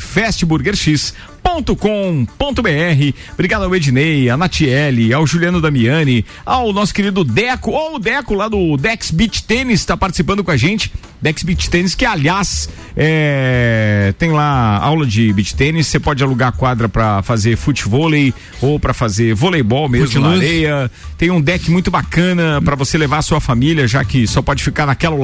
fastburgerx.com.br. 1.47 3.17
Obrigado 3.33 3.65
ao 3.65 3.75
Ednei, 3.75 4.29
a 4.29 4.37
Natiele, 4.37 5.13
ao 5.13 5.27
Juliano 5.27 5.61
Damiani, 5.61 6.25
ao 6.45 6.73
nosso 6.73 6.93
querido 6.93 7.23
Deco, 7.23 7.71
ou 7.71 7.97
o 7.97 7.99
Deco 7.99 8.35
lá 8.35 8.49
do 8.49 8.77
Dex 8.77 9.11
Beach 9.11 9.45
Tênis 9.45 9.81
está 9.81 9.97
participando 9.97 10.43
com 10.43 10.51
a 10.51 10.57
gente. 10.57 10.93
Dex 11.21 11.43
Beach 11.43 11.71
Tênis, 11.71 11.95
que 11.95 12.05
aliás 12.05 12.69
é, 12.97 14.15
tem 14.19 14.33
lá 14.33 14.79
aula 14.79 15.07
de 15.07 15.31
beach 15.35 15.55
tênis, 15.55 15.87
você 15.87 16.01
pode 16.01 16.23
alugar 16.23 16.53
quadra 16.53 16.89
para 16.89 17.23
fazer 17.23 17.57
futevôlei 17.57 18.33
ou 18.61 18.81
para 18.81 18.95
fazer 18.95 19.35
voleibol 19.35 19.87
mesmo 19.87 20.21
na 20.21 20.29
Footloose. 20.29 20.47
areia. 20.47 20.91
Tem 21.19 21.31
um 21.31 21.41
deck 21.41 21.71
muito 21.71 21.91
bacana 21.91 22.61
para 22.63 22.75
você 22.75 22.97
levar 22.97 23.19
a 23.19 23.23
sua 23.23 23.41
família, 23.41 23.87
já 23.87 24.03
que 24.05 24.27
só 24.27 24.41
pode 24.41 24.63
ficar 24.63 24.87
naquela, 24.87 25.17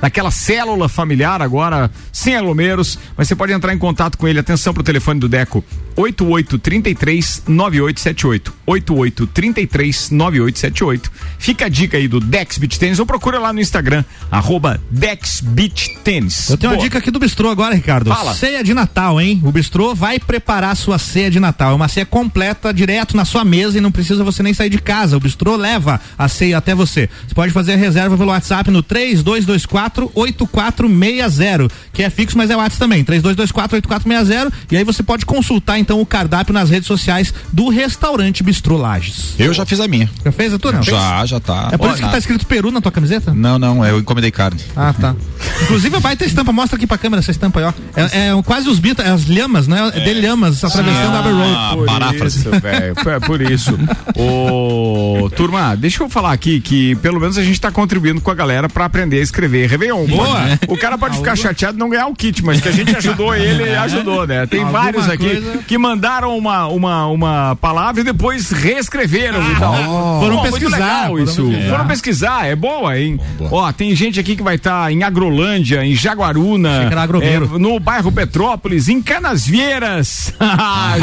naquela 0.00 0.30
célula 0.30 0.88
familiar 0.88 1.40
agora, 1.42 1.90
sem 2.12 2.34
aglomeros. 2.36 2.98
Mas 3.16 3.28
você 3.28 3.36
pode 3.36 3.52
entrar 3.52 3.72
em 3.72 3.78
contato 3.78 4.18
com 4.18 4.26
ele. 4.26 4.38
Atenção 4.40 4.74
pro 4.74 4.82
telefone 4.82 5.20
do 5.20 5.28
Deco: 5.28 5.53
8833 5.96 7.42
9878. 7.46 8.52
8833 8.66 10.10
9878. 10.10 11.12
Fica 11.38 11.66
a 11.66 11.68
dica 11.68 11.96
aí 11.96 12.08
do 12.08 12.20
Dex 12.20 12.58
Beach 12.58 12.78
Tênis 12.78 12.98
ou 12.98 13.06
procura 13.06 13.38
lá 13.38 13.52
no 13.52 13.60
Instagram, 13.60 14.04
arroba 14.30 14.80
Dex 14.90 15.40
Beach 15.40 15.96
Tênis. 16.02 16.50
Eu 16.50 16.56
tenho 16.56 16.72
uma 16.72 16.76
Boa. 16.76 16.84
dica 16.84 16.98
aqui 16.98 17.10
do 17.10 17.18
Bistrô 17.18 17.48
agora, 17.48 17.74
Ricardo. 17.74 18.10
Fala. 18.10 18.34
Ceia 18.34 18.64
de 18.64 18.74
Natal, 18.74 19.20
hein? 19.20 19.40
O 19.44 19.52
Bistrô 19.52 19.94
vai 19.94 20.18
preparar 20.18 20.76
sua 20.76 20.98
ceia 20.98 21.30
de 21.30 21.38
Natal. 21.38 21.72
É 21.72 21.74
uma 21.74 21.88
ceia 21.88 22.06
completa, 22.06 22.72
direto 22.72 23.16
na 23.16 23.24
sua 23.24 23.44
mesa 23.44 23.78
e 23.78 23.80
não 23.80 23.92
precisa 23.92 24.24
você 24.24 24.42
nem 24.42 24.54
sair 24.54 24.70
de 24.70 24.78
casa. 24.78 25.16
O 25.16 25.20
Bistrô 25.20 25.56
leva 25.56 26.00
a 26.18 26.28
ceia 26.28 26.58
até 26.58 26.74
você. 26.74 27.08
Você 27.26 27.34
pode 27.34 27.52
fazer 27.52 27.74
a 27.74 27.76
reserva 27.76 28.16
pelo 28.16 28.30
WhatsApp 28.30 28.70
no 28.70 28.82
3224 28.82 30.10
8460, 30.14 31.68
que 31.92 32.02
é 32.02 32.10
fixo, 32.10 32.36
mas 32.36 32.50
é 32.50 32.56
WhatsApp 32.56 32.78
também. 32.78 33.04
3224 33.04 33.76
8460 33.76 34.52
e 34.70 34.76
aí 34.76 34.84
você 34.84 35.02
pode 35.02 35.24
consultar 35.24 35.43
então 35.78 36.00
o 36.00 36.06
cardápio 36.06 36.52
nas 36.52 36.70
redes 36.70 36.86
sociais 36.86 37.32
do 37.52 37.68
restaurante 37.68 38.42
Bistrô 38.42 38.76
Lages. 38.76 39.34
Eu 39.38 39.52
já 39.52 39.64
fiz 39.66 39.80
a 39.80 39.88
minha. 39.88 40.08
Já 40.24 40.32
fez 40.32 40.54
a 40.54 40.58
tua? 40.58 40.72
Não? 40.72 40.82
Já, 40.82 41.24
já 41.26 41.40
tá. 41.40 41.70
É 41.72 41.76
por 41.78 41.88
Ó, 41.88 41.92
isso 41.92 42.02
que 42.02 42.08
tá 42.08 42.18
escrito 42.18 42.46
Peru 42.46 42.70
na 42.70 42.80
tua 42.80 42.92
camiseta? 42.92 43.32
Não, 43.34 43.58
não, 43.58 43.84
eu 43.84 43.98
encomendei 43.98 44.30
carne. 44.30 44.60
Ah, 44.76 44.94
tá. 44.98 45.14
Inclusive, 45.62 45.96
a 45.96 46.00
baita 46.00 46.24
estampa, 46.24 46.52
mostra 46.52 46.76
aqui 46.76 46.86
pra 46.86 46.98
câmera 46.98 47.20
essa 47.20 47.30
estampa 47.30 47.60
aí, 47.60 47.64
ó. 47.66 47.72
É, 47.96 48.28
é 48.28 48.42
quase 48.44 48.68
os 48.68 48.78
Beatles, 48.78 49.08
as 49.08 49.26
lhamas, 49.26 49.68
né? 49.68 49.92
É. 49.94 50.00
De 50.00 50.14
lhamas 50.14 50.62
atravessando 50.64 51.14
a 51.14 51.18
Abbey 51.18 51.32
Road. 51.32 51.54
Ah, 51.56 51.72
Por 51.74 51.86
paráfrase. 51.86 52.38
isso, 52.38 52.50
velho. 52.50 52.94
É 53.14 53.20
por 53.20 53.40
isso. 53.40 53.78
Ô, 54.16 55.30
turma, 55.30 55.76
deixa 55.76 56.02
eu 56.02 56.08
falar 56.08 56.32
aqui 56.32 56.60
que 56.60 56.94
pelo 56.96 57.20
menos 57.20 57.36
a 57.38 57.42
gente 57.44 57.60
tá 57.60 57.70
contribuindo 57.70 58.20
com 58.20 58.30
a 58.30 58.34
galera 58.34 58.68
pra 58.68 58.86
aprender 58.86 59.18
a 59.18 59.22
escrever 59.22 59.68
Réveillon. 59.68 60.06
Boa. 60.06 60.58
O 60.68 60.76
cara 60.76 60.96
pode 60.96 61.16
ficar 61.18 61.36
chateado 61.36 61.76
e 61.76 61.80
não 61.80 61.88
ganhar 61.88 62.06
o 62.06 62.14
kit, 62.14 62.42
mas 62.44 62.60
que 62.60 62.68
a 62.68 62.72
gente 62.72 62.96
ajudou 62.96 63.34
ele, 63.34 63.68
ajudou, 63.76 64.26
né? 64.26 64.46
Tem 64.46 64.60
Alguma 64.62 64.80
vários 64.80 65.08
aqui 65.08 65.33
coisa- 65.42 65.58
que 65.66 65.78
mandaram 65.78 66.36
uma, 66.36 66.66
uma, 66.68 67.06
uma 67.06 67.56
palavra 67.60 68.00
e 68.00 68.04
depois 68.04 68.50
reescreveram 68.50 69.40
e 69.52 69.54
tal. 69.56 69.74
Foram 70.20 70.36
Pô, 70.36 70.42
muito 70.42 70.52
pesquisar, 70.60 70.76
legal 70.78 71.06
foram 71.08 71.24
isso. 71.24 71.42
pesquisar. 71.44 71.68
Foram 71.70 71.86
pesquisar, 71.86 72.46
é 72.46 72.56
boa, 72.56 72.98
hein? 72.98 73.20
Boa. 73.38 73.50
Ó, 73.68 73.72
tem 73.72 73.94
gente 73.94 74.18
aqui 74.20 74.36
que 74.36 74.42
vai 74.42 74.54
estar 74.56 74.90
em 74.92 75.02
Agrolândia, 75.02 75.84
em 75.84 75.94
Jaguaruna, 75.94 76.90
é, 77.22 77.38
no 77.58 77.78
bairro 77.80 78.10
Petrópolis, 78.12 78.88
em 78.88 79.00
Canasvieiras. 79.02 80.32
Ah, 80.66 80.96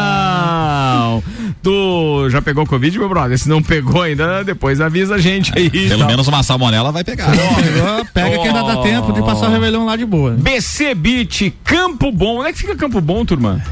Julianão! 0.00 1.22
Tu 1.62 2.28
já 2.30 2.40
pegou 2.40 2.66
Covid, 2.66 2.98
meu 2.98 3.08
brother? 3.08 3.38
Se 3.38 3.48
não 3.48 3.62
pegou 3.62 4.02
ainda, 4.02 4.42
depois 4.42 4.80
avisa 4.80 5.16
a 5.16 5.18
gente 5.18 5.52
aí. 5.56 5.68
Pelo 5.70 6.00
tá? 6.02 6.06
menos 6.06 6.26
uma 6.26 6.42
salmonela 6.42 6.90
vai 6.90 7.04
pegar. 7.04 7.28
Pega 8.14 8.38
que 8.38 8.48
ainda 8.48 8.62
dá 8.62 8.76
tempo 8.82 9.12
de 9.12 9.20
passar 9.22 9.48
o 9.48 9.52
Réveillon 9.52 9.84
lá 9.84 9.96
de 9.96 10.06
boa. 10.06 10.32
BC 10.32 10.94
Beach, 10.94 11.54
Campo 11.64 12.10
Bom. 12.10 12.38
Onde 12.40 12.48
é 12.48 12.52
que 12.52 12.58
fica 12.58 12.74
Campo 12.76 13.00
Bom, 13.00 13.09
turma? 13.24 13.62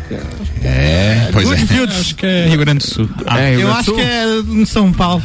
É, 0.62 1.28
pois 1.32 1.50
é. 1.50 1.56
Goodfields. 1.56 2.00
Acho 2.00 2.14
que 2.16 2.26
é 2.26 2.46
Rio 2.48 2.58
Grande 2.58 2.78
do 2.80 2.90
Sul. 2.90 3.08
Ah, 3.26 3.40
É, 3.40 3.50
Rio 3.52 3.60
Eu 3.62 3.72
acho 3.72 3.84
Sul? 3.86 3.94
que 3.94 4.00
é 4.00 4.24
em 4.48 4.64
São 4.64 4.92
Paulo. 4.92 5.22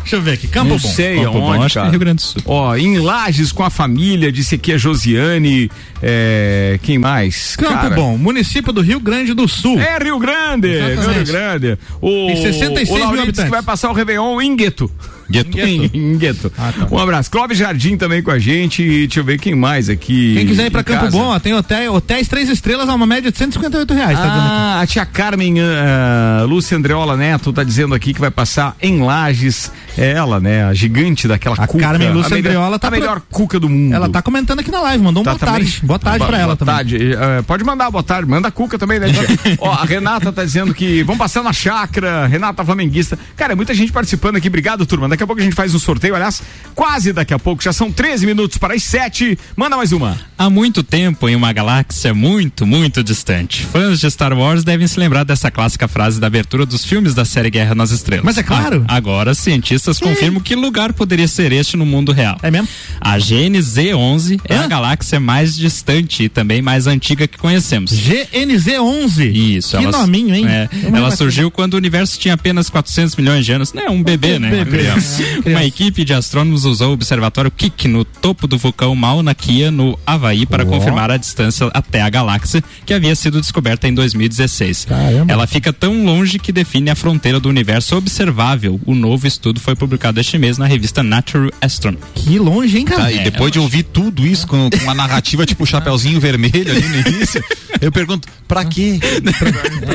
Deixa 0.00 0.16
eu 0.16 0.22
ver 0.22 0.32
aqui. 0.32 0.46
Campo 0.48 0.70
Não 0.70 0.78
Bom. 0.78 0.88
sei 0.88 1.16
Campo 1.24 1.38
Bom, 1.40 1.52
aonde, 1.52 1.64
acho 1.66 1.80
que 1.80 1.86
é. 1.86 1.90
Rio 1.90 1.98
Grande 1.98 2.16
do 2.16 2.22
Sul. 2.22 2.42
Ó, 2.44 2.76
em 2.76 2.98
Lages 2.98 3.52
com 3.52 3.62
a 3.64 3.70
família, 3.70 4.30
disse 4.30 4.54
aqui 4.54 4.72
a 4.72 4.78
Josiane. 4.78 5.70
É, 6.02 6.78
quem 6.82 6.98
mais? 6.98 7.56
Campo 7.56 7.72
Cara, 7.74 7.94
Bom, 7.94 8.16
município 8.16 8.72
do 8.72 8.80
Rio 8.80 9.00
Grande 9.00 9.34
do 9.34 9.46
Sul. 9.46 9.78
É 9.78 9.98
Rio 10.02 10.18
Grande, 10.18 10.68
Exatamente. 10.68 11.16
Rio 11.16 11.26
Grande. 11.26 11.78
O, 12.00 12.26
Tem 12.28 12.42
66 12.42 12.90
o 12.90 12.94
mil 12.94 13.22
habitantes. 13.22 13.44
que 13.44 13.50
vai 13.50 13.62
passar 13.62 13.90
o 13.90 13.92
Réveillon 13.92 14.40
em 14.40 14.56
Gueto. 14.56 14.90
Gueto. 15.28 15.58
Em, 15.58 16.18
Gueto. 16.18 16.52
Um 16.90 16.98
abraço. 16.98 17.30
Clóvis 17.30 17.56
Jardim 17.56 17.96
também 17.96 18.22
com 18.22 18.30
a 18.30 18.38
gente. 18.38 18.82
E 18.82 19.06
Deixa 19.06 19.20
eu 19.20 19.24
ver 19.24 19.38
quem 19.38 19.54
mais 19.54 19.88
aqui. 19.88 20.34
Quem 20.34 20.46
quiser 20.46 20.66
ir 20.66 20.70
pra 20.70 20.82
Campo 20.82 21.04
casa. 21.04 21.16
Bom, 21.16 21.26
ó, 21.26 21.38
tem 21.38 21.54
hotel, 21.54 21.94
hotéis 21.94 22.26
três 22.26 22.48
estrelas 22.48 22.88
a 22.88 22.94
uma 22.94 23.06
média 23.06 23.30
de 23.30 23.38
158 23.38 23.94
reais. 23.94 24.18
tá. 24.18 24.24
Ah, 24.24 24.80
a 24.80 24.86
tia 24.86 25.04
Carmen 25.06 25.56
ah, 25.60 26.44
Lúcia 26.48 26.76
Andreola 26.76 27.16
Neto 27.16 27.52
tá 27.52 27.62
dizendo 27.62 27.94
aqui 27.94 28.12
que 28.12 28.20
vai 28.20 28.30
passar 28.30 28.74
em 28.82 29.02
Lages. 29.02 29.70
É 29.96 30.12
ela, 30.12 30.40
né? 30.40 30.64
A 30.64 30.74
gigante 30.74 31.26
daquela 31.28 31.54
A 31.58 31.66
cuca. 31.66 31.78
Carmen 31.84 32.10
Lúcia 32.12 32.34
a 32.34 32.36
melhor, 32.36 32.50
Andreola 32.50 32.78
tá 32.78 32.88
a 32.88 32.90
melhor 32.90 33.20
pro- 33.20 33.28
cuca 33.30 33.58
do 33.60 33.68
mundo. 33.68 33.94
Ela 33.94 34.08
tá 34.08 34.22
comentando 34.22 34.60
aqui 34.60 34.70
na 34.70 34.80
live, 34.80 35.02
mandou 35.02 35.22
um 35.22 35.24
Tá 35.24 35.30
boa 35.32 35.38
também? 35.38 35.54
tarde. 35.64 35.80
Boa 35.84 35.98
tarde 35.98 36.26
pra 36.26 36.36
ela 36.38 36.46
boa 36.46 36.56
também. 36.56 36.74
tarde. 36.74 37.12
Eh, 37.12 37.42
pode 37.42 37.64
mandar 37.64 37.90
boa 37.90 38.02
tarde, 38.02 38.28
manda 38.28 38.48
a 38.48 38.50
Cuca 38.50 38.78
também, 38.78 38.98
né? 38.98 39.08
Ó, 39.58 39.70
a 39.70 39.84
Renata 39.84 40.32
tá 40.32 40.44
dizendo 40.44 40.72
que 40.74 41.02
vão 41.02 41.16
passar 41.16 41.42
na 41.42 41.52
chácara, 41.52 42.26
Renata 42.26 42.64
Flamenguista. 42.64 43.18
Cara, 43.36 43.54
muita 43.56 43.74
gente 43.74 43.92
participando 43.92 44.36
aqui, 44.36 44.48
obrigado, 44.48 44.84
turma. 44.86 45.08
Daqui 45.08 45.22
a 45.22 45.26
pouco 45.26 45.40
a 45.40 45.44
gente 45.44 45.54
faz 45.54 45.74
um 45.74 45.78
sorteio, 45.78 46.14
aliás, 46.14 46.42
quase 46.74 47.12
daqui 47.12 47.34
a 47.34 47.38
pouco, 47.38 47.62
já 47.62 47.72
são 47.72 47.90
13 47.90 48.26
minutos 48.26 48.58
para 48.58 48.74
as 48.74 48.82
7. 48.82 49.38
Manda 49.56 49.76
mais 49.76 49.92
uma. 49.92 50.16
Há 50.38 50.48
muito 50.48 50.82
tempo, 50.82 51.28
em 51.28 51.36
uma 51.36 51.52
galáxia 51.52 52.14
muito, 52.14 52.66
muito 52.66 53.02
distante, 53.02 53.64
fãs 53.66 54.00
de 54.00 54.10
Star 54.10 54.32
Wars 54.32 54.64
devem 54.64 54.86
se 54.86 54.98
lembrar 54.98 55.24
dessa 55.24 55.50
clássica 55.50 55.86
frase 55.88 56.18
da 56.20 56.26
abertura 56.26 56.64
dos 56.64 56.84
filmes 56.84 57.14
da 57.14 57.24
série 57.24 57.50
Guerra 57.50 57.74
nas 57.74 57.90
Estrelas. 57.90 58.24
Mas 58.24 58.38
é 58.38 58.42
claro. 58.42 58.84
Ah, 58.88 58.96
agora, 58.96 59.34
cientistas 59.34 59.79
confirmam 59.98 60.40
que 60.40 60.54
lugar 60.54 60.92
poderia 60.92 61.28
ser 61.28 61.52
este 61.52 61.76
no 61.76 61.84
mundo 61.86 62.12
real. 62.12 62.38
É 62.42 62.50
mesmo? 62.50 62.68
A 63.00 63.16
GNZ-11 63.18 64.40
é 64.48 64.54
Hã? 64.56 64.64
a 64.64 64.66
galáxia 64.66 65.18
mais 65.20 65.56
distante 65.56 66.24
e 66.24 66.28
também 66.28 66.60
mais 66.62 66.86
antiga 66.86 67.26
que 67.26 67.38
conhecemos. 67.38 67.92
GNZ11. 67.92 69.32
Isso, 69.34 69.76
Que 69.78 69.84
ela, 69.84 69.98
nominho, 69.98 70.34
hein? 70.34 70.46
é, 70.46 70.68
ela 70.92 71.10
surgiu 71.10 71.50
quando 71.50 71.74
o 71.74 71.76
universo 71.76 72.18
tinha 72.18 72.34
apenas 72.34 72.68
400 72.68 73.16
milhões 73.16 73.44
de 73.44 73.52
anos. 73.52 73.72
Não 73.72 73.82
é 73.82 73.90
um 73.90 74.02
bebê, 74.02 74.38
né? 74.38 74.50
bebê. 74.50 74.78
Criança. 74.78 75.22
É, 75.22 75.26
Uma 75.34 75.42
criança. 75.42 75.64
equipe 75.64 76.04
de 76.04 76.14
astrônomos 76.14 76.64
usou 76.64 76.90
o 76.90 76.92
observatório 76.92 77.50
Kik 77.50 77.88
no 77.88 78.04
topo 78.04 78.46
do 78.46 78.58
vulcão 78.58 78.94
Mauna 78.94 79.34
Kea, 79.34 79.70
no 79.70 79.98
Havaí, 80.06 80.46
para 80.46 80.64
confirmar 80.64 81.10
a 81.10 81.16
distância 81.16 81.70
até 81.72 82.00
a 82.02 82.10
galáxia, 82.10 82.62
que 82.84 82.92
havia 82.94 83.14
sido 83.14 83.40
descoberta 83.40 83.88
em 83.88 83.94
2016. 83.94 84.84
Caramba. 84.86 85.32
Ela 85.32 85.46
fica 85.46 85.72
tão 85.72 86.04
longe 86.04 86.38
que 86.38 86.52
define 86.52 86.90
a 86.90 86.94
fronteira 86.94 87.38
do 87.40 87.48
universo 87.48 87.96
observável. 87.96 88.80
O 88.84 88.94
novo 88.94 89.26
estudo 89.26 89.60
foi 89.60 89.69
publicado 89.76 90.18
este 90.20 90.36
mês 90.38 90.58
na 90.58 90.66
revista 90.66 91.02
Natural 91.02 91.50
Astronomy. 91.60 92.02
Que 92.14 92.38
longe, 92.38 92.78
hein, 92.78 92.84
cara? 92.84 93.02
Tá, 93.02 93.12
e 93.12 93.18
É, 93.18 93.24
depois 93.24 93.50
de 93.52 93.58
ouvir 93.58 93.82
tudo 93.84 94.26
isso 94.26 94.46
com, 94.46 94.68
com 94.70 94.78
uma 94.84 94.94
narrativa 94.94 95.44
tipo 95.46 95.64
Chapeuzinho 95.66 96.20
Vermelho 96.20 96.70
ali 96.70 96.88
no 96.88 97.08
início, 97.08 97.42
eu 97.80 97.90
pergunto, 97.92 98.28
pra 98.48 98.64
quê? 98.64 98.98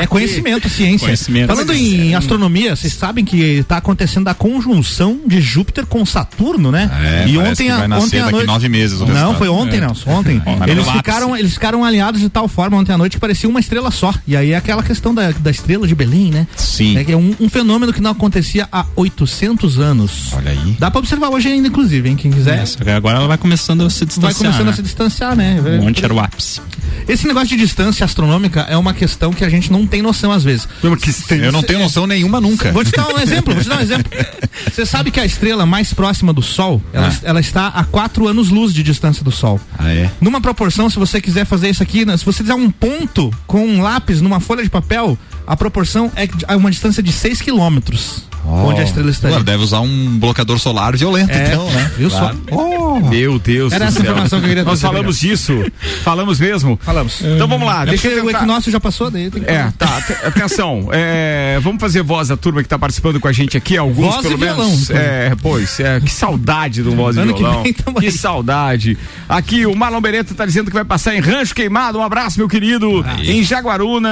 É 0.02 0.08
conhecimento, 0.08 0.70
ciência. 0.70 1.06
Conhecimento. 1.08 1.48
Falando 1.48 1.74
em 1.74 2.16
astronomia, 2.16 2.76
vocês 2.76 2.94
sabem 2.94 3.24
que 3.26 3.38
está 3.38 3.78
acontecendo 3.78 4.28
a 4.28 4.34
conjunção 4.34 5.20
de 5.26 5.42
Júpiter 5.42 5.86
com 5.86 6.06
Saturno, 6.06 6.72
né? 6.72 6.90
É, 7.26 7.28
e 7.30 7.38
ontem, 7.38 7.66
que 7.68 7.72
a- 7.72 7.78
vai 7.78 7.88
nascer 7.88 8.06
ontem 8.06 8.20
à 8.20 8.24
daqui 8.24 8.32
noite. 8.34 8.48
nove 8.48 8.70
meses 8.70 9.02
o 9.02 9.06
Não, 9.06 9.36
foi 9.36 9.48
ontem, 9.50 9.78
É. 9.78 9.82
Nelson. 9.82 10.10
Ontem. 10.10 10.42
Eles 10.68 10.90
ficaram, 10.90 11.36
eles 11.38 11.54
ficaram 11.54 11.84
aliados 11.84 12.22
de 12.22 12.30
tal 12.30 12.48
forma 12.48 12.78
ontem 12.78 12.92
à 12.94 12.98
noite 12.98 13.14
que 13.14 13.20
parecia 13.20 13.50
uma 13.50 13.60
estrela 13.60 13.92
só. 13.92 14.14
E 14.28 14.36
aí 14.36 14.52
é 14.52 14.56
aquela 14.58 14.84
questão 14.84 15.14
da, 15.14 15.32
da 15.32 15.52
estrela 15.52 15.88
de 15.88 15.96
Belém, 15.96 16.32
né? 16.32 16.48
Sim. 16.56 16.98
É 16.98 17.04
que 17.04 17.12
é 17.12 17.18
um, 17.18 17.36
um 17.40 17.50
fenômeno 17.50 17.92
que 17.94 18.02
não 18.02 18.12
acontecia 18.12 18.68
há 18.72 18.86
800 18.96 19.65
anos. 19.80 20.32
Olha 20.34 20.52
aí. 20.52 20.76
Dá 20.80 20.90
pra 20.90 21.00
observar 21.00 21.30
hoje 21.30 21.50
ainda, 21.50 21.68
inclusive, 21.68 22.08
hein? 22.10 22.16
Quem 22.16 22.32
quiser. 22.32 22.60
É, 22.60 22.66
só 22.66 22.80
que 22.84 22.90
agora 22.90 23.18
ela 23.18 23.28
vai 23.28 23.38
começando 23.38 23.84
a 23.86 23.90
se 23.90 24.06
distanciar. 24.06 24.34
Vai 24.34 24.42
começando 24.42 24.66
né? 24.68 24.72
a 24.72 24.76
se 24.76 24.82
distanciar, 24.82 25.36
né? 25.36 25.58
Onde 25.82 26.04
era 26.04 26.14
o 26.14 26.20
ápice. 26.20 26.62
Esse 27.08 27.28
negócio 27.28 27.50
de 27.50 27.58
distância 27.58 28.04
astronômica 28.04 28.62
é 28.62 28.78
uma 28.78 28.94
questão 28.94 29.32
que 29.32 29.44
a 29.44 29.50
gente 29.50 29.72
não 29.72 29.86
tem 29.86 30.02
noção 30.02 30.32
às 30.32 30.44
vezes. 30.44 30.68
Eu 30.82 31.52
não 31.52 31.62
tenho 31.62 31.80
noção 31.80 32.08
nenhuma 32.08 32.40
nunca. 32.42 32.72
Vou 32.72 32.84
te 32.84 32.92
dar 32.92 33.08
um 33.08 33.20
exemplo, 33.20 33.54
vou 33.54 33.62
te 33.64 33.70
dar 33.70 33.78
um 33.78 33.82
exemplo. 33.82 34.12
Você 34.72 34.86
sabe 34.86 35.12
que 35.12 35.20
a 35.20 35.26
estrela 35.26 35.66
mais 35.66 35.94
próxima 35.94 36.32
do 36.34 36.42
Sol, 36.42 36.82
ela, 36.94 37.08
Ah. 37.10 37.16
ela 37.24 37.40
está 37.40 37.68
a 37.68 37.84
4 37.84 38.28
anos-luz 38.28 38.74
de 38.74 38.82
distância 38.84 39.24
do 39.24 39.32
Sol. 39.32 39.60
Ah, 39.78 39.92
é? 39.94 40.10
Numa 40.20 40.42
proporção, 40.42 40.90
se 40.90 40.98
você 40.98 41.22
quiser 41.22 41.46
fazer 41.46 41.70
isso 41.70 41.84
aqui, 41.84 42.06
né, 42.06 42.18
se 42.18 42.26
você 42.26 42.42
fizer 42.42 42.56
um 42.56 42.70
ponto 42.72 43.32
com 43.46 43.66
um 43.66 43.82
lápis 43.82 44.22
numa 44.22 44.40
folha 44.40 44.64
de 44.64 44.70
papel, 44.70 45.18
a 45.46 45.56
proporção 45.56 46.12
é 46.16 46.28
é 46.48 46.56
uma 46.56 46.72
distância 46.72 47.04
de 47.04 47.12
6 47.12 47.42
quilômetros. 47.42 48.24
Onde 48.48 48.82
a 48.82 48.84
estrela 48.84 49.10
está. 49.10 49.28
Agora 49.28 49.44
deve 49.44 49.64
usar 49.64 49.80
um 49.82 50.20
bloqueador 50.20 50.60
solar 50.60 50.96
violento, 50.96 51.32
É, 51.32 51.48
então, 51.48 51.70
né? 51.72 51.92
viu 51.98 52.10
só? 52.10 52.32
Oh. 52.52 53.00
Meu 53.00 53.38
Deus 53.40 53.74
Era 53.74 53.86
do 53.86 53.88
essa 53.90 54.00
céu. 54.00 54.04
informação 54.12 54.40
que 54.40 54.46
eu 54.46 54.50
queria 54.50 54.64
Nós 54.64 54.82
falamos 54.82 55.20
disso. 55.20 55.66
Falamos 56.04 56.40
mesmo? 56.40 56.80
Falamos. 56.82 57.22
Então 57.22 57.48
vamos 57.48 57.68
lá, 57.68 57.84
É 57.84 57.88
deixa 57.88 58.08
eu 58.08 58.26
o 58.26 58.30
equinócio 58.30 58.72
já 58.72 58.80
passou, 58.80 59.10
daí 59.12 59.30
tem 59.30 59.44
que 59.44 59.50
É, 59.50 59.72
tá, 59.78 59.86
at- 59.98 60.26
atenção. 60.28 60.88
É, 60.92 61.60
vamos 61.62 61.80
fazer 61.82 62.02
voz 62.04 62.28
da 62.30 62.38
turma 62.38 62.62
que 62.64 62.70
tá 62.70 62.78
participando 62.80 63.20
com 63.20 63.28
a 63.28 63.32
gente 63.32 63.58
aqui, 63.58 63.78
alguns 63.78 64.06
Voz 64.14 64.22
pelo 64.22 64.34
e 64.36 64.38
violão, 64.38 64.66
menos. 64.70 64.90
então. 64.90 65.02
É, 65.02 65.34
pois, 65.42 65.80
é, 65.80 66.00
que 66.00 66.12
saudade 66.12 66.82
do 66.84 66.96
voz 66.96 67.16
e 67.18 67.20
Ano 67.20 67.34
que 67.34 67.40
violão. 67.42 67.64
vem 67.64 67.74
tamo 67.74 68.00
Que 68.00 68.06
aí. 68.08 68.12
saudade. 68.12 68.98
Aqui 69.28 69.66
o 69.66 69.76
Marlon 69.76 70.02
Beretta 70.02 70.34
tá 70.34 70.46
dizendo 70.46 70.68
que 70.70 70.76
vai 70.76 70.86
passar 70.86 71.16
em 71.16 71.20
Rancho 71.20 71.54
Queimado. 71.56 71.98
Um 72.00 72.04
abraço, 72.04 72.38
meu 72.38 72.48
querido. 72.48 73.04
Em 73.24 73.44
Jaguaruna. 73.44 74.10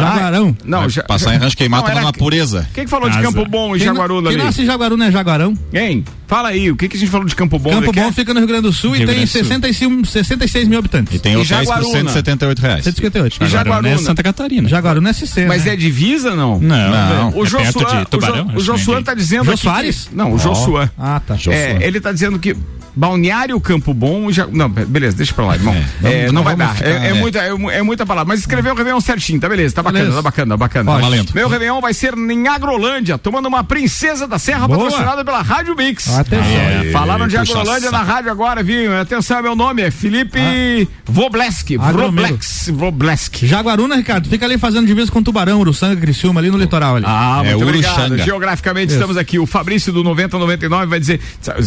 Jaguarão. 0.00 0.56
Não, 0.64 0.88
ja, 0.88 1.02
passar 1.04 1.34
em 1.34 1.38
rancho 1.38 1.56
queimado 1.56 1.84
Não, 1.84 1.90
era- 1.90 2.00
uma 2.00 2.12
pureza. 2.12 2.68
Quem 2.74 2.84
que 2.84 2.90
falou 2.90 3.08
de. 3.08 3.20
Campo 3.20 3.44
Bom 3.48 3.69
e 3.74 3.78
Quem, 3.78 3.86
Jaguaruna 3.88 4.28
quem 4.30 4.36
ali? 4.36 4.44
nasce 4.46 4.62
em 4.62 4.66
Jaguaruna 4.66 5.06
é 5.06 5.10
Jaguarão. 5.10 5.54
Hein? 5.72 6.04
Fala 6.26 6.50
aí, 6.50 6.70
o 6.70 6.76
que, 6.76 6.88
que 6.88 6.96
a 6.96 7.00
gente 7.00 7.10
falou 7.10 7.26
de 7.26 7.34
Campo 7.34 7.58
Bom? 7.58 7.70
Campo? 7.70 7.92
Bom 7.92 8.12
fica 8.12 8.32
no 8.32 8.40
Rio 8.40 8.46
Grande 8.48 8.62
do 8.62 8.72
Sul 8.72 8.92
Rio 8.92 9.02
e 9.02 9.06
tem 9.06 9.14
Grande 9.16 9.26
do 9.26 9.28
Sul. 9.32 9.42
65, 9.44 10.06
66 10.06 10.68
mil 10.68 10.78
habitantes. 10.78 11.14
E 11.14 11.18
tem 11.18 11.34
hotéis 11.36 11.48
por 11.48 11.54
Jaguaruna? 11.56 11.90
178 11.90 12.58
reais. 12.60 12.84
158. 12.84 13.44
E 13.44 13.48
Jaguaruna 13.48 13.88
é? 13.88 13.98
Santa 13.98 14.22
Catarina. 14.22 14.68
Jaguaruna 14.68 15.10
é 15.10 15.12
SC. 15.12 15.46
Mas 15.46 15.64
né? 15.64 15.72
é 15.72 15.76
divisa, 15.76 16.36
não? 16.36 16.58
Não, 16.60 16.90
Não. 16.90 17.30
O 17.36 17.44
é 17.44 17.46
Josuan, 17.46 18.06
o. 18.12 18.20
Jo, 18.20 18.56
o 18.56 18.60
Josuan 18.60 19.02
tá 19.02 19.14
dizendo 19.14 19.46
Jô 19.46 19.52
aqui 19.52 19.62
Soares? 19.62 20.04
que- 20.08 20.16
não, 20.16 20.32
o 20.32 20.38
Josuan. 20.38 20.90
Ah, 20.98 21.20
tá. 21.26 21.36
É, 21.48 21.78
ele 21.80 22.00
tá 22.00 22.12
dizendo 22.12 22.38
que 22.38 22.56
Balneário 22.94 23.60
Campo 23.60 23.92
Bom 23.94 24.30
já. 24.32 24.46
Não, 24.46 24.68
beleza, 24.68 25.16
deixa 25.16 25.32
pra 25.34 25.46
lá, 25.46 25.54
irmão. 25.54 25.74
É, 26.02 26.18
vamos- 26.26 26.32
não 26.32 26.42
vai 26.42 26.56
dar. 26.56 26.74
ficar, 26.74 26.88
é, 26.88 27.06
é 27.06 27.10
é. 27.10 27.14
muita, 27.14 27.38
é, 27.40 27.52
mu- 27.54 27.70
é 27.70 27.82
muita 27.82 28.04
palavra. 28.06 28.28
Mas 28.28 28.40
escreveu 28.40 28.72
o 28.72 28.76
Réveillon 28.76 29.00
certinho, 29.00 29.40
tá 29.40 29.48
beleza, 29.48 29.74
tá 29.74 29.82
bacana, 29.82 30.00
Beleza. 30.04 30.16
tá 30.18 30.22
bacana, 30.22 30.50
tá 30.54 30.56
bacana. 30.56 30.90
Ó, 30.90 30.94
Tá 30.96 31.00
valendo. 31.00 31.32
Meu 31.34 31.48
Réveillon 31.48 31.80
vai 31.80 31.94
ser 31.94 32.14
em 32.16 32.48
Agrolândia, 32.48 33.16
tomando 33.18 33.46
uma 33.46 33.62
Princesa 33.64 34.26
da 34.26 34.38
Serra 34.38 34.66
Boa. 34.66 34.78
patrocinada 34.84 35.24
pela 35.24 35.42
Rádio 35.42 35.74
Mix. 35.76 36.08
Atenção. 36.08 36.44
É, 36.46 36.90
Falaram 36.92 37.26
de 37.28 37.36
Agrolândia 37.36 37.90
na 37.90 38.02
rádio 38.02 38.30
agora, 38.30 38.62
viu? 38.62 38.98
Atenção, 39.00 39.42
meu 39.42 39.54
nome 39.56 39.82
é 39.82 39.90
Felipe 39.90 40.88
Vobleski. 41.06 41.76
Agromiro. 41.80 42.38
Vobleski. 42.72 43.46
Jaguaruna, 43.46 43.96
Ricardo, 43.96 44.28
fica 44.28 44.44
ali 44.46 44.58
fazendo 44.58 44.86
divisa 44.86 45.10
com 45.10 45.22
Tubarão, 45.22 45.60
Uruçanga, 45.60 45.96
Criciúma, 46.00 46.40
ali 46.40 46.50
no 46.50 46.58
litoral 46.58 46.96
ali. 46.96 47.04
Ah, 47.08 47.42
É 47.44 47.50
muito 47.54 47.62
obrigado. 47.68 47.96
Uruxanga. 47.98 48.22
Geograficamente 48.24 48.92
estamos 48.92 49.16
aqui. 49.16 49.38
O 49.38 49.46
Fabrício 49.46 49.92
do 49.92 50.02
9099 50.04 50.86
vai 50.86 51.00
dizer, 51.00 51.20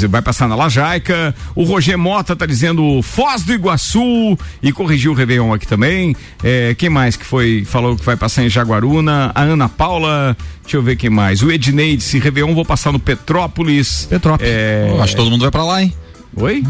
vai 0.09 0.21
passar 0.21 0.47
na 0.47 0.55
Lajaica. 0.55 1.12
O 1.55 1.63
Roger 1.63 1.97
Mota 1.97 2.35
tá 2.35 2.45
dizendo 2.45 3.01
Foz 3.01 3.43
do 3.43 3.53
Iguaçu 3.53 4.37
e 4.61 4.71
corrigiu 4.71 5.11
o 5.11 5.15
Réveillon 5.15 5.53
aqui 5.53 5.67
também. 5.67 6.15
É, 6.43 6.75
quem 6.77 6.89
mais 6.89 7.15
que 7.15 7.25
foi, 7.25 7.63
falou 7.65 7.95
que 7.95 8.05
vai 8.05 8.15
passar 8.15 8.43
em 8.43 8.49
Jaguaruna? 8.49 9.31
A 9.33 9.41
Ana 9.41 9.67
Paula, 9.69 10.35
deixa 10.61 10.77
eu 10.77 10.81
ver 10.83 10.95
quem 10.95 11.09
mais. 11.09 11.41
O 11.41 11.51
Ednei 11.51 11.97
disse, 11.97 12.19
Réveillon 12.19 12.53
vou 12.53 12.65
passar 12.65 12.91
no 12.91 12.99
Petrópolis. 12.99 14.07
Petrópolis. 14.09 14.51
É, 14.51 14.95
Acho 15.01 15.13
que 15.13 15.17
todo 15.17 15.31
mundo 15.31 15.41
vai 15.41 15.51
pra 15.51 15.63
lá, 15.63 15.81
hein? 15.83 15.93
Oi? 16.35 16.63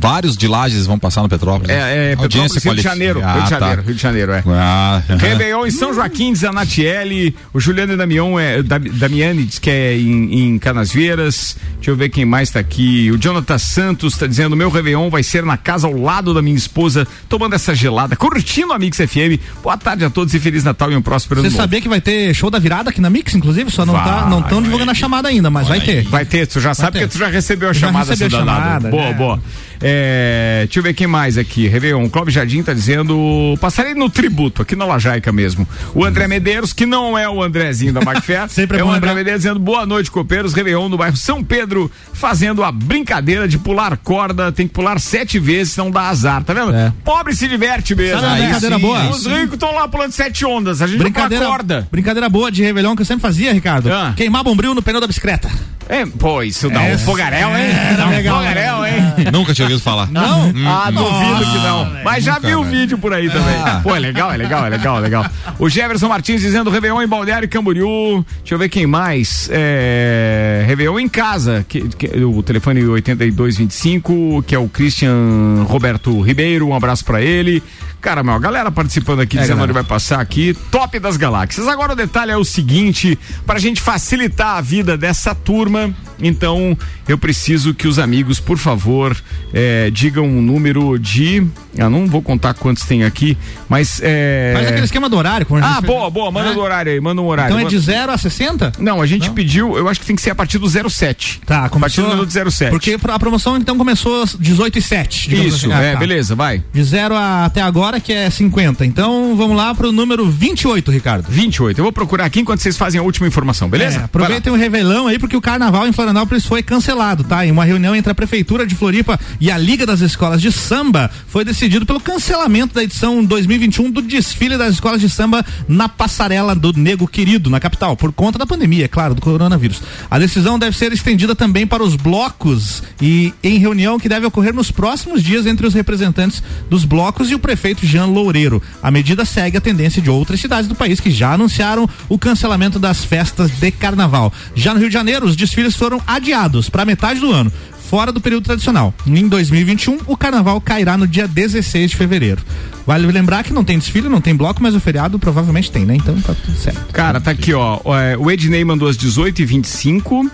Vários 0.00 0.36
de 0.36 0.48
Lages 0.48 0.86
vão 0.86 0.98
passar 0.98 1.22
no 1.22 1.28
Petrópolis. 1.28 1.70
É, 1.70 2.12
é 2.12 2.16
Petrópolis, 2.16 2.64
Rio 2.64 2.74
de 2.74 2.82
Janeiro. 2.82 3.20
Ah, 3.24 3.32
Rio 3.34 3.42
de 3.44 3.50
tá. 3.50 3.58
Janeiro, 3.60 3.82
Rio 3.82 3.94
de 3.94 4.02
Janeiro, 4.02 4.32
é. 4.32 4.42
Ah, 4.48 5.02
Réveillon 5.08 5.66
em 5.66 5.70
São 5.70 5.94
Joaquim, 5.94 6.32
diz 6.32 6.42
a 6.44 6.52
Natiele. 6.52 7.34
O 7.54 7.60
Juliano 7.60 7.92
e 7.92 7.96
Damião 7.96 8.38
é, 8.38 8.62
Da- 8.62 8.78
Damiani 8.78 9.44
diz 9.44 9.58
que 9.58 9.70
é 9.70 9.96
em, 9.96 10.54
em 10.54 10.58
Canasvieiras. 10.58 11.56
Deixa 11.76 11.90
eu 11.90 11.96
ver 11.96 12.08
quem 12.08 12.24
mais 12.24 12.50
tá 12.50 12.58
aqui. 12.60 13.10
O 13.12 13.18
Jonathan 13.18 13.58
Santos 13.58 14.16
tá 14.16 14.26
dizendo: 14.26 14.56
meu 14.56 14.70
Réveillon 14.70 15.08
vai 15.08 15.22
ser 15.22 15.44
na 15.44 15.56
casa 15.56 15.86
ao 15.86 15.96
lado 15.96 16.34
da 16.34 16.42
minha 16.42 16.56
esposa, 16.56 17.06
tomando 17.28 17.54
essa 17.54 17.74
gelada, 17.74 18.16
curtindo 18.16 18.72
a 18.72 18.78
Mix 18.78 18.96
FM. 18.98 19.38
Boa 19.62 19.76
tarde 19.78 20.04
a 20.04 20.10
todos 20.10 20.34
e 20.34 20.40
Feliz 20.40 20.64
Natal 20.64 20.90
e 20.90 20.96
um 20.96 21.02
próspero 21.02 21.40
Você 21.40 21.46
ano 21.46 21.52
novo. 21.52 21.62
sabia 21.62 21.80
que 21.80 21.88
vai 21.88 22.00
ter 22.00 22.34
show 22.34 22.50
da 22.50 22.58
virada 22.58 22.90
aqui 22.90 23.00
na 23.00 23.08
Mix, 23.10 23.34
inclusive? 23.34 23.70
Só 23.70 23.86
não 23.86 23.94
Vai, 23.94 24.04
tá, 24.04 24.26
não 24.28 24.40
estão 24.40 24.60
divulgando 24.62 24.90
a 24.90 24.94
chamada 24.94 25.28
ainda, 25.28 25.48
mas 25.50 25.68
vai 25.68 25.80
ter. 25.80 26.02
Vai 26.08 26.24
ter, 26.24 26.46
tu 26.46 26.60
já 26.60 26.74
sabe 26.74 26.98
ter. 26.98 27.06
que 27.06 27.12
tu 27.12 27.18
já 27.18 27.28
recebeu 27.28 27.70
a 27.70 27.74
chamada, 27.74 28.10
recebi 28.10 28.34
a 28.34 28.38
chamada, 28.38 28.90
Boa, 28.96 29.12
boa. 29.14 29.40
É, 29.80 30.62
deixa 30.64 30.78
eu 30.78 30.82
ver 30.82 30.94
quem 30.94 31.06
mais 31.06 31.38
aqui. 31.38 31.68
Réveillon. 31.68 32.04
O 32.04 32.10
Clóvis 32.10 32.34
Jardim 32.34 32.62
tá 32.62 32.72
dizendo. 32.72 33.56
Passarei 33.60 33.94
no 33.94 34.08
tributo, 34.10 34.62
aqui 34.62 34.74
na 34.76 34.84
Lajaica 34.84 35.32
mesmo. 35.32 35.66
O 35.94 36.04
André 36.04 36.26
Medeiros, 36.26 36.72
que 36.72 36.86
não 36.86 37.16
é 37.16 37.28
o 37.28 37.42
Andrezinho 37.42 37.92
da 37.92 38.00
Macfé. 38.00 38.46
Sempre 38.48 38.78
é 38.78 38.80
é 38.80 38.84
o 38.84 38.90
André. 38.90 39.14
Medeiros 39.14 39.42
dizendo 39.42 39.60
boa 39.60 39.86
noite, 39.86 40.10
copeiros. 40.10 40.52
Réveillon 40.54 40.88
no 40.88 40.96
bairro 40.96 41.16
São 41.16 41.42
Pedro, 41.42 41.90
fazendo 42.12 42.62
a 42.64 42.70
brincadeira 42.72 43.46
de 43.48 43.58
pular 43.58 43.96
corda. 43.96 44.50
Tem 44.52 44.66
que 44.66 44.74
pular 44.74 44.98
sete 45.00 45.38
vezes, 45.38 45.74
senão 45.74 45.90
dá 45.90 46.02
azar, 46.08 46.42
tá 46.44 46.52
vendo? 46.52 46.74
É. 46.74 46.92
Pobre 47.04 47.34
se 47.34 47.48
diverte 47.48 47.94
mesmo. 47.94 48.20
Sabe 48.20 48.26
uma 48.26 48.34
Aí 48.34 48.42
brincadeira 48.42 48.76
sim, 48.76 48.82
boa? 48.82 49.10
Os 49.10 49.26
ricos 49.26 49.54
estão 49.54 49.74
lá 49.74 49.88
pulando 49.88 50.12
sete 50.12 50.44
ondas. 50.44 50.82
A 50.82 50.86
gente 50.86 50.98
Brincadeira, 50.98 51.46
corda. 51.46 51.88
brincadeira 51.90 52.28
boa 52.28 52.50
de 52.50 52.62
Réveillon 52.62 52.94
que 52.96 53.02
eu 53.02 53.06
sempre 53.06 53.22
fazia, 53.22 53.52
Ricardo. 53.52 53.92
Ah. 53.92 54.12
Queimar 54.16 54.42
bombril 54.42 54.74
no 54.74 54.82
pneu 54.82 55.00
da 55.00 55.06
bicicleta. 55.06 55.48
É, 55.88 56.04
pô, 56.04 56.42
isso 56.42 56.68
dá 56.68 56.80
um 56.80 56.98
fogaréu, 56.98 57.48
hein? 57.56 57.66
Era 57.70 57.96
dá 57.96 58.06
um 58.06 58.10
legal, 58.10 58.38
fogaréu, 58.38 58.80
né? 58.80 59.14
hein? 59.18 59.24
Nunca 59.32 59.48
Dá 59.52 59.54
tive 59.54 59.65
ouvido 59.66 59.80
falar. 59.80 60.10
Não? 60.10 60.52
Ah, 60.66 60.90
duvido 60.90 61.50
que 61.50 61.58
não. 61.58 61.90
Mas 62.04 62.24
já 62.24 62.38
vi 62.38 62.54
o 62.54 62.64
vídeo 62.64 62.98
por 62.98 63.12
aí 63.12 63.28
também. 63.30 63.82
Pô, 63.82 63.94
é 63.94 63.98
legal, 63.98 64.32
é 64.32 64.36
legal, 64.36 64.66
é 64.66 64.68
legal, 64.70 64.98
é 64.98 65.00
legal. 65.00 65.26
O 65.58 65.68
Jefferson 65.68 66.08
Martins 66.08 66.40
dizendo 66.40 66.70
Réveillon 66.70 67.02
em 67.02 67.06
Balneário 67.08 67.48
Camboriú. 67.48 68.24
Deixa 68.38 68.54
eu 68.54 68.58
ver 68.58 68.68
quem 68.68 68.86
mais. 68.86 69.48
É... 69.52 70.64
Réveillon 70.66 70.98
em 71.00 71.08
casa. 71.08 71.64
Que, 71.68 71.88
que- 71.88 72.24
o 72.24 72.42
telefone 72.42 72.84
8225, 72.84 74.42
que 74.46 74.54
é 74.54 74.58
o 74.58 74.68
Christian 74.68 75.64
Roberto 75.68 76.20
Ribeiro. 76.20 76.68
Um 76.68 76.74
abraço 76.74 77.04
pra 77.04 77.20
ele. 77.22 77.62
Cara, 78.06 78.22
meu, 78.22 78.34
a 78.34 78.38
galera 78.38 78.70
participando 78.70 79.18
aqui, 79.18 79.36
dizendo 79.36 79.60
onde 79.64 79.72
vai 79.72 79.82
passar 79.82 80.20
aqui. 80.20 80.54
Top 80.70 80.96
das 81.00 81.16
galáxias. 81.16 81.66
Agora 81.66 81.92
o 81.92 81.96
detalhe 81.96 82.30
é 82.30 82.36
o 82.36 82.44
seguinte: 82.44 83.18
pra 83.44 83.58
gente 83.58 83.80
facilitar 83.80 84.58
a 84.58 84.60
vida 84.60 84.96
dessa 84.96 85.34
turma, 85.34 85.92
então 86.20 86.78
eu 87.08 87.18
preciso 87.18 87.74
que 87.74 87.88
os 87.88 87.98
amigos, 87.98 88.38
por 88.38 88.58
favor, 88.58 89.16
eh, 89.52 89.90
digam 89.92 90.24
um 90.24 90.40
número 90.40 90.96
de. 91.00 91.44
Eu 91.76 91.90
não 91.90 92.06
vou 92.06 92.22
contar 92.22 92.54
quantos 92.54 92.84
tem 92.84 93.02
aqui, 93.02 93.36
mas. 93.68 94.00
É... 94.02 94.52
Faz 94.54 94.68
aquele 94.68 94.84
esquema 94.84 95.08
do 95.10 95.16
horário. 95.16 95.46
a 95.50 95.58
Ah, 95.58 95.74
fez. 95.74 95.84
boa, 95.86 96.08
boa, 96.08 96.30
manda 96.30 96.50
É? 96.50 96.54
do 96.54 96.60
horário 96.60 96.92
aí, 96.92 97.00
manda 97.00 97.20
um 97.20 97.26
horário. 97.26 97.50
Então 97.54 97.66
é 97.66 97.68
de 97.68 97.74
Manda- 97.76 97.86
0 97.92 98.12
a 98.12 98.16
60? 98.18 98.72
Não, 98.78 99.02
a 99.02 99.06
gente 99.06 99.28
pediu, 99.30 99.76
eu 99.76 99.88
acho 99.88 99.98
que 100.00 100.06
tem 100.06 100.14
que 100.16 100.22
ser 100.22 100.30
a 100.30 100.34
partir 100.34 100.58
do 100.58 100.68
07. 100.70 101.40
Tá, 101.44 101.64
A 101.66 101.68
partir 101.68 102.00
do 102.02 102.08
minuto 102.08 102.30
07. 102.50 102.70
Porque 102.70 102.96
a 103.02 103.18
promoção 103.18 103.56
então 103.56 103.76
começou 103.76 104.22
às 104.22 104.34
18 104.38 104.78
e 104.78 104.82
7. 104.82 105.28
digamos 105.28 105.54
Isso, 105.54 105.66
assim. 105.66 105.74
Ah, 105.74 105.82
é, 105.82 105.92
tá. 105.92 105.98
beleza, 105.98 106.34
vai. 106.34 106.62
De 106.72 106.82
0 106.84 107.14
até 107.16 107.60
agora, 107.60 107.95
que 108.00 108.12
é 108.12 108.28
50. 108.28 108.84
Então 108.84 109.36
vamos 109.36 109.56
lá 109.56 109.74
pro 109.74 109.92
número 109.92 110.28
28, 110.28 110.90
Ricardo. 110.90 111.26
28. 111.28 111.78
Eu 111.78 111.84
vou 111.84 111.92
procurar 111.92 112.24
aqui 112.24 112.40
enquanto 112.40 112.60
vocês 112.60 112.76
fazem 112.76 113.00
a 113.00 113.02
última 113.02 113.26
informação, 113.26 113.68
beleza? 113.68 114.00
É, 114.00 114.04
aproveitem 114.04 114.52
o 114.52 114.56
revelão 114.56 115.06
aí, 115.06 115.18
porque 115.18 115.36
o 115.36 115.40
carnaval 115.40 115.86
em 115.86 115.92
Florianópolis 115.92 116.44
foi 116.44 116.62
cancelado, 116.62 117.24
tá? 117.24 117.46
Em 117.46 117.50
uma 117.50 117.64
reunião 117.64 117.94
entre 117.94 118.10
a 118.10 118.14
Prefeitura 118.14 118.66
de 118.66 118.74
Floripa 118.74 119.18
e 119.40 119.50
a 119.50 119.58
Liga 119.58 119.86
das 119.86 120.00
Escolas 120.00 120.40
de 120.40 120.50
Samba, 120.52 121.10
foi 121.28 121.44
decidido 121.44 121.86
pelo 121.86 122.00
cancelamento 122.00 122.74
da 122.74 122.82
edição 122.82 123.24
2021 123.24 123.90
do 123.90 124.02
desfile 124.02 124.56
das 124.56 124.74
escolas 124.74 125.00
de 125.00 125.08
samba 125.08 125.44
na 125.68 125.88
passarela 125.88 126.54
do 126.54 126.72
Nego 126.72 127.06
Querido, 127.06 127.50
na 127.50 127.60
capital, 127.60 127.96
por 127.96 128.12
conta 128.12 128.38
da 128.38 128.46
pandemia, 128.46 128.84
é 128.84 128.88
claro, 128.88 129.14
do 129.14 129.20
coronavírus. 129.20 129.82
A 130.10 130.18
decisão 130.18 130.58
deve 130.58 130.76
ser 130.76 130.92
estendida 130.92 131.34
também 131.34 131.66
para 131.66 131.82
os 131.82 131.96
blocos 131.96 132.82
e 133.00 133.32
em 133.42 133.58
reunião 133.58 133.98
que 133.98 134.08
deve 134.08 134.26
ocorrer 134.26 134.54
nos 134.54 134.70
próximos 134.70 135.22
dias 135.22 135.46
entre 135.46 135.66
os 135.66 135.74
representantes 135.74 136.42
dos 136.68 136.84
blocos 136.84 137.30
e 137.30 137.34
o 137.34 137.38
prefeito 137.38 137.85
Jean 137.86 138.06
Loureiro. 138.06 138.62
A 138.82 138.90
medida 138.90 139.24
segue 139.24 139.56
a 139.56 139.60
tendência 139.60 140.02
de 140.02 140.10
outras 140.10 140.40
cidades 140.40 140.68
do 140.68 140.74
país 140.74 141.00
que 141.00 141.10
já 141.10 141.32
anunciaram 141.32 141.88
o 142.08 142.18
cancelamento 142.18 142.78
das 142.78 143.04
festas 143.04 143.50
de 143.50 143.70
carnaval. 143.70 144.32
Já 144.54 144.74
no 144.74 144.80
Rio 144.80 144.88
de 144.88 144.94
Janeiro, 144.94 145.26
os 145.26 145.36
desfiles 145.36 145.74
foram 145.76 146.00
adiados 146.06 146.68
para 146.68 146.84
metade 146.84 147.20
do 147.20 147.32
ano. 147.32 147.52
Fora 147.88 148.10
do 148.10 148.20
período 148.20 148.42
tradicional. 148.42 148.92
Em 149.06 149.28
2021, 149.28 150.00
o 150.08 150.16
carnaval 150.16 150.60
cairá 150.60 150.98
no 150.98 151.06
dia 151.06 151.28
16 151.28 151.92
de 151.92 151.96
fevereiro. 151.96 152.42
Vale 152.84 153.06
lembrar 153.06 153.44
que 153.44 153.52
não 153.52 153.62
tem 153.64 153.78
desfile, 153.78 154.08
não 154.08 154.20
tem 154.20 154.34
bloco, 154.34 154.60
mas 154.60 154.74
o 154.74 154.80
feriado 154.80 155.18
provavelmente 155.20 155.70
tem, 155.70 155.86
né? 155.86 155.94
Então 155.94 156.20
tá 156.20 156.34
tudo 156.34 156.56
certo. 156.56 156.92
Cara, 156.92 157.20
tá 157.20 157.30
aqui, 157.30 157.54
ó. 157.54 157.78
é, 157.96 158.16
O 158.16 158.28
Ednei 158.28 158.64
mandou 158.64 158.88
às 158.88 158.96
18h25 158.96 160.24
e 160.24 160.30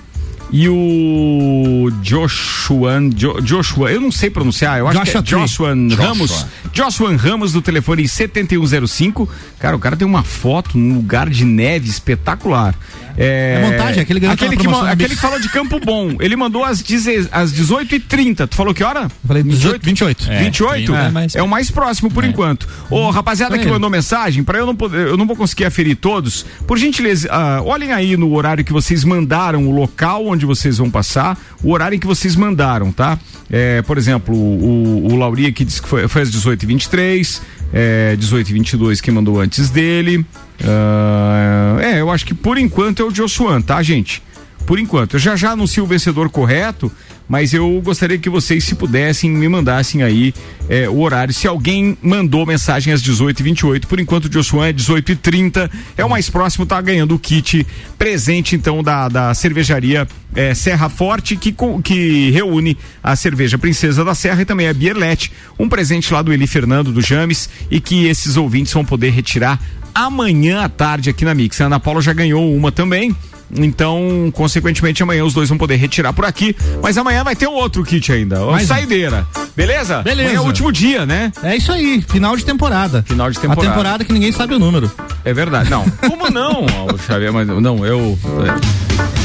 o 0.69 1.91
Joshua, 2.03 3.01
Jo- 3.15 3.41
Joshua, 3.41 3.91
eu 3.91 4.01
não 4.01 4.13
sei 4.13 4.29
pronunciar, 4.29 4.79
eu 4.79 4.87
acho 4.87 4.99
Joshua 4.99 5.23
que 5.23 5.35
é. 5.35 5.39
Joshua 5.39 5.69
Ramos. 5.97 6.47
Joshua 6.73 7.17
Ramos 7.17 7.53
do 7.53 7.63
telefone 7.63 8.07
7105. 8.07 9.29
Cara, 9.59 9.77
o 9.77 9.79
cara 9.79 9.97
tem 9.97 10.07
uma 10.07 10.23
foto 10.23 10.77
num 10.77 10.95
lugar 10.97 11.31
de 11.31 11.45
neve 11.45 11.89
espetacular. 11.89 12.75
É, 13.17 13.61
É 13.63 13.71
montagem, 13.71 14.03
aquele 14.03 14.21
ganhou 14.21 14.35
aquele, 14.35 14.57
que, 14.57 14.67
aquele 14.67 15.15
que 15.15 15.21
falou 15.21 15.39
de 15.41 15.49
Campo 15.51 15.79
Bom. 15.81 16.17
Ele 16.21 16.37
mandou 16.37 16.65
às, 16.65 16.83
deze- 16.83 17.29
às 17.31 17.53
18h30. 17.53 18.47
Tu 18.49 18.57
falou 18.57 18.73
que 18.75 18.83
hora? 18.83 19.09
Falei 19.27 19.43
18, 19.43 19.85
28. 19.85 20.31
É, 20.31 20.39
28? 20.45 20.87
tem, 20.93 20.95
É, 21.01 21.03
né, 21.05 21.11
mas- 21.13 21.35
o 21.35 21.47
mais 21.49 21.71
próximo 21.71 22.11
por 22.11 22.25
enquanto. 22.25 22.69
Ô, 22.91 23.11
rapaziada 23.11 23.55
Pra 23.55 23.63
que 23.65 23.71
mandou 23.71 23.91
mensagem, 23.91 24.43
para 24.45 24.59
eu 24.59 24.67
não 24.67 24.75
poder, 24.75 25.07
eu 25.09 25.17
não 25.17 25.27
vou 25.27 25.37
conseguir 25.37 25.65
aferir 25.65 25.97
todos. 25.97 26.45
Por 26.67 26.79
gentileza, 26.79 27.29
ah, 27.31 27.61
olhem 27.65 27.93
aí 27.93 28.17
no 28.17 28.33
horário 28.35 28.65
que 28.65 28.73
vocês 28.73 29.05
mandaram, 29.05 29.67
o 29.67 29.71
local 29.71 30.27
onde 30.27 30.47
vocês 30.47 30.79
vão 30.79 30.91
passar, 30.91 31.39
o 31.63 31.71
horário 31.73 31.97
em 31.97 31.99
que 31.99 32.07
vocês 32.07 32.35
mandaram, 32.37 32.91
tá? 32.93 33.19
É, 33.51 33.83
por 33.83 33.99
exemplo, 33.99 34.35
o, 34.35 35.13
o 35.13 35.17
Lauri 35.17 35.47
aqui 35.47 35.65
disse 35.65 35.83
que 35.83 35.89
foi, 35.89 36.09
foi 36.09 36.23
às 36.23 36.31
18h23, 36.31 37.41
é, 37.73 38.17
18h22 38.19 39.01
que 39.01 39.11
mandou 39.11 39.41
antes 39.41 39.71
dele. 39.71 40.25
Ah, 40.65 41.79
é, 41.81 42.01
eu 42.01 42.11
acho 42.11 42.25
que 42.27 42.35
por 42.35 42.59
enquanto 42.59 43.03
é 43.03 43.05
o 43.05 43.11
Josuan, 43.15 43.61
tá, 43.61 43.83
gente? 43.83 44.23
Por 44.67 44.79
enquanto. 44.79 45.15
Eu 45.15 45.21
já 45.21 45.37
já 45.37 45.51
anuncio 45.51 45.85
o 45.85 45.87
vencedor 45.87 46.31
correto, 46.31 46.91
mas 47.29 47.53
eu 47.53 47.81
gostaria 47.83 48.19
que 48.19 48.29
vocês, 48.29 48.65
se 48.65 48.75
pudessem, 48.75 49.31
me 49.31 49.49
mandassem 49.49 50.03
aí 50.03 50.35
é, 50.69 50.89
o 50.89 51.01
horário. 51.01 51.33
Se 51.33 51.47
alguém 51.47 51.97
mandou 52.03 52.45
mensagem 52.47 52.93
às 52.93 53.03
18h28, 53.03 53.87
por 53.87 53.99
enquanto 53.99 54.27
o 54.27 54.33
Josuan 54.33 54.69
é 54.69 54.73
18h30, 54.73 55.71
é 55.97 56.05
o 56.05 56.11
mais 56.11 56.29
próximo, 56.31 56.67
tá 56.67 56.81
ganhando 56.81 57.15
o 57.15 57.19
kit 57.19 57.67
presente, 57.99 58.55
então, 58.55 58.83
da, 58.83 59.09
da 59.09 59.35
cervejaria 59.35 60.07
é, 60.35 60.55
Serra 60.55 60.89
Forte, 60.89 61.37
que, 61.37 61.55
que 61.83 62.31
reúne 62.31 62.77
a 63.03 63.17
cerveja 63.17 63.59
Princesa 63.59 64.05
da 64.05 64.15
Serra 64.15 64.43
e 64.43 64.45
também 64.45 64.69
a 64.69 64.75
Bierlete, 64.75 65.33
um 65.59 65.69
presente 65.69 66.13
lá 66.13 66.23
do 66.23 66.33
Eli 66.33 66.47
Fernando, 66.47 66.93
do 66.93 67.01
James, 67.01 67.49
e 67.71 67.81
que 67.81 68.07
esses 68.07 68.37
ouvintes 68.37 68.73
vão 68.73 68.85
poder 68.85 69.11
retirar 69.11 69.61
amanhã 69.95 70.63
à 70.63 70.69
tarde 70.69 71.11
aqui 71.11 71.25
na 71.25 71.35
Mix. 71.35 71.61
A 71.61 71.67
Ana 71.67 71.81
Paula 71.81 72.01
já 72.01 72.13
ganhou 72.13 72.55
uma 72.55 72.73
também. 72.73 73.15
Então, 73.55 74.31
consequentemente, 74.35 75.03
amanhã 75.03 75.25
os 75.25 75.35
dois 75.35 75.49
vão 75.49 75.59
poder 75.59 75.77
retirar 75.77 76.13
por 76.13 76.25
aqui. 76.25 76.57
Mas 76.83 76.97
amanhã 76.97 77.23
vai 77.23 77.37
ter 77.37 77.47
um 77.47 77.53
outro 77.55 77.83
kit 77.85 78.11
ainda. 78.13 78.43
Uma 78.43 78.53
Mais 78.53 78.65
um. 78.65 78.69
saideira. 78.75 79.27
Beleza? 79.55 80.03
Beleza. 80.03 80.31
Amanhã 80.31 80.39
é 80.39 80.41
o 80.41 80.47
último 80.47 80.73
dia, 80.73 81.05
né? 81.05 81.31
É 81.43 81.55
isso 81.57 81.71
aí, 81.71 82.03
final 82.09 82.37
de 82.37 82.45
temporada. 82.45 83.03
Final 83.07 83.31
de 83.31 83.39
temporada. 83.39 83.69
A 83.69 83.71
temporada 83.71 84.05
que 84.05 84.13
ninguém 84.13 84.33
sabe 84.33 84.55
o 84.55 84.59
número. 84.59 84.91
É 85.25 85.33
verdade. 85.35 85.71
Não. 85.71 85.85
Como 86.09 86.31
não, 86.31 86.67
Xavier? 87.07 87.33
Mas 87.33 87.47
não, 87.47 87.85
eu. 87.85 88.19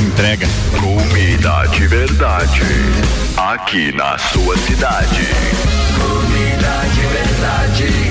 Entrega. 0.08 0.48
Comida 0.80 1.66
de 1.68 1.88
verdade. 1.88 2.62
Aqui 3.38 3.92
na 3.96 4.18
sua 4.18 4.58
cidade. 4.58 5.28
Comida 5.96 6.82
de 6.94 7.02
verdade. 7.08 8.07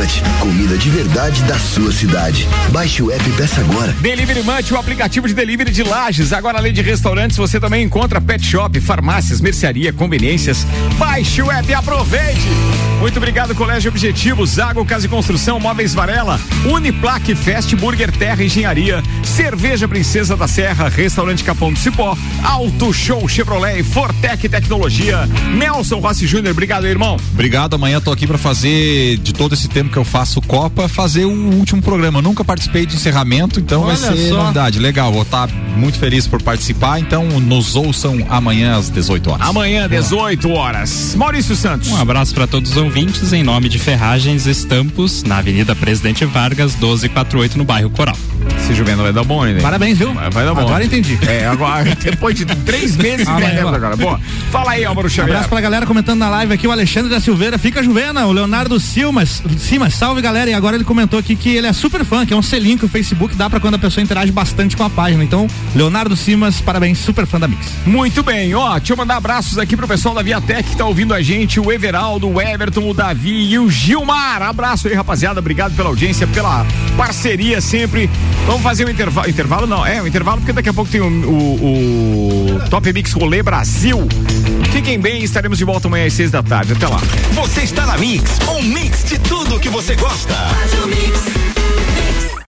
Munch, 0.00 0.22
comida 0.40 0.78
de 0.78 0.88
verdade 0.88 1.42
da 1.42 1.58
sua 1.58 1.92
cidade. 1.92 2.48
Baixe 2.70 3.02
o 3.02 3.10
app 3.10 3.28
e 3.28 3.32
peça 3.34 3.60
agora. 3.60 3.92
Delivery 4.00 4.42
Munch, 4.42 4.72
o 4.72 4.78
aplicativo 4.78 5.28
de 5.28 5.34
delivery 5.34 5.70
de 5.70 5.82
lajes. 5.82 6.32
Agora, 6.32 6.56
além 6.56 6.72
de 6.72 6.80
restaurantes, 6.80 7.36
você 7.36 7.60
também 7.60 7.84
encontra 7.84 8.18
pet 8.18 8.42
shop, 8.42 8.80
farmácias, 8.80 9.42
mercearia, 9.42 9.92
conveniências. 9.92 10.66
Baixe 10.96 11.42
o 11.42 11.50
app 11.50 11.68
e 11.68 11.74
aproveite. 11.74 12.48
Muito 12.98 13.16
obrigado, 13.16 13.54
Colégio 13.54 13.90
Objetivo, 13.90 14.44
Zago 14.44 14.84
Casa 14.84 15.06
e 15.06 15.08
Construção, 15.08 15.58
Móveis 15.58 15.94
Varela, 15.94 16.38
Uniplaque, 16.70 17.34
Fast 17.34 17.74
Burger 17.76 18.12
Terra 18.12 18.44
Engenharia, 18.44 19.02
Cerveja 19.22 19.88
Princesa 19.88 20.36
da 20.36 20.46
Serra, 20.46 20.88
Restaurante 20.90 21.42
Capão 21.42 21.72
do 21.72 21.78
Cipó, 21.78 22.14
Auto 22.42 22.92
Show 22.92 23.26
Chevrolet, 23.26 23.82
Fortec 23.82 24.46
Tecnologia, 24.50 25.26
Nelson 25.56 25.98
Rossi 25.98 26.26
Júnior, 26.26 26.52
obrigado, 26.52 26.86
irmão. 26.86 27.16
Obrigado, 27.32 27.74
amanhã 27.74 28.02
tô 28.02 28.12
aqui 28.12 28.26
pra 28.26 28.36
fazer, 28.36 29.16
de 29.16 29.32
todo 29.32 29.54
esse 29.54 29.66
tempo 29.66 29.89
que 29.90 29.96
eu 29.96 30.04
faço 30.04 30.40
Copa, 30.42 30.88
fazer 30.88 31.24
o 31.24 31.30
último 31.30 31.82
programa. 31.82 32.18
Eu 32.18 32.22
nunca 32.22 32.44
participei 32.44 32.86
de 32.86 32.94
encerramento, 32.96 33.60
então 33.60 33.82
vai 33.82 33.96
Olha 33.96 34.16
ser 34.16 34.28
só. 34.28 34.36
novidade. 34.42 34.78
Legal, 34.78 35.12
vou 35.12 35.22
estar 35.22 35.48
muito 35.76 35.98
feliz 35.98 36.26
por 36.26 36.42
participar. 36.42 36.98
Então 37.00 37.24
nos 37.40 37.76
ouçam 37.76 38.24
amanhã 38.28 38.76
às 38.76 38.88
18 38.90 39.30
horas. 39.30 39.46
Amanhã, 39.48 39.88
18 39.88 40.50
horas. 40.52 41.14
Maurício 41.16 41.54
Santos. 41.56 41.88
Um 41.88 42.00
abraço 42.00 42.34
para 42.34 42.46
todos 42.46 42.70
os 42.72 42.76
ouvintes 42.76 43.32
em 43.32 43.42
nome 43.42 43.68
de 43.68 43.78
Ferragens 43.78 44.46
Estampos, 44.46 45.22
na 45.24 45.38
Avenida 45.38 45.74
Presidente 45.74 46.24
Vargas, 46.24 46.72
1248, 46.76 47.58
no 47.58 47.64
bairro 47.64 47.90
Coral. 47.90 48.16
Esse 48.58 48.74
Juvena 48.74 49.02
vai 49.02 49.12
dar 49.12 49.24
bom, 49.24 49.46
hein? 49.46 49.54
né? 49.54 49.60
Parabéns, 49.60 49.98
viu? 49.98 50.12
Vai, 50.14 50.30
vai 50.30 50.44
dar 50.44 50.54
bom. 50.54 50.60
Agora 50.62 50.84
entendi. 50.84 51.18
É, 51.26 51.46
agora, 51.46 51.94
depois 52.00 52.34
de 52.36 52.44
três 52.46 52.96
meses 52.96 53.26
Ah, 53.28 53.32
vai, 53.34 53.44
entendemos 53.44 53.70
vai. 53.70 53.80
agora. 53.80 53.96
Bom, 53.96 54.18
fala 54.50 54.72
aí, 54.72 54.84
Álvaro 54.84 55.08
Xavier. 55.08 55.34
Abraço 55.36 55.48
pra 55.48 55.60
galera 55.60 55.86
comentando 55.86 56.18
na 56.18 56.28
live 56.28 56.52
aqui, 56.54 56.66
o 56.66 56.72
Alexandre 56.72 57.10
da 57.10 57.20
Silveira, 57.20 57.58
fica 57.58 57.82
Juvena, 57.82 58.26
o 58.26 58.32
Leonardo 58.32 58.78
Silmas, 58.78 59.42
Simas, 59.58 59.79
salve 59.88 60.20
galera, 60.20 60.50
e 60.50 60.54
agora 60.54 60.76
ele 60.76 60.84
comentou 60.84 61.18
aqui 61.18 61.36
que 61.36 61.48
ele 61.56 61.66
é 61.66 61.72
super 61.72 62.04
fã, 62.04 62.26
que 62.26 62.34
é 62.34 62.36
um 62.36 62.42
selinho 62.42 62.76
que 62.78 62.84
o 62.84 62.88
Facebook 62.88 63.34
dá 63.36 63.48
pra 63.48 63.60
quando 63.60 63.76
a 63.76 63.78
pessoa 63.78 64.02
interage 64.02 64.32
bastante 64.32 64.76
com 64.76 64.82
a 64.84 64.90
página, 64.90 65.22
então, 65.24 65.46
Leonardo 65.74 66.16
Simas, 66.16 66.60
parabéns, 66.60 66.98
super 66.98 67.26
fã 67.26 67.38
da 67.38 67.46
Mix. 67.48 67.66
Muito 67.86 68.22
bem, 68.22 68.52
ó, 68.54 68.76
deixa 68.78 68.92
eu 68.92 68.96
mandar 68.96 69.16
abraços 69.16 69.56
aqui 69.58 69.76
pro 69.76 69.86
pessoal 69.88 70.14
da 70.14 70.22
Viatec 70.22 70.70
que 70.70 70.76
tá 70.76 70.84
ouvindo 70.84 71.14
a 71.14 71.22
gente, 71.22 71.60
o 71.60 71.70
Everaldo, 71.72 72.28
o 72.28 72.40
Everton, 72.40 72.90
o 72.90 72.92
Davi 72.94 73.50
e 73.52 73.58
o 73.58 73.70
Gilmar. 73.70 74.42
Abraço 74.42 74.88
aí, 74.88 74.94
rapaziada, 74.94 75.38
obrigado 75.40 75.74
pela 75.76 75.88
audiência, 75.88 76.26
pela 76.26 76.66
parceria 76.96 77.60
sempre. 77.60 78.10
Vamos 78.46 78.62
fazer 78.62 78.86
um 78.86 78.90
intervalo, 78.90 79.28
intervalo 79.30 79.66
não, 79.66 79.86
é, 79.86 80.02
um 80.02 80.06
intervalo 80.06 80.38
porque 80.38 80.52
daqui 80.52 80.68
a 80.68 80.72
pouco 80.74 80.90
tem 80.90 81.00
o, 81.00 81.06
o- 81.06 82.56
o 82.56 82.60
Top 82.68 82.92
Mix 82.92 83.12
Rolê 83.12 83.42
Brasil. 83.42 84.06
Fiquem 84.72 84.98
bem, 85.00 85.22
estaremos 85.22 85.58
de 85.58 85.64
volta 85.64 85.88
amanhã 85.88 86.06
às 86.06 86.12
seis 86.12 86.30
da 86.30 86.42
tarde, 86.42 86.72
até 86.72 86.86
lá. 86.86 86.98
Você 87.32 87.62
está 87.62 87.86
na 87.86 87.98
Mix, 87.98 88.38
um 88.48 88.62
mix 88.62 89.04
de 89.04 89.18
tudo 89.18 89.58
que 89.58 89.68
você 89.68 89.94
gosta. 89.96 90.34
Faz 90.34 90.74
o 90.74 90.86
mix. 90.86 91.49